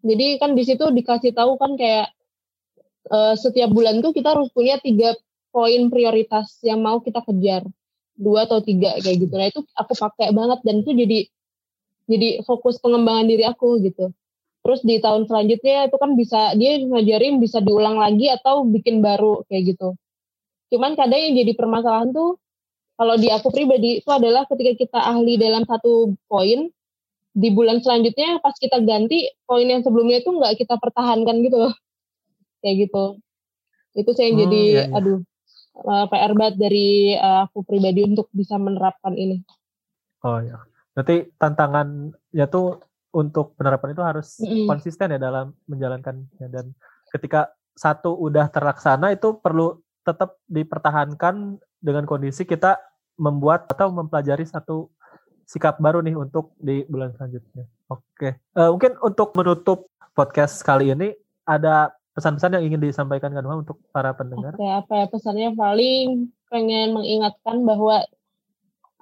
Jadi 0.07 0.27
kan 0.41 0.57
di 0.57 0.65
situ 0.65 0.85
dikasih 0.93 1.33
tahu 1.37 1.61
kan 1.61 1.77
kayak 1.77 2.13
uh, 3.11 3.35
setiap 3.37 3.73
bulan 3.73 4.01
tuh 4.01 4.13
kita 4.13 4.33
harus 4.33 4.49
punya 4.53 4.81
tiga 4.81 5.17
poin 5.51 5.89
prioritas 5.89 6.61
yang 6.61 6.85
mau 6.85 7.01
kita 7.01 7.25
kejar 7.25 7.65
dua 8.17 8.49
atau 8.49 8.65
tiga 8.65 8.97
kayak 9.01 9.17
gitu. 9.29 9.35
Nah 9.37 9.47
itu 9.53 9.61
aku 9.77 9.93
pakai 9.95 10.33
banget 10.33 10.61
dan 10.65 10.83
itu 10.83 10.91
jadi 10.97 11.19
jadi 12.07 12.29
fokus 12.43 12.81
pengembangan 12.81 13.27
diri 13.29 13.45
aku 13.45 13.81
gitu. 13.85 14.11
Terus 14.67 14.81
di 14.83 14.99
tahun 14.99 15.31
selanjutnya 15.31 15.87
itu 15.87 15.97
kan 16.01 16.11
bisa 16.19 16.41
dia 16.59 16.83
ngajarin 16.83 17.39
bisa 17.39 17.63
diulang 17.63 18.01
lagi 18.01 18.27
atau 18.33 18.67
bikin 18.67 18.99
baru 18.99 19.47
kayak 19.47 19.77
gitu. 19.77 19.95
Cuman 20.75 20.99
kadang 20.99 21.23
yang 21.23 21.35
jadi 21.39 21.53
permasalahan 21.55 22.11
tuh 22.11 22.41
kalau 22.97 23.15
di 23.21 23.29
aku 23.29 23.53
pribadi 23.53 24.01
itu 24.03 24.11
adalah 24.11 24.49
ketika 24.49 24.73
kita 24.75 24.99
ahli 24.99 25.37
dalam 25.37 25.63
satu 25.69 26.17
poin 26.27 26.73
di 27.37 27.49
bulan 27.53 27.85
selanjutnya 27.85 28.41
pas 28.41 28.57
kita 28.57 28.81
ganti 28.81 29.29
poin 29.45 29.69
yang 29.69 29.85
sebelumnya 29.85 30.25
itu 30.25 30.33
nggak 30.33 30.57
kita 30.57 30.81
pertahankan 30.81 31.45
gitu 31.45 31.57
loh 31.69 31.75
kayak 32.65 32.89
gitu 32.89 33.21
itu 33.93 34.11
saya 34.17 34.33
yang 34.33 34.37
hmm, 34.41 34.45
jadi 34.49 34.63
iya, 34.65 34.83
iya. 34.89 34.97
aduh 34.97 35.21
uh, 35.85 36.05
eh, 36.05 36.07
PR 36.09 36.33
banget 36.33 36.57
dari 36.57 36.89
uh, 37.17 37.45
aku 37.45 37.67
pribadi 37.67 38.07
untuk 38.09 38.33
bisa 38.33 38.57
menerapkan 38.57 39.13
ini. 39.13 39.45
Oh 40.25 40.41
ya 40.41 40.63
berarti 40.97 41.29
tantangannya 41.37 42.47
tuh 42.49 42.81
untuk 43.13 43.53
penerapan 43.61 43.93
itu 43.93 44.03
harus 44.05 44.41
mm 44.41 44.65
konsisten 44.65 45.13
ya 45.13 45.21
dalam 45.21 45.53
menjalankannya. 45.69 46.49
Dan 46.49 46.73
ketika 47.13 47.53
satu 47.77 48.17
udah 48.17 48.49
terlaksana 48.49 49.13
itu 49.13 49.37
perlu 49.37 49.77
tetap 50.01 50.41
dipertahankan 50.49 51.61
dengan 51.77 52.09
kondisi 52.09 52.49
kita 52.49 52.81
membuat 53.21 53.69
atau 53.69 53.93
mempelajari 53.93 54.49
satu 54.49 54.89
sikap 55.45 55.77
baru 55.79 56.01
nih 56.01 56.17
untuk 56.17 56.57
di 56.57 56.89
bulan 56.89 57.13
selanjutnya. 57.15 57.69
Oke, 57.93 58.41
uh, 58.57 58.73
mungkin 58.73 58.97
untuk 59.05 59.37
menutup 59.37 59.93
podcast 60.17 60.65
kali 60.65 60.91
ini 60.97 61.13
ada 61.47 61.93
pesan-pesan 62.17 62.57
yang 62.57 62.65
ingin 62.73 62.81
disampaikan 62.81 63.31
kan 63.37 63.45
untuk 63.45 63.77
para 63.93 64.17
pendengar? 64.17 64.57
Oke, 64.57 64.65
apa 64.65 64.93
ya 65.05 65.07
pesannya 65.13 65.53
paling 65.53 66.33
pengen 66.49 66.97
mengingatkan 66.97 67.61
bahwa 67.69 68.01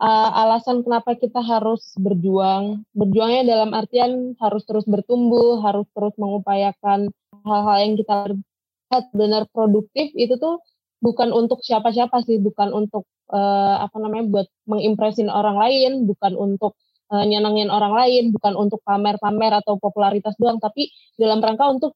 uh, 0.03 0.31
alasan 0.43 0.83
kenapa 0.83 1.15
kita 1.15 1.39
harus 1.39 1.95
berjuang. 1.95 2.83
Berjuangnya 2.91 3.47
dalam 3.47 3.71
artian 3.71 4.35
harus 4.43 4.67
terus 4.67 4.83
bertumbuh, 4.91 5.63
harus 5.63 5.87
terus 5.95 6.15
mengupayakan 6.19 7.15
hal-hal 7.47 7.77
yang 7.79 7.95
kita 7.95 8.15
lihat 8.35 9.05
benar 9.15 9.43
produktif 9.55 10.11
itu 10.19 10.35
tuh 10.39 10.59
bukan 10.99 11.31
untuk 11.31 11.63
siapa-siapa 11.63 12.25
sih, 12.27 12.43
bukan 12.43 12.75
untuk 12.75 13.07
uh, 13.31 13.85
apa 13.85 13.97
namanya 14.03 14.25
buat 14.27 14.49
mengimpresin 14.67 15.31
orang 15.31 15.55
lain, 15.55 16.09
bukan 16.09 16.35
untuk 16.35 16.75
uh, 17.13 17.23
nyenengin 17.23 17.71
orang 17.71 17.95
lain, 17.95 18.35
bukan 18.35 18.59
untuk 18.59 18.81
pamer-pamer 18.83 19.53
atau 19.61 19.79
popularitas 19.79 20.35
doang, 20.41 20.59
tapi 20.59 20.89
dalam 21.21 21.39
rangka 21.45 21.69
untuk 21.71 21.93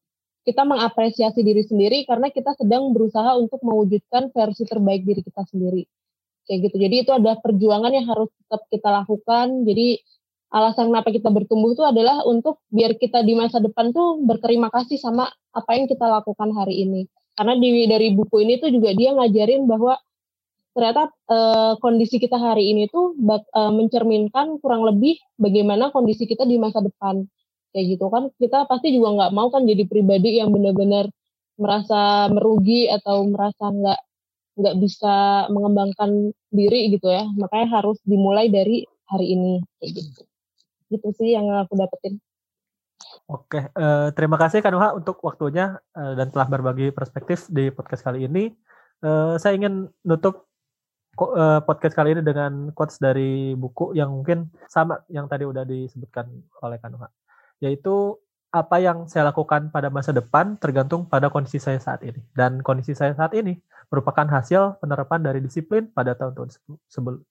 kita 0.49 0.64
mengapresiasi 0.64 1.44
diri 1.44 1.61
sendiri 1.61 2.09
karena 2.09 2.32
kita 2.32 2.57
sedang 2.57 2.88
berusaha 2.96 3.36
untuk 3.36 3.61
mewujudkan 3.61 4.32
versi 4.32 4.64
terbaik 4.64 5.05
diri 5.05 5.20
kita 5.20 5.44
sendiri. 5.44 5.84
Kayak 6.49 6.72
gitu. 6.72 6.76
Jadi 6.80 6.94
itu 7.05 7.12
adalah 7.12 7.36
perjuangan 7.44 7.92
yang 7.92 8.09
harus 8.09 8.32
tetap 8.32 8.64
kita 8.72 8.88
lakukan. 8.88 9.68
Jadi 9.68 10.01
alasan 10.49 10.88
kenapa 10.88 11.12
kita 11.12 11.28
bertumbuh 11.28 11.76
itu 11.76 11.84
adalah 11.84 12.24
untuk 12.24 12.64
biar 12.72 12.96
kita 12.96 13.20
di 13.20 13.36
masa 13.36 13.61
depan 13.61 13.92
tuh 13.92 14.24
berterima 14.24 14.72
kasih 14.72 14.96
sama 14.96 15.28
apa 15.53 15.70
yang 15.76 15.84
kita 15.84 16.09
lakukan 16.09 16.49
hari 16.57 16.88
ini. 16.88 17.05
Karena 17.36 17.53
di 17.61 17.84
dari 17.84 18.09
buku 18.16 18.40
ini 18.40 18.57
tuh 18.57 18.72
juga 18.72 18.96
dia 18.96 19.12
ngajarin 19.12 19.68
bahwa 19.68 20.01
ternyata 20.72 21.12
uh, 21.28 21.76
kondisi 21.84 22.16
kita 22.16 22.40
hari 22.40 22.72
ini 22.72 22.88
tuh 22.88 23.12
bak, 23.20 23.44
uh, 23.53 23.68
mencerminkan 23.68 24.57
kurang 24.64 24.88
lebih 24.88 25.20
bagaimana 25.36 25.92
kondisi 25.92 26.24
kita 26.24 26.49
di 26.49 26.57
masa 26.57 26.80
depan 26.80 27.28
kayak 27.72 27.86
gitu 27.96 28.06
kan 28.08 28.32
kita 28.40 28.64
pasti 28.64 28.94
juga 28.96 29.08
nggak 29.14 29.32
mau 29.36 29.48
kan 29.52 29.64
jadi 29.68 29.84
pribadi 29.84 30.40
yang 30.40 30.50
benar-benar 30.50 31.12
merasa 31.58 32.30
merugi 32.30 32.86
atau 32.86 33.26
merasa 33.26 33.68
nggak 33.68 34.00
nggak 34.58 34.76
bisa 34.82 35.46
mengembangkan 35.54 36.34
diri 36.50 36.90
gitu 36.94 37.08
ya. 37.10 37.26
Makanya 37.38 37.82
harus 37.82 37.98
dimulai 38.02 38.50
dari 38.50 38.82
hari 39.06 39.26
ini 39.38 39.52
kayak 39.78 39.90
gitu. 40.02 40.22
Gitu 40.90 41.08
sih 41.14 41.34
yang 41.38 41.46
aku 41.54 41.78
dapetin. 41.78 42.18
Oke, 43.28 43.60
uh, 43.76 44.08
terima 44.16 44.40
kasih 44.40 44.64
Kanuha 44.64 44.96
untuk 44.96 45.20
waktunya 45.20 45.76
uh, 45.94 46.16
dan 46.16 46.32
telah 46.32 46.48
berbagi 46.48 46.90
perspektif 46.90 47.46
di 47.52 47.68
podcast 47.68 48.02
kali 48.02 48.24
ini. 48.24 48.50
Uh, 49.04 49.38
saya 49.38 49.54
ingin 49.54 49.86
nutup 50.02 50.48
uh, 51.20 51.60
podcast 51.62 51.94
kali 51.94 52.16
ini 52.16 52.24
dengan 52.24 52.72
quotes 52.72 52.98
dari 52.98 53.52
buku 53.52 53.94
yang 53.94 54.10
mungkin 54.10 54.48
sama 54.66 55.04
yang 55.12 55.28
tadi 55.28 55.44
udah 55.44 55.62
disebutkan 55.68 56.26
oleh 56.64 56.80
Kanuha, 56.80 57.06
yaitu 57.59 58.18
apa 58.48 58.80
yang 58.80 59.04
saya 59.04 59.28
lakukan 59.28 59.68
pada 59.68 59.92
masa 59.92 60.11
depan 60.11 60.56
tergantung 60.56 61.04
pada 61.04 61.28
kondisi 61.28 61.61
saya 61.61 61.76
saat 61.78 62.00
ini. 62.00 62.20
Dan 62.32 62.64
kondisi 62.64 62.96
saya 62.96 63.12
saat 63.12 63.36
ini 63.36 63.61
merupakan 63.92 64.24
hasil 64.24 64.80
penerapan 64.80 65.20
dari 65.20 65.40
disiplin 65.44 65.88
pada 65.92 66.16
tahun-tahun 66.16 66.56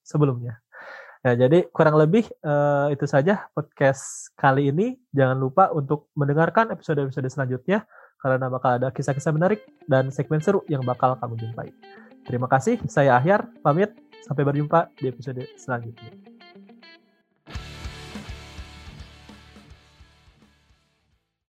sebelumnya. 0.06 0.62
Ya, 1.26 1.34
jadi 1.34 1.66
kurang 1.74 1.98
lebih 1.98 2.30
uh, 2.46 2.94
itu 2.94 3.10
saja 3.10 3.50
podcast 3.58 4.30
kali 4.38 4.70
ini. 4.70 5.02
Jangan 5.12 5.38
lupa 5.38 5.74
untuk 5.74 6.14
mendengarkan 6.14 6.70
episode-episode 6.70 7.26
selanjutnya 7.34 7.90
karena 8.22 8.50
bakal 8.50 8.78
ada 8.78 8.90
kisah-kisah 8.94 9.34
menarik 9.34 9.66
dan 9.90 10.14
segmen 10.14 10.42
seru 10.42 10.62
yang 10.70 10.86
bakal 10.86 11.18
kamu 11.18 11.38
jumpai. 11.42 11.70
Terima 12.26 12.46
kasih, 12.50 12.82
saya 12.86 13.18
Ahyar, 13.18 13.50
pamit. 13.64 13.94
Sampai 14.28 14.44
berjumpa 14.44 14.92
di 15.00 15.08
episode 15.08 15.40
selanjutnya. 15.56 16.27